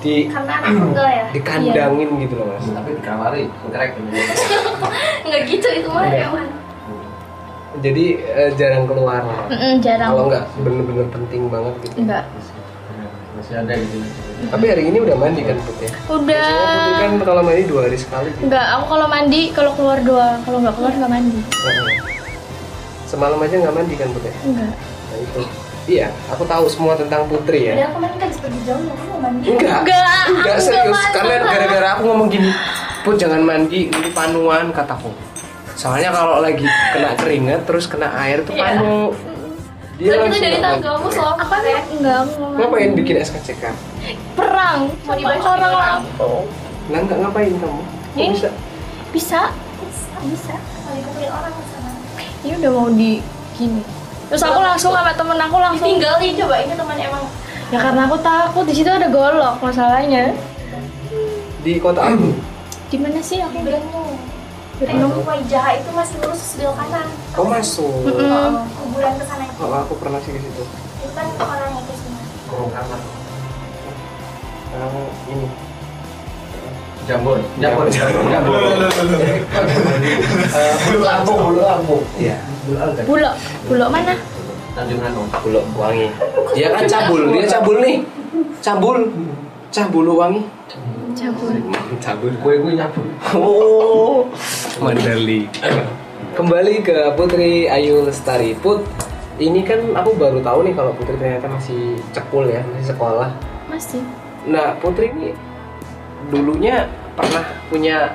Di 0.00 0.14
karena 0.28 0.52
anak 0.60 0.70
tunggal 0.70 1.08
ya. 1.08 1.24
dikandangin 1.32 2.10
gitu 2.20 2.34
loh 2.36 2.46
mas. 2.46 2.64
tapi 2.68 2.90
di 2.92 3.02
kamar 3.02 3.32
itu 3.34 3.66
kerek 3.68 3.90
Nggak 5.26 5.42
gitu 5.46 5.68
itu 5.74 5.88
mah 5.88 6.04
Iya. 6.06 6.28
Jadi 7.84 8.04
eh, 8.16 8.50
jarang 8.56 8.88
keluar. 8.88 9.20
Mm-mm, 9.52 9.84
jarang. 9.84 10.08
Kalau 10.16 10.24
nggak 10.32 10.44
bener-bener 10.64 11.06
penting 11.12 11.42
banget 11.52 11.74
gitu. 11.84 11.96
Enggak. 12.00 12.24
masih 13.34 13.60
ada 13.60 13.74
di 13.74 13.86
sini 13.90 14.06
Tapi 14.46 14.64
hari 14.70 14.82
ini 14.88 14.98
udah 15.04 15.16
mandi 15.18 15.42
kan 15.44 15.58
Put 15.68 15.76
ya? 15.82 15.90
Udah. 16.06 16.22
Biasanya 16.24 16.64
Putri 16.64 16.94
kan 16.96 17.12
kalau 17.28 17.42
mandi 17.44 17.62
dua 17.68 17.80
hari 17.84 17.98
sekali 18.00 18.28
gitu. 18.32 18.42
Enggak, 18.48 18.66
aku 18.72 18.84
kalau 18.88 19.06
mandi 19.10 19.40
kalau 19.52 19.70
keluar 19.76 19.98
doang. 20.00 20.38
Kalau 20.48 20.58
nggak 20.64 20.74
keluar 20.80 20.92
nggak 20.96 21.12
mandi. 21.12 21.40
Heeh. 21.44 21.96
Semalam 23.04 23.38
aja 23.44 23.54
nggak 23.60 23.74
mandi 23.76 23.94
kan 24.00 24.08
Put 24.16 24.24
ya? 24.24 24.32
Enggak. 24.48 24.72
Nah 24.80 25.18
itu. 25.20 25.42
Iya, 25.84 26.08
aku 26.32 26.48
tahu 26.48 26.64
semua 26.72 26.96
tentang 26.96 27.28
Putri 27.28 27.68
ya. 27.68 27.76
Padahal 27.76 27.92
kemarin 28.00 28.16
kan 28.16 28.30
pergi 28.32 28.60
jauh 28.64 28.80
ya, 28.80 28.92
aku 28.96 29.04
mau 29.12 29.18
mandi. 29.20 29.44
Enggak. 29.44 29.78
Enggak, 29.84 30.22
Enggak 30.32 30.54
aku 30.56 30.64
serius. 30.64 31.00
Karena 31.12 31.34
mandi. 31.36 31.52
gara-gara 31.52 31.88
aku 31.92 32.02
ngomong 32.08 32.28
gini, 32.32 32.50
Put 33.04 33.20
jangan 33.20 33.42
mandi, 33.44 33.92
ini 33.92 34.08
panuan 34.16 34.72
kataku. 34.72 35.12
Soalnya 35.74 36.10
kalau 36.10 36.38
lagi 36.38 36.62
kena 36.64 37.12
keringat 37.14 37.60
terus 37.64 37.84
kena 37.84 38.08
air 38.16 38.42
tuh 38.42 38.54
Iya. 38.54 38.78
panu. 38.78 39.10
Terus 39.94 40.10
kita 40.10 40.14
langsung 40.18 40.42
dari 40.42 40.50
nggak 40.50 40.62
mandi. 40.64 40.82
tanggamu 40.82 41.08
soal 41.08 41.34
Apa 41.36 41.56
ya? 41.62 41.80
enggak 41.88 42.16
aku 42.20 42.32
mandi. 42.40 42.56
Ngapain 42.58 42.90
bikin 42.94 43.16
SKCK? 43.20 43.64
Perang 44.34 44.78
Mau 44.86 44.94
sama 45.04 45.14
dibaca 45.14 45.48
orang. 45.50 45.72
Lampung. 46.02 46.44
Nah, 46.84 46.98
enggak 47.00 47.18
ngapain 47.20 47.54
kamu? 47.54 47.82
Ini. 48.14 48.26
bisa? 48.34 48.50
Bisa. 49.10 49.40
Bisa, 49.80 50.16
bisa. 50.24 50.54
Mau 50.56 50.92
dipukulin 50.92 51.30
orang 51.30 51.52
sama. 51.64 51.90
Ini 52.42 52.52
udah 52.58 52.70
mau 52.70 52.88
di 52.90 53.10
gini. 53.54 53.82
Terus 54.24 54.42
aku 54.42 54.58
langsung 54.58 54.90
sama 54.90 55.12
temen 55.12 55.36
aku 55.36 55.56
langsung 55.58 55.86
Tinggalin 55.86 56.32
coba 56.34 56.54
ini 56.58 56.74
teman 56.74 56.96
emang 56.96 57.24
Ya 57.68 57.78
karena 57.80 58.02
aku 58.04 58.16
takut 58.18 58.64
di 58.64 58.74
situ 58.74 58.86
ada 58.86 59.06
golok 59.06 59.58
masalahnya. 59.58 60.34
Di 61.60 61.78
kota 61.78 62.02
Agung. 62.04 62.34
Di 62.88 62.96
mana 62.98 63.18
sih 63.18 63.40
aku? 63.40 63.62
di 63.62 63.72
Bremo 64.84 65.24
Waijaha 65.24 65.70
itu 65.80 65.90
masih 65.96 66.16
lurus 66.20 66.40
sebelah 66.52 66.76
kanan. 66.76 67.08
Oh 67.40 67.48
masuk. 67.48 68.04
Mm-mm. 68.04 68.28
Oh, 68.28 68.68
kuburan 68.84 69.16
ke 69.16 69.24
sana 69.24 69.48
itu. 69.48 69.56
Oh, 69.64 69.72
aku 69.72 69.94
pernah 69.96 70.20
sih 70.20 70.36
ke 70.36 70.40
situ. 70.44 70.64
Itu 71.00 71.08
kan 71.16 71.26
orang 71.40 71.72
ke 71.80 71.94
sini. 71.96 72.20
kurung 72.44 72.68
kamar 72.68 73.00
Sekarang 74.68 74.92
ini. 75.32 75.48
jambon 77.04 77.40
jambon 77.60 77.86
jambon 77.92 78.24
jambon 78.32 78.60
bulu 80.88 81.04
lambung 81.04 81.38
bulu 81.40 81.60
lambung 81.60 82.02
Iya. 82.16 82.36
bulu. 83.04 83.30
Bulok 83.68 83.88
mana? 83.92 84.14
Tanjung 84.74 85.00
Anom 85.00 85.26
Buluk 85.40 85.64
wangi. 85.76 86.08
Iya 86.52 86.68
kan 86.74 86.84
cabul, 86.84 87.30
dia 87.32 87.46
cabul 87.46 87.76
nih. 87.80 87.96
Cabul. 88.60 88.98
Cabul 89.70 90.06
wangi. 90.10 90.42
Cabul. 90.68 90.93
Cabul. 91.12 92.32
kue 92.40 92.54
kue 92.56 92.72
nyambung 92.72 93.08
Oh, 93.32 94.24
Mandali. 94.80 95.44
Kembali 96.32 96.80
ke 96.80 97.12
Putri 97.14 97.68
Ayu 97.68 98.02
Lestari. 98.02 98.56
Put, 98.56 98.82
ini 99.36 99.60
kan 99.62 99.78
aku 99.92 100.16
baru 100.16 100.40
tahu 100.40 100.64
nih 100.64 100.74
kalau 100.74 100.96
Putri 100.96 101.14
ternyata 101.14 101.46
masih 101.46 102.00
cekul 102.10 102.48
ya, 102.48 102.64
masih 102.66 102.90
sekolah. 102.90 103.30
Masih. 103.68 104.02
Nah, 104.44 104.74
Putri 104.80 105.12
ini 105.12 105.30
dulunya 106.26 106.88
pernah 107.14 107.44
punya 107.68 108.10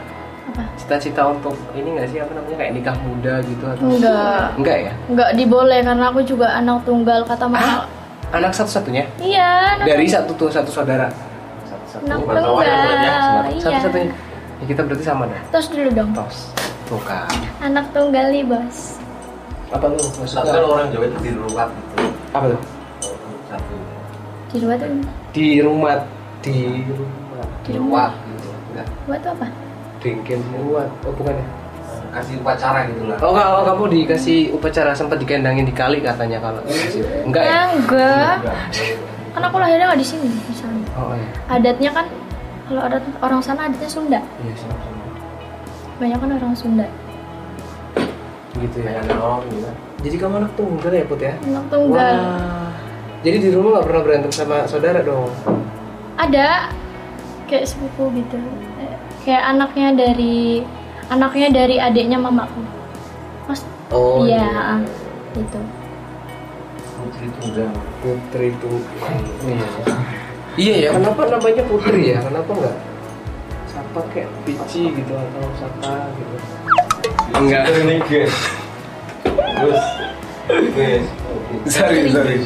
Apa? 0.50 0.66
cita-cita 0.76 1.30
untuk 1.30 1.54
ini 1.72 1.94
nggak 1.94 2.10
sih 2.10 2.18
apa 2.18 2.34
namanya 2.34 2.58
kayak 2.58 2.74
nikah 2.74 2.96
muda 3.00 3.34
gitu 3.46 3.64
atau 3.64 3.86
Enggak. 3.86 4.46
enggak 4.58 4.78
ya? 4.82 4.94
Enggak 5.06 5.30
diboleh 5.38 5.80
karena 5.80 6.06
aku 6.10 6.20
juga 6.26 6.48
anak 6.52 6.82
tunggal 6.84 7.22
kata 7.22 7.46
Ah, 7.46 7.54
mama. 7.54 7.76
anak 8.34 8.52
satu-satunya 8.52 9.06
Iya, 9.22 9.78
anak 9.78 9.86
dari 9.86 10.10
satu 10.10 10.34
tuh 10.34 10.50
satu 10.50 10.74
saudara. 10.74 11.29
Pantauan 11.92 12.36
tunggal. 12.36 12.62
ya, 12.62 12.76
ya, 12.78 13.16
Iya. 13.50 13.62
Satu-satunya. 13.62 14.08
Ya, 14.60 14.66
kita 14.66 14.82
berarti 14.84 15.04
sama 15.04 15.24
dong. 15.26 15.44
Terus 15.50 15.68
dulu 15.68 15.90
dong. 15.92 16.10
Tos. 16.14 16.38
Tuh 16.86 17.02
kan. 17.02 17.30
Anak 17.60 17.86
tunggal 17.90 18.30
nih, 18.30 18.44
Bos. 18.44 19.00
Apa 19.70 19.86
lu? 19.86 19.98
tapi 19.98 20.18
Maksudnya 20.20 20.52
kalau 20.52 20.70
orang 20.74 20.90
Jawa 20.90 21.06
itu 21.06 21.18
di 21.22 21.32
luar 21.32 21.68
gitu 21.70 21.96
apa 22.32 22.46
tuh? 22.48 22.62
satu 23.48 23.74
Di 24.50 24.58
luar 24.60 24.76
tuh 24.76 24.90
Di 25.30 25.48
rumah 25.62 25.96
di 26.42 26.58
rumah 26.90 27.46
di 27.62 27.68
di 27.68 27.72
rumah. 27.78 28.10
gitu 28.28 28.50
enggak 28.72 28.88
Buat 29.06 29.20
tuh 29.22 29.32
apa? 29.32 29.48
dengkin 30.00 30.40
ruat 30.56 30.90
oh 31.04 31.12
bukan 31.12 31.36
ya 31.36 31.46
kasih 32.10 32.40
upacara 32.40 32.80
gitu 32.88 33.04
lah 33.06 33.18
oh 33.20 33.30
kalau 33.30 33.62
kamu 33.64 33.84
dikasih 33.94 34.40
upacara 34.50 34.90
sempat 34.92 35.18
dikendangin 35.18 35.62
di 35.62 35.76
kali 35.76 36.00
katanya 36.00 36.40
kalau 36.40 36.58
dikasih 36.64 37.06
enggak 37.22 37.44
ya 37.44 37.62
Enggak. 37.70 38.36
Kan 39.30 39.42
aku 39.44 39.56
lahirnya 39.56 39.86
nggak 39.86 40.02
di 40.02 40.08
sini, 40.08 40.26
di 40.26 40.56
sana. 40.56 40.69
Oh 41.00 41.16
iya 41.16 41.30
Adatnya 41.48 41.92
kan 41.92 42.06
kalau 42.68 42.82
adat 42.84 43.02
orang 43.20 43.40
sana 43.40 43.66
adatnya 43.66 43.90
Sunda. 43.90 44.20
iya 44.40 44.54
sih 44.54 44.70
Banyak 45.98 46.18
kan 46.18 46.30
orang 46.32 46.54
Sunda. 46.54 46.88
gitu 48.52 48.78
ya 48.78 49.00
kayak 49.00 49.04
nolong 49.08 49.42
gitu 49.48 49.70
jadi 50.00 50.16
kamu 50.18 50.36
anak 50.38 50.54
tunggal 50.54 50.92
ya 50.92 51.04
put 51.04 51.20
ya 51.20 51.34
Anak 51.40 51.66
tunggal. 51.70 52.16
Wah. 52.18 52.72
jadi 53.20 53.38
di 53.38 53.50
rumah 53.50 53.70
nggak 53.74 53.86
pernah 53.86 54.02
berantem 54.02 54.32
sama 54.32 54.58
saudara 54.66 55.00
dong 55.00 55.32
Ada 56.16 56.76
kayak 57.48 57.66
sepupu 57.66 58.12
gitu. 58.14 58.36
Eh, 58.78 58.94
Kayak 59.24 59.44
anaknya 59.50 59.88
dari 59.96 60.62
anaknya 61.08 61.48
dari 61.50 61.76
adiknya 61.78 62.16
mamaku. 62.16 62.62
Mas, 63.46 63.64
oh 63.90 64.22
iya, 64.22 64.84
gitu. 65.34 65.60
putri 66.94 67.28
tunggal 67.34 67.72
putri 68.00 68.48
tunggal 68.60 69.16
iya 69.42 69.68
iya 70.56 70.74
ya 70.88 70.90
kenapa 70.98 71.22
namanya 71.30 71.64
putri 71.68 72.02
ya 72.16 72.20
kenapa 72.24 72.52
nggak 72.52 72.76
siapa 73.70 74.00
kayak 74.14 74.30
Pici 74.48 74.84
gitu 74.96 75.14
atau 75.14 75.44
Saka 75.60 75.94
gitu 76.18 76.36
enggak 77.38 77.64
ini 77.70 77.96
guys 78.08 78.36
terus 79.38 79.82
guys 80.74 81.06
sorry 81.70 82.10
sorry 82.10 82.38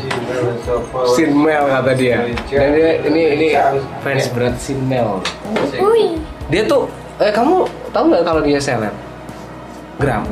Sinmel 1.15 1.63
kata 1.69 1.91
dia. 1.95 2.25
Dan 2.49 2.69
dia 2.75 2.91
ini 3.05 3.23
ini 3.37 3.47
fans 4.01 4.27
berat 4.33 4.55
Sinmel. 4.59 5.21
Wih, 5.77 6.19
Dia 6.49 6.63
tuh 6.67 6.89
eh 7.21 7.31
kamu 7.31 7.63
tahu 7.93 8.03
nggak 8.11 8.23
kalau 8.25 8.41
dia 8.43 8.59
seleb? 8.59 8.91
Gram. 10.01 10.25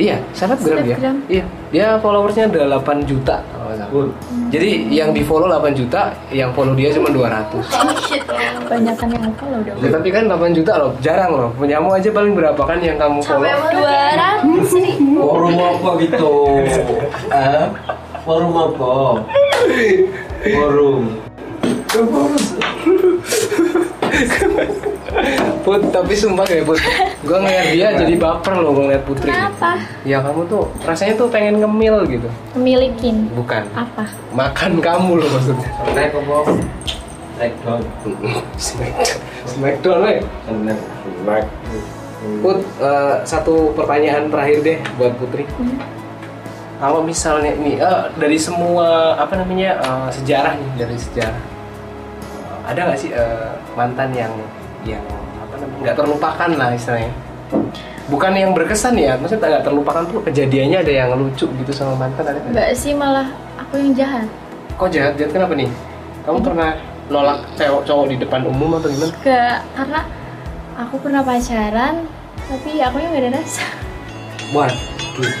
Iya, 0.00 0.16
selebgram 0.32 0.80
dia. 0.80 0.96
Selebgram. 0.96 1.16
Iya, 1.28 1.44
dia 1.74 1.86
followersnya 2.00 2.48
ada 2.48 2.80
8 2.80 3.04
juta. 3.04 3.42
Kalau 3.70 4.10
nggak 4.10 4.10
salah. 4.10 4.50
Jadi 4.50 4.70
yang 4.90 5.10
di 5.14 5.22
follow 5.22 5.46
8 5.46 5.70
juta, 5.78 6.10
yang 6.34 6.50
follow 6.50 6.74
dia 6.74 6.90
cuma 6.90 7.08
200. 7.10 7.54
Oh 7.54 7.62
shit. 8.02 8.22
kebanyakan 8.60 9.08
yang 9.14 9.32
follow 9.38 9.60
dong. 9.62 9.78
Ya, 9.78 9.88
tapi 9.94 10.08
kan 10.10 10.24
8 10.26 10.56
juta 10.58 10.72
loh, 10.78 10.90
jarang 10.98 11.32
loh. 11.34 11.50
Punyamu 11.54 11.90
aja 11.94 12.08
paling 12.10 12.34
berapa 12.34 12.62
kan 12.62 12.78
yang 12.82 12.98
kamu 12.98 13.18
follow? 13.22 13.46
Sampai 13.46 13.54
mana? 13.54 13.74
Dua 13.80 13.98
ratus 14.18 14.70
nih. 14.78 14.94
forum 15.14 15.54
apa 15.58 15.90
gitu 16.02 16.32
Hah? 17.34 17.66
forum 18.20 18.52
apa 18.52 18.92
forum 20.54 21.02
Put, 25.60 25.80
tapi 25.92 26.14
sumpah 26.16 26.46
ya 26.46 26.62
Put, 26.64 26.78
gue 27.30 27.38
ngeliat 27.38 27.66
dia 27.70 27.88
jadi 27.94 28.14
baper 28.18 28.58
loh 28.58 28.74
gue 28.74 28.84
ngeliat 28.90 29.04
Putri. 29.06 29.30
Kenapa? 29.30 29.78
Ya 30.02 30.18
kamu 30.18 30.50
tuh 30.50 30.66
rasanya 30.82 31.14
tuh 31.14 31.30
pengen 31.30 31.62
ngemil 31.62 32.02
gitu. 32.10 32.28
Milikin. 32.58 33.30
Bukan. 33.38 33.70
Apa? 33.70 34.10
Makan 34.34 34.82
kamu 34.82 35.22
loh 35.22 35.28
maksudnya. 35.30 35.70
naik 35.94 36.10
apa 36.10 36.34
down 37.38 37.82
Smackdown. 38.58 39.22
Smackdown, 39.46 39.98
weh. 40.04 40.18
naik 41.24 41.46
Put, 42.44 42.60
eh, 42.84 43.16
satu 43.24 43.72
pertanyaan 43.72 44.28
terakhir 44.28 44.58
deh 44.60 44.78
buat 45.00 45.14
Putri. 45.16 45.48
Hmm. 45.56 45.78
Kalau 46.82 47.00
misalnya 47.00 47.54
ini 47.56 47.80
eh, 47.80 48.02
dari 48.18 48.36
semua 48.36 49.16
apa 49.16 49.38
namanya 49.38 49.78
eh, 49.80 50.08
sejarah 50.18 50.58
nih 50.58 50.70
dari 50.84 50.96
sejarah, 51.00 51.40
eh, 51.40 52.60
ada 52.68 52.80
nggak 52.90 52.98
sih 53.00 53.14
eh, 53.14 53.56
mantan 53.72 54.12
yang 54.12 54.34
yang 54.84 55.04
apa 55.06 55.29
nggak 55.80 55.96
terlupakan 55.96 56.50
lah 56.56 56.70
istilahnya? 56.74 57.12
Bukan 58.10 58.32
yang 58.34 58.50
berkesan 58.54 58.98
ya, 58.98 59.14
maksudnya 59.14 59.58
nggak 59.58 59.64
terlupakan 59.70 60.02
tuh 60.10 60.18
kejadiannya 60.26 60.78
ada 60.82 60.92
yang 60.92 61.10
lucu 61.14 61.46
gitu 61.46 61.72
sama 61.74 61.94
mantan 61.94 62.26
ada 62.26 62.38
nggak? 62.42 62.74
Sih 62.74 62.90
malah 62.90 63.30
aku 63.54 63.78
yang 63.78 63.94
jahat. 63.94 64.26
Kok 64.74 64.90
jahat 64.90 65.14
jahat 65.14 65.30
kenapa 65.30 65.54
nih? 65.54 65.70
Kamu 66.26 66.38
pernah 66.42 66.74
nolak 67.10 67.42
cowok 67.58 67.82
cowok 67.86 68.06
di 68.10 68.16
depan 68.18 68.46
umum 68.46 68.78
atau 68.78 68.88
gimana? 68.90 69.12
Ke 69.22 69.62
karena 69.78 70.00
aku 70.78 70.94
pernah 71.02 71.22
pacaran 71.22 72.06
tapi 72.50 72.70
aku 72.82 72.96
yang 72.98 73.10
gak 73.14 73.22
ada 73.22 73.30
rasa. 73.38 73.66
Waduh. 74.50 75.32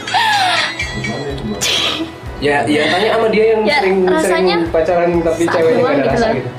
Ya, 2.40 2.64
ya 2.64 2.88
tanya 2.88 3.08
sama 3.18 3.26
dia 3.28 3.44
yang 3.52 3.60
Ya, 3.68 3.78
sering 3.82 3.98
sering 4.06 4.14
rasanya 4.14 4.56
pacaran 4.72 5.10
tapi 5.20 5.42
ceweknya 5.44 5.82
doang 5.82 5.90
gak 5.90 5.94
ada 5.94 6.00
gitu 6.00 6.14
rasa 6.14 6.28
gitu. 6.38 6.50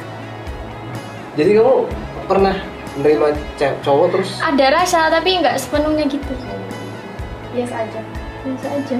Jadi 1.39 1.49
kamu 1.55 1.75
pernah 2.27 2.55
menerima 3.01 3.27
ce- 3.57 3.77
cowok 3.81 4.07
terus 4.13 4.29
Ada 4.39 4.65
rasa 4.71 5.09
tapi 5.09 5.41
nggak 5.41 5.57
sepenuhnya 5.57 6.05
gitu. 6.05 6.33
biasa 7.51 7.73
aja 7.75 7.99
biasa 8.41 8.67
aja 8.71 8.97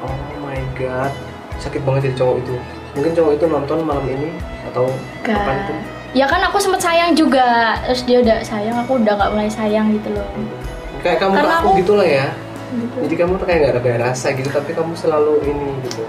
Oh 0.00 0.16
my 0.40 0.56
god, 0.74 1.12
sakit 1.58 1.84
banget 1.84 2.08
jadi 2.08 2.16
cowok 2.16 2.36
itu. 2.40 2.54
Mungkin 2.90 3.12
cowok 3.12 3.32
itu 3.36 3.44
nonton 3.44 3.78
malam 3.84 4.06
ini 4.08 4.32
atau 4.64 4.88
kapan 5.20 5.60
itu? 5.60 5.74
Ya 6.10 6.24
kan 6.24 6.40
aku 6.40 6.56
sempet 6.56 6.80
sayang 6.80 7.12
juga, 7.12 7.76
terus 7.84 8.02
dia 8.02 8.18
udah 8.18 8.40
sayang, 8.40 8.80
aku 8.80 8.96
udah 8.96 9.12
gak 9.14 9.30
mulai 9.30 9.46
sayang 9.46 9.92
gitu 9.92 10.10
loh. 10.10 10.24
Kayak 10.98 11.20
kamu 11.20 11.36
Karena 11.36 11.52
aku 11.54 11.68
aku- 11.68 11.78
gitu 11.78 11.92
lah 11.94 12.08
ya. 12.08 12.26
Gitu. 12.70 12.96
Jadi 13.02 13.14
kamu 13.14 13.32
tuh 13.36 13.44
kayak 13.44 13.60
gak 13.60 13.74
ada 13.76 13.94
rasa 14.00 14.26
gitu, 14.32 14.48
tapi 14.48 14.70
kamu 14.72 14.92
selalu 14.96 15.34
ini 15.44 15.68
gitu. 15.84 16.02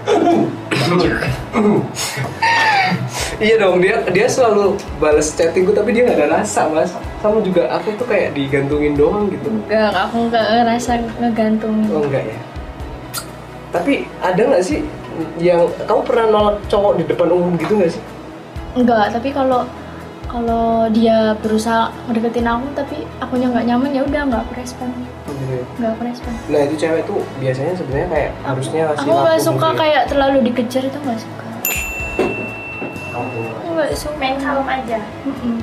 iya 3.38 3.54
dong, 3.58 3.80
dia 3.80 4.00
dia 4.10 4.26
selalu 4.26 4.76
balas 4.96 5.32
chattingku 5.32 5.72
tapi 5.72 5.92
dia 5.92 6.06
gak 6.06 6.18
ada 6.20 6.40
rasa 6.40 6.68
mas. 6.68 6.92
Kamu 7.20 7.42
juga 7.42 7.70
aku 7.70 7.94
tuh 7.96 8.06
kayak 8.06 8.34
digantungin 8.34 8.94
doang 8.94 9.30
gitu. 9.30 9.48
Enggak, 9.48 9.94
aku 9.94 10.26
nggak 10.30 10.44
ngerasa 10.44 10.90
ngegantungin. 11.20 11.88
Oh 11.90 12.02
enggak 12.02 12.24
ya. 12.26 12.38
Tapi 13.72 14.04
ada 14.20 14.40
nggak 14.40 14.64
sih 14.64 14.80
yang 15.38 15.68
kamu 15.84 16.00
pernah 16.04 16.26
nolak 16.28 16.56
cowok 16.68 16.92
di 17.00 17.04
depan 17.06 17.28
umum 17.30 17.52
gitu 17.56 17.78
nggak 17.78 17.92
sih? 17.94 18.02
Enggak, 18.72 19.12
tapi 19.12 19.28
kalau 19.30 19.68
kalau 20.32 20.88
dia 20.88 21.36
berusaha 21.44 21.92
ngedeketin 22.08 22.48
aku 22.48 22.64
tapi 22.72 23.04
akunya 23.20 23.52
nggak 23.52 23.66
nyaman 23.68 23.90
ya 23.92 24.00
udah 24.00 24.22
nggak 24.32 24.42
aku 24.48 24.52
respon 24.56 24.88
Gitu 25.28 25.44
ya. 25.52 25.64
nggak 25.76 25.90
aku 25.92 26.02
respon 26.08 26.32
Nah 26.48 26.60
itu 26.64 26.74
cewek 26.80 27.02
tuh 27.04 27.20
biasanya 27.36 27.72
sebenarnya 27.76 28.08
kayak 28.08 28.30
harusnya 28.40 28.82
aku 28.96 29.12
nggak 29.12 29.40
suka 29.44 29.52
gitu 29.60 29.76
ya. 29.76 29.80
kayak 29.84 30.02
terlalu 30.08 30.38
dikejar 30.48 30.82
itu 30.88 30.98
nggak 31.04 31.20
suka 31.20 31.44
Lampu. 33.22 33.40
aku 33.48 33.68
nggak 33.72 33.88
suka 33.92 34.14
main 34.16 34.36
kalem 34.36 34.66
aja 34.66 34.98
Mm-mm. 35.22 35.56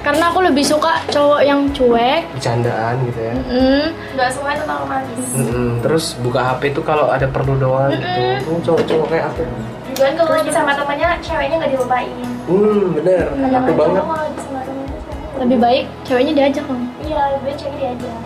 karena 0.00 0.24
aku 0.28 0.38
lebih 0.42 0.60
suka 0.62 0.92
cowok 1.08 1.40
yang 1.40 1.60
cuek 1.70 2.22
Bercandaan 2.30 2.94
gitu 3.04 3.20
ya. 3.20 3.34
Mm-mm. 3.40 3.82
nggak 4.12 4.28
semuanya 4.28 4.58
tentang 4.60 4.78
romantis 4.80 5.26
Mm-mm. 5.32 5.68
Terus 5.80 6.04
buka 6.18 6.40
HP 6.44 6.62
itu 6.68 6.80
kalau 6.80 7.06
ada 7.08 7.24
perlu 7.26 7.54
doang 7.54 7.88
gitu. 7.90 8.20
Kamu 8.42 8.58
cowok-cowok 8.62 9.06
kayak 9.08 9.26
aku. 9.28 9.42
juga 9.86 10.02
kan 10.02 10.14
kalau 10.16 10.32
lagi 10.34 10.50
sama 10.50 10.72
temannya 10.72 11.08
ceweknya 11.20 11.56
nggak 11.56 11.72
dilupain 11.72 12.10
Hmm 12.44 12.82
bener. 12.92 13.24
Aku 13.24 13.38
Kadang-kadang 13.38 13.76
banget. 13.78 14.02
kalau 14.02 14.16
lagi 14.18 14.40
sama 14.40 14.60
temannya 14.60 14.98
lebih 15.36 15.58
baik 15.58 15.84
ceweknya 16.02 16.32
diajak 16.32 16.64
kan 16.64 16.80
iya 17.00 17.20
lebih 17.30 17.44
baik 17.44 17.56
ceweknya 17.56 17.80
diajak 17.80 18.16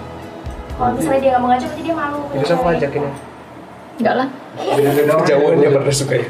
kalau 0.75 0.91
misalnya 0.93 1.19
dia 1.19 1.31
nggak 1.31 1.41
mau 1.41 1.49
ngajak 1.49 1.69
berarti 1.69 1.83
dia 1.83 1.95
malu 1.95 2.19
Terus 2.31 2.51
aku 2.51 2.67
ajakin 2.69 3.01
ya. 3.01 3.13
enggak 3.99 4.15
lah 4.15 4.29
orang. 4.59 5.19
Kejauhannya 5.21 5.69
pada 5.73 5.93
suka 5.93 6.15
ya. 6.15 6.27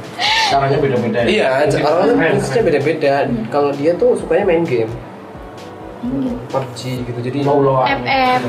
Caranya 0.49 0.79
beda-beda. 0.79 1.19
Iya, 1.23 1.47
orang 1.79 2.01
kan 2.03 2.17
prinsipnya 2.17 2.63
beda-beda. 2.65 3.15
Kalau 3.49 3.71
dia 3.73 3.93
tuh 3.95 4.17
sukanya 4.17 4.45
main 4.47 4.65
game. 4.65 4.91
PUBG 6.49 6.81
gitu. 7.05 7.19
Jadi 7.21 7.39
Low-lowan. 7.43 7.87
FF 8.01 8.43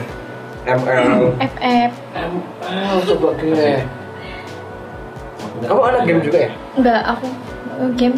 ML. 0.62 1.14
FF 1.40 1.92
ML 2.14 2.96
coba 3.06 3.30
gue. 3.36 3.72
Kamu 5.60 5.82
anak 5.84 6.02
game 6.06 6.22
juga 6.22 6.38
ya? 6.40 6.52
enggak 6.74 7.02
aku 7.06 7.28
eh, 7.78 7.92
game 7.94 8.16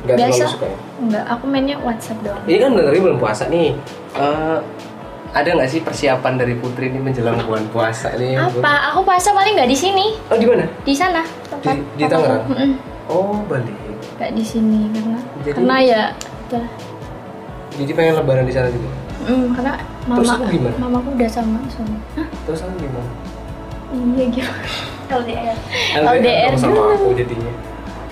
Gak 0.00 0.14
Biasa. 0.14 0.28
terlalu 0.30 0.52
suka 0.52 0.66
ya? 0.66 0.78
enggak 1.00 1.24
aku 1.26 1.44
mainnya 1.44 1.76
WhatsApp 1.80 2.18
doang 2.20 2.42
Ini 2.44 2.56
kan 2.58 2.70
lagi 2.74 3.00
bulan 3.00 3.18
puasa 3.18 3.44
nih. 3.48 3.68
Eh, 4.14 4.58
ada 5.30 5.48
nggak 5.50 5.64
sih 5.66 5.80
persiapan 5.80 6.34
dari 6.36 6.54
Putri 6.54 6.88
ini 6.88 6.98
menjelang 6.98 7.40
bulan 7.40 7.64
puasa 7.68 8.12
ini? 8.12 8.32
apa 8.32 8.60
aku 8.86 9.00
puasa 9.02 9.32
paling 9.32 9.54
nggak 9.54 9.64
di 9.66 9.78
sini 9.78 10.06
Oh 10.28 10.36
di 10.36 10.44
mana? 10.44 10.64
di 10.82 10.92
sana 10.92 11.20
tempat 11.46 11.72
Di- 11.72 11.84
di 11.94 12.04
Tangerang? 12.04 12.42
Mm-mm. 12.48 12.70
Oh 13.08 13.40
Bali. 13.42 13.72
nggak 14.14 14.30
di 14.32 14.44
sini 14.44 14.90
karena 14.90 15.18
Jadi- 15.38 15.54
karena 15.56 15.76
ya 15.80 16.02
udah 16.48 16.66
Jadi 17.70 17.90
pengen 17.92 18.14
lebaran 18.16 18.42
di 18.42 18.50
sana 18.50 18.68
juga. 18.68 18.90
Mm, 19.20 19.46
karena 19.52 19.72
mama 20.04 20.18
Terus 20.18 20.30
aku 20.30 20.44
gimana? 20.48 20.76
mamaku 20.78 21.08
udah 21.14 21.28
sama 21.28 21.58
suami 21.68 21.98
Hah? 22.14 22.26
Terus 22.44 22.60
aku 22.60 22.74
gimana? 22.76 23.10
iya 23.88 24.24
gimana 24.28 24.60
LDR 25.16 25.56
LDR 25.96 26.50
dong 26.50 26.58
sama 26.58 26.74
dulu. 26.74 26.92
aku 26.92 27.06
jadinya. 27.14 27.52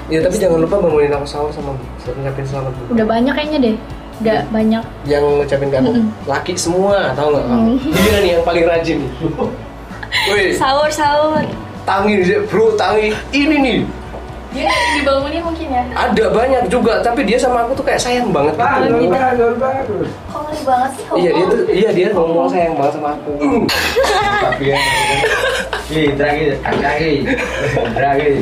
Ya 0.06 0.18
tapi 0.22 0.36
jangan 0.36 0.58
lupa 0.60 0.76
bangunin 0.78 1.10
aku 1.10 1.26
sahur 1.26 1.50
sama 1.50 1.74
ngucapin 2.00 2.44
selamat 2.44 2.72
dulu. 2.72 2.88
udah 2.94 3.06
banyak 3.06 3.32
kayaknya 3.34 3.58
deh 3.60 3.76
udah 4.16 4.38
banyak 4.48 4.82
Yang 5.04 5.24
ngucapin 5.36 5.68
ke 5.68 5.76
aku 5.76 5.90
Mm-mm. 5.92 6.06
laki 6.24 6.52
semua, 6.56 6.96
tahu 7.12 7.28
nggak 7.30 7.44
kamu? 7.44 7.66
Mm. 7.66 7.76
Dia 7.92 8.16
nih 8.16 8.30
yang 8.32 8.44
paling 8.44 8.64
rajin 8.64 8.96
nih. 9.02 9.12
Sahur 10.54 10.88
sahur 10.88 11.42
tangi 11.82 12.14
bro, 12.44 12.72
tangi 12.74 13.10
ini 13.30 13.56
nih. 13.58 13.78
Dia 14.54 14.70
dibangunin 14.98 15.42
mungkin 15.42 15.68
ya 15.68 15.82
Ada 15.94 16.24
banyak 16.30 16.62
juga, 16.70 16.92
tapi 17.02 17.20
dia 17.26 17.38
sama 17.38 17.66
aku 17.66 17.72
tuh 17.78 17.84
kayak 17.86 18.00
sayang 18.00 18.30
banget. 18.30 18.54
Bagus, 18.54 18.88
gitu. 18.88 19.12
bagus, 19.12 19.54
bagus. 19.58 20.08
kok 20.30 20.40
ngeri 20.46 20.60
banget 20.62 20.90
sih 20.94 21.04
Iya 21.16 21.30
dia 21.30 21.44
tuh, 21.46 21.60
iya 21.70 21.88
dia 21.92 22.06
ngomong 22.14 22.48
sayang 22.50 22.74
banget 22.78 22.92
sama 22.98 23.08
aku. 23.18 23.32
Tapi 24.46 24.64
ya. 24.70 24.78
Ih, 25.86 26.08
terakhir, 26.18 26.50
terakhir, 26.62 27.16
terakhir. 27.94 28.34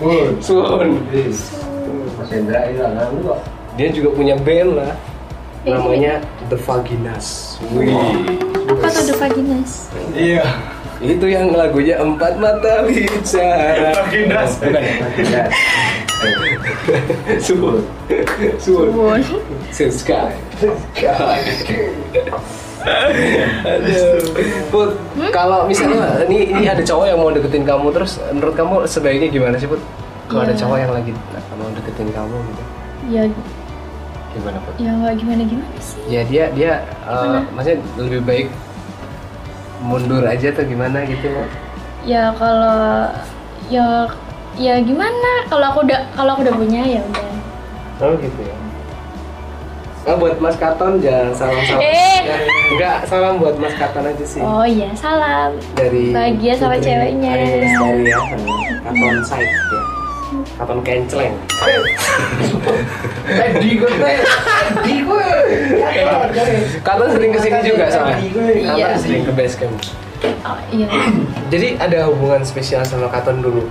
Pun. 0.00 0.28
Sun. 0.40 0.88
Mas 2.16 2.28
Hendra 2.32 2.60
itu 2.68 2.80
lah, 2.80 3.04
lu 3.12 3.20
kok. 3.24 3.38
Dia 3.76 3.88
juga 3.92 4.08
punya 4.16 4.34
band 4.40 4.70
lah. 4.76 4.92
Namanya 5.64 6.24
The 6.48 6.56
Vaginas. 6.56 7.60
Wih. 7.76 7.92
apa 8.70 8.86
tuh 8.88 9.02
The 9.12 9.16
Vaginas 9.20 9.92
Iya. 10.16 10.46
Itu 11.00 11.24
yang 11.24 11.48
lagunya 11.50 11.96
Empat 11.96 12.36
Mata 12.36 12.84
Bicara. 12.84 14.04
Vaginas. 14.04 14.52
Bukan, 14.60 14.82
Vaginas. 15.00 15.50
Sun. 17.40 17.80
Sun. 18.60 18.86
Bun. 18.92 19.20
Sun 19.72 19.90
Sky. 19.90 20.28
Sky. 20.92 21.40
Aduh. 23.64 24.20
Put, 24.68 24.90
kalau 25.30 25.64
misalnya 25.64 26.24
ini 26.24 26.48
ini 26.48 26.64
ada 26.64 26.80
cowok 26.80 27.06
yang 27.06 27.18
mau 27.20 27.28
deketin 27.28 27.64
kamu 27.64 27.92
terus 27.92 28.16
menurut 28.32 28.54
kamu 28.56 28.74
sebaiknya 28.84 29.28
gimana 29.28 29.56
sih 29.56 29.68
Put? 29.68 29.80
Kalau 30.28 30.44
ada 30.44 30.52
Ya. 30.52 30.60
cowok 30.64 30.76
yang 30.78 30.92
lagi 30.92 31.12
mau 31.58 31.68
deketin 31.74 32.08
kamu 32.08 32.36
gitu, 32.40 32.62
ya 33.10 33.22
gimana 34.32 34.56
Put? 34.64 34.74
ya 34.78 34.90
nggak 34.94 35.14
gimana 35.18 35.42
gimana 35.44 35.76
sih 35.76 36.00
Ya 36.08 36.22
dia 36.24 36.44
dia 36.54 36.72
uh, 37.04 37.44
maksudnya 37.52 37.78
lebih 38.00 38.20
baik 38.24 38.46
mundur 39.80 40.22
aja 40.22 40.52
atau 40.52 40.64
gimana 40.64 41.02
gitu 41.08 41.26
loh. 41.32 41.48
ya 42.00 42.32
kalau 42.36 43.08
ya 43.68 44.08
ya 44.56 44.80
gimana 44.80 45.30
kalau 45.48 45.68
aku 45.68 45.84
udah 45.84 46.00
kalau 46.16 46.32
aku 46.36 46.48
udah 46.48 46.56
punya 46.56 46.82
ya 46.84 47.00
udah 47.04 47.28
Oh 48.00 48.16
gitu 48.16 48.40
ya. 48.40 48.56
Nah, 50.08 50.16
buat 50.16 50.40
Mas 50.40 50.56
Katon 50.56 50.96
jangan 51.04 51.36
salam-salam. 51.36 51.84
Eh. 51.84 52.24
Ya, 52.24 52.36
enggak, 52.72 52.96
salam 53.04 53.36
buat 53.36 53.60
Mas 53.60 53.76
Katon 53.76 54.08
aja 54.08 54.24
sih. 54.24 54.40
oh 54.40 54.64
iya 54.64 54.88
salam 54.96 55.60
Dari 55.76 56.08
bahagia 56.08 56.56
sama 56.56 56.80
ceweknya. 56.80 57.36
Lestari 57.36 58.08
ya. 58.08 58.18
Katon 58.80 59.16
side 59.20 59.44
ya. 59.44 59.82
Katon 60.54 60.80
kenceleng. 60.80 61.34
Edi 63.30 63.70
gue, 63.76 63.90
Edi 63.90 64.94
gue. 65.00 65.28
Sering 67.10 67.30
ke 67.30 67.40
sini 67.40 67.58
juga 67.62 67.84
soalnya. 67.86 68.16
Katon 68.18 68.76
Iya. 68.76 68.88
sering 68.96 69.22
ke 69.24 69.32
base 69.32 69.56
camp. 69.56 69.74
oh, 70.44 70.58
iya 70.68 70.86
Jadi 71.52 71.76
ada 71.76 72.06
hubungan 72.06 72.42
spesial 72.42 72.82
sama 72.82 73.08
Katon 73.08 73.40
dulu. 73.40 73.64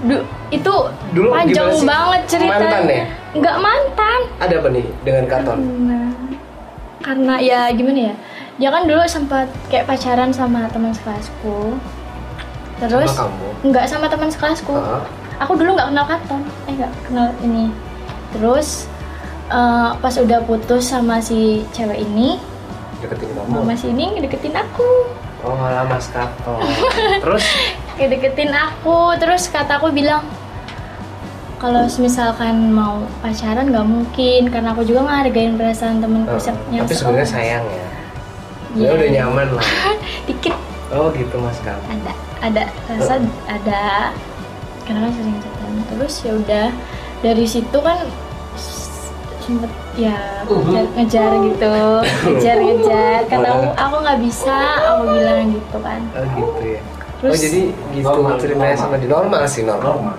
Du- 0.00 0.22
itu 0.48 0.74
Dulu 1.10 1.28
panjang 1.28 1.74
banget 1.82 2.20
ceritanya 2.28 2.54
Mantan 2.54 2.84
ya? 2.86 3.04
nggak 3.34 3.56
mantan 3.58 4.20
Ada 4.38 4.54
apa 4.56 4.68
nih 4.70 4.86
dengan 5.02 5.24
Katon? 5.26 5.58
Nah, 5.84 6.08
karena 7.00 7.34
ya 7.38 7.60
gimana 7.68 8.00
ya 8.04 8.14
dia 8.56 8.70
kan 8.70 8.86
dulu 8.86 9.02
sempat 9.04 9.46
kayak 9.66 9.86
pacaran 9.86 10.30
sama 10.30 10.66
teman 10.68 10.90
sekelasku 10.90 11.78
terus 12.78 13.10
Sama 13.10 13.26
kamu? 13.26 13.46
nggak 13.64 13.84
sama 13.86 14.06
teman 14.06 14.28
sekelasku 14.28 14.70
Hah? 14.72 15.02
Aku 15.38 15.52
dulu 15.54 15.70
nggak 15.72 15.88
kenal 15.88 16.06
Katon 16.06 16.42
eh 16.66 16.74
nggak 16.74 16.92
kenal 17.04 17.28
ini 17.40 17.70
terus 18.30 18.86
eh, 19.48 19.90
pas 19.94 20.14
udah 20.14 20.40
putus 20.42 20.84
sama 20.84 21.18
si 21.18 21.64
cewek 21.70 22.02
ini 22.02 22.38
Deketin 22.98 23.30
kamu? 23.30 23.62
mama 23.62 23.74
ini 23.74 24.04
ngedeketin 24.12 24.52
aku 24.52 25.14
Oh 25.38 25.54
malah 25.54 25.86
Mas 25.86 26.10
Katon. 26.10 26.58
Terus 27.22 27.46
ngedeketin 27.94 28.50
aku 28.50 29.14
terus 29.16 29.46
kata 29.46 29.78
aku 29.78 29.94
bilang 29.94 30.26
kalau 31.58 31.86
misalkan 31.96 32.70
mau 32.70 33.02
pacaran 33.18 33.66
nggak 33.66 33.86
mungkin 33.86 34.42
karena 34.46 34.70
aku 34.70 34.82
juga 34.82 35.06
ngehargain 35.06 35.54
perasaan 35.54 35.98
temenku 35.98 36.34
se- 36.38 36.58
yang 36.70 36.82
tapi 36.82 36.94
sebenarnya 36.94 37.28
sayang 37.28 37.64
ya. 37.64 37.86
Ya 38.76 38.88
udah 38.92 39.08
nyaman 39.08 39.46
lah. 39.54 39.66
dikit 40.26 40.54
Oh 40.88 41.10
gitu 41.12 41.38
Mas 41.38 41.58
Katon. 41.60 41.86
ada 41.86 42.12
ada 42.40 42.62
rasa 42.90 43.14
ada 43.46 43.82
karena 44.88 45.04
kan 45.04 45.12
sering 45.12 45.36
chatan 45.38 45.72
terus 45.86 46.14
ya 46.18 46.32
udah 46.34 46.66
dari 47.20 47.44
situ 47.44 47.78
kan 47.78 47.98
sempet 49.38 49.68
ya 49.94 50.16
ngejar, 50.44 50.84
ngejar 50.94 51.30
gitu 51.42 51.68
ngejar 52.24 52.56
ngejar 52.58 53.18
kata 53.26 53.48
aku 53.50 53.66
aku 53.74 53.96
nggak 53.98 54.18
bisa 54.20 54.56
aku 54.86 55.02
bilang 55.10 55.40
gitu 55.50 55.76
kan 55.78 56.00
Oh 56.10 56.24
gitu 56.34 56.62
ya. 56.66 56.80
oh 56.80 57.20
Terus- 57.20 57.40
jadi 57.40 57.60
gitu 57.90 58.06
Normal, 58.06 58.38
ceritanya 58.38 58.64
normal. 58.70 58.82
sama 58.84 58.96
di 58.96 59.06
normal 59.06 59.42
sih 59.44 59.62
normal. 59.62 60.16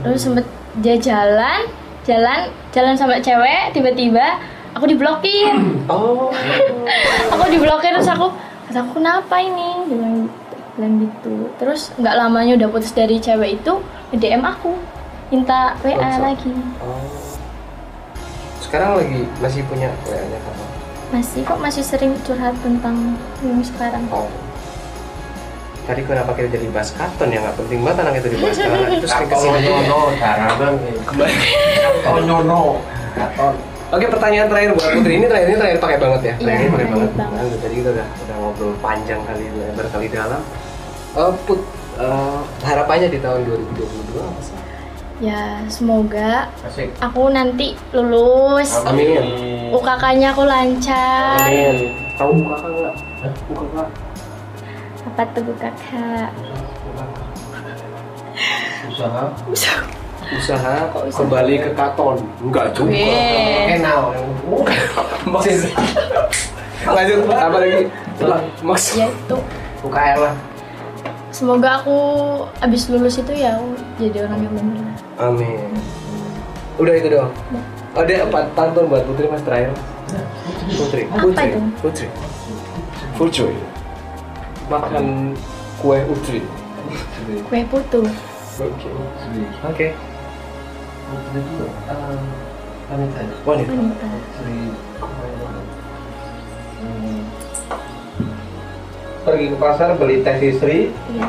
terus 0.00 0.20
sempet 0.20 0.46
dia 0.76 0.96
jalan 0.96 1.60
jalan 2.02 2.40
jalan 2.70 2.94
sama 2.94 3.16
cewek 3.18 3.70
tiba-tiba 3.70 4.40
aku 4.72 4.84
diblokir 4.86 5.52
Oh. 5.86 6.32
aku 7.32 7.44
diblokir 7.48 7.92
terus 7.92 8.08
aku 8.08 8.32
kata 8.66 8.80
aku 8.80 8.92
kenapa 8.96 9.36
ini 9.38 9.68
bilang. 9.84 10.26
Bilang 10.80 10.96
gitu 11.04 11.52
terus 11.60 11.92
nggak 12.00 12.16
lamanya 12.16 12.56
udah 12.56 12.68
putus 12.72 12.96
dari 12.96 13.20
cewek 13.20 13.60
itu 13.60 13.84
DM 14.10 14.40
aku 14.40 14.72
minta 15.28 15.76
WA 15.84 15.92
WhatsApp. 15.92 16.24
lagi 16.24 16.52
Oh. 16.80 17.04
Sekarang 18.58 18.96
lagi 18.96 19.28
masih 19.44 19.60
punya 19.68 19.92
WA-nya 20.08 20.40
kamu? 20.40 20.64
masih 21.10 21.40
kok 21.44 21.58
masih 21.60 21.84
sering 21.84 22.16
curhat 22.24 22.56
tentang 22.64 22.96
yang 23.44 23.60
sekarang 23.60 24.00
Oh. 24.08 24.24
Tadi 25.84 26.00
kenapa 26.06 26.32
kita 26.32 26.54
jadi 26.54 26.70
bahas 26.72 26.96
karton 26.96 27.28
ya 27.28 27.44
nggak 27.44 27.60
penting 27.60 27.84
banget 27.84 27.98
anak 28.00 28.12
itu 28.24 28.28
dibahas 28.32 28.56
karena 28.56 28.88
itu 28.94 29.06
sering 29.10 29.28
ke 29.28 29.36
sini 29.36 29.58
aja. 29.58 29.70
ya. 29.74 30.00
jarang 30.16 30.74
Kembali. 31.04 31.34
Tonyono. 32.06 32.62
Katon. 33.10 33.54
Oke 33.90 34.06
pertanyaan 34.06 34.46
terakhir 34.46 34.70
buat 34.78 34.86
Putri 34.86 35.18
ini 35.18 35.26
terakhir 35.26 35.48
ini 35.50 35.58
terakhir 35.58 35.78
pakai 35.82 35.98
banget 35.98 36.20
ya. 36.22 36.34
Iya, 36.38 36.42
Terakhir 36.46 36.62
ini 36.62 36.70
pakai 36.70 36.86
pakai 36.86 36.94
banget. 36.94 37.12
banget. 37.18 37.42
Nah, 37.42 37.58
tadi 37.58 37.74
kita 37.74 37.88
udah 37.90 38.06
udah 38.06 38.36
ngobrol 38.38 38.72
panjang 38.78 39.20
kali 39.26 39.44
lebar 39.50 39.86
kali 39.90 40.06
dalam. 40.06 40.42
Eh, 41.10 41.32
Put 41.42 41.60
eh, 41.96 42.38
harapannya 42.62 43.08
di 43.08 43.18
tahun 43.18 43.42
2022 43.42 43.82
apa 44.20 44.40
sih? 44.40 44.56
ya 45.20 45.60
semoga 45.68 46.48
Asik. 46.64 46.88
aku 46.96 47.28
nanti 47.28 47.76
lulus 47.92 48.72
Amin. 48.88 49.68
UKK-nya 49.68 50.32
aku 50.32 50.48
lancar 50.48 51.44
Amin. 51.44 51.92
Tahu 52.16 52.30
buka 52.40 52.56
nggak? 52.56 52.94
Hah? 53.20 53.32
Buka 53.44 53.84
apa 55.02 55.22
tuh 55.34 55.52
kakak 55.56 56.30
Usaha. 58.86 59.22
Usaha 60.30 60.74
Kok 60.88 61.02
usaha? 61.04 61.18
kembali 61.20 61.54
ke 61.58 61.70
katon. 61.74 62.16
Enggak 62.40 62.66
juga. 62.72 62.94
Kenal. 63.66 64.02
Maksud 65.26 65.60
lanjut 66.86 67.18
apa 67.28 67.56
lagi? 67.60 67.80
Maksud 68.62 68.94
ya 68.96 69.06
itu 69.06 69.36
UKM 69.80 70.16
lah. 70.18 70.34
Semoga 71.40 71.80
aku 71.80 71.96
abis 72.60 72.92
lulus 72.92 73.16
itu 73.16 73.32
ya 73.32 73.56
aku 73.56 73.72
jadi 73.96 74.28
orang 74.28 74.44
yang 74.44 74.54
benar 74.60 74.92
Amin. 75.20 75.68
Udah 76.80 76.96
itu 76.96 77.12
doang. 77.12 77.28
Ada 77.92 78.24
apa 78.24 78.48
pantun 78.56 78.88
buat 78.88 79.04
Putri 79.04 79.28
Mas 79.28 79.44
terakhir? 79.44 79.76
Putri. 80.72 81.04
Putri. 81.12 81.48
Putri. 81.84 82.06
Putri. 83.20 83.52
Makan 84.72 85.36
kue 85.84 86.00
Putri. 86.08 86.40
kue 87.52 87.60
putu 87.68 88.00
Oke. 88.60 88.90
Oke. 89.64 89.88
Wanita. 92.88 93.22
Wanita. 93.44 93.72
Pergi 99.20 99.52
ke 99.52 99.56
pasar 99.60 100.00
beli 100.00 100.24
teh 100.24 100.36
istri 100.40 100.88
iya. 101.12 101.28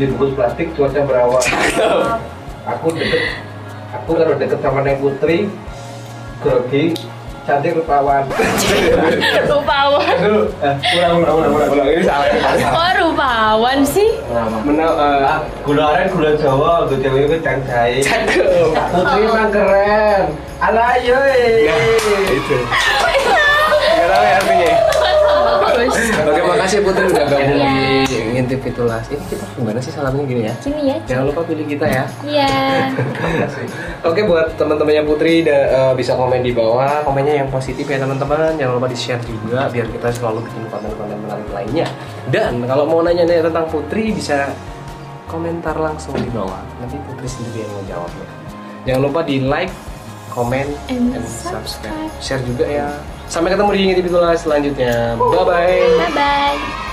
dibungkus 0.00 0.32
plastik 0.32 0.72
cuaca 0.72 1.00
berawan. 1.04 1.44
aku 2.72 2.94
deket 2.96 3.22
aku 3.92 4.10
kalau 4.16 4.34
deket 4.40 4.58
sama 4.64 4.80
Neng 4.80 4.96
Putri 4.96 5.50
grogi 6.40 6.96
cantik 7.42 7.74
rupawan. 7.74 8.22
Rupawan? 9.50 10.14
Eh, 10.62 10.74
ulang 10.94 11.12
ulang 11.20 11.36
ulang 11.42 11.52
ulang 11.58 11.70
ulang. 11.74 11.86
Ini 11.90 12.02
salah 12.06 12.26
kok 12.54 12.92
rupawan 13.02 13.78
sih? 13.82 14.10
Menau 14.62 14.94
eh, 14.94 15.36
gula 15.66 15.84
aren 15.90 16.06
gula 16.14 16.30
jawa 16.38 16.86
untuk 16.86 17.02
cewek 17.02 17.26
itu 17.26 17.36
can 17.42 17.58
jahit 17.66 18.02
cakep. 18.06 18.46
Putri 18.94 19.22
mah 19.26 19.46
keren. 19.50 20.22
Ala 20.62 20.82
ayo 21.02 21.18
Itu. 22.30 22.56
Gak 23.82 24.06
tahu 24.06 24.22
ya 24.22 24.34
artinya. 24.38 24.72
Oke, 26.22 26.40
makasih 26.62 26.80
Putri 26.80 27.04
udah 27.04 27.24
gabung 27.26 27.58
Iya. 27.58 28.06
di 28.06 28.18
ngintip 28.30 28.60
Fitulas. 28.62 29.04
Ini 29.08 29.18
kita 29.26 29.44
gimana 29.52 29.78
sih 29.78 29.90
salamnya 29.90 30.22
gini 30.22 30.42
ya? 30.44 30.54
gini 30.56 30.82
ya 30.86 30.96
Jangan 31.04 31.24
lupa 31.26 31.42
pilih 31.42 31.66
kita 31.66 31.86
ya. 31.86 32.04
iya 32.22 32.50
Oke 34.08 34.22
buat 34.22 34.54
teman-temannya 34.54 35.02
Putri 35.02 35.42
da- 35.42 35.66
eh, 35.66 35.92
bisa 35.92 36.14
komen 36.14 36.38
di 36.40 36.54
bawah 36.54 37.02
komennya 37.02 37.34
yang 37.36 37.48
positif 37.48 37.82
ya 37.84 37.98
teman-teman 37.98 38.54
jangan 38.54 38.78
lupa 38.78 38.86
di 38.86 38.94
share 38.94 39.18
juga 39.20 39.66
biar 39.66 39.90
kita 39.90 40.08
selalu 40.12 40.42
bikin 40.44 40.62
konten-konten 40.68 41.18
menarik 41.18 41.48
lainnya 41.50 41.86
dan 42.28 42.62
kalau 42.62 42.84
mau 42.84 43.00
nanya-nanya 43.00 43.42
tentang 43.44 43.66
Putri 43.66 44.10
bisa 44.10 44.54
komentar 45.24 45.74
langsung 45.74 46.14
di 46.14 46.28
bawah 46.28 46.62
nanti 46.78 46.94
Putri 47.04 47.26
sendiri 47.26 47.62
yang 47.62 47.72
menjawabnya 47.76 48.26
jangan 48.84 49.02
lupa 49.02 49.20
di 49.22 49.36
like 49.40 49.74
komen 50.28 50.66
And 50.88 51.12
and 51.12 51.26
subscribe 51.26 51.66
subscribe. 51.82 52.10
share 52.18 52.42
juga 52.42 52.64
ya 52.64 52.86
sampai 53.32 53.56
ketemu 53.56 53.70
di 53.72 54.04
Itulah 54.04 54.36
selanjutnya. 54.36 55.16
Bye 55.16 55.44
bye 55.48 55.80
bye 55.96 56.12
bye 56.12 56.91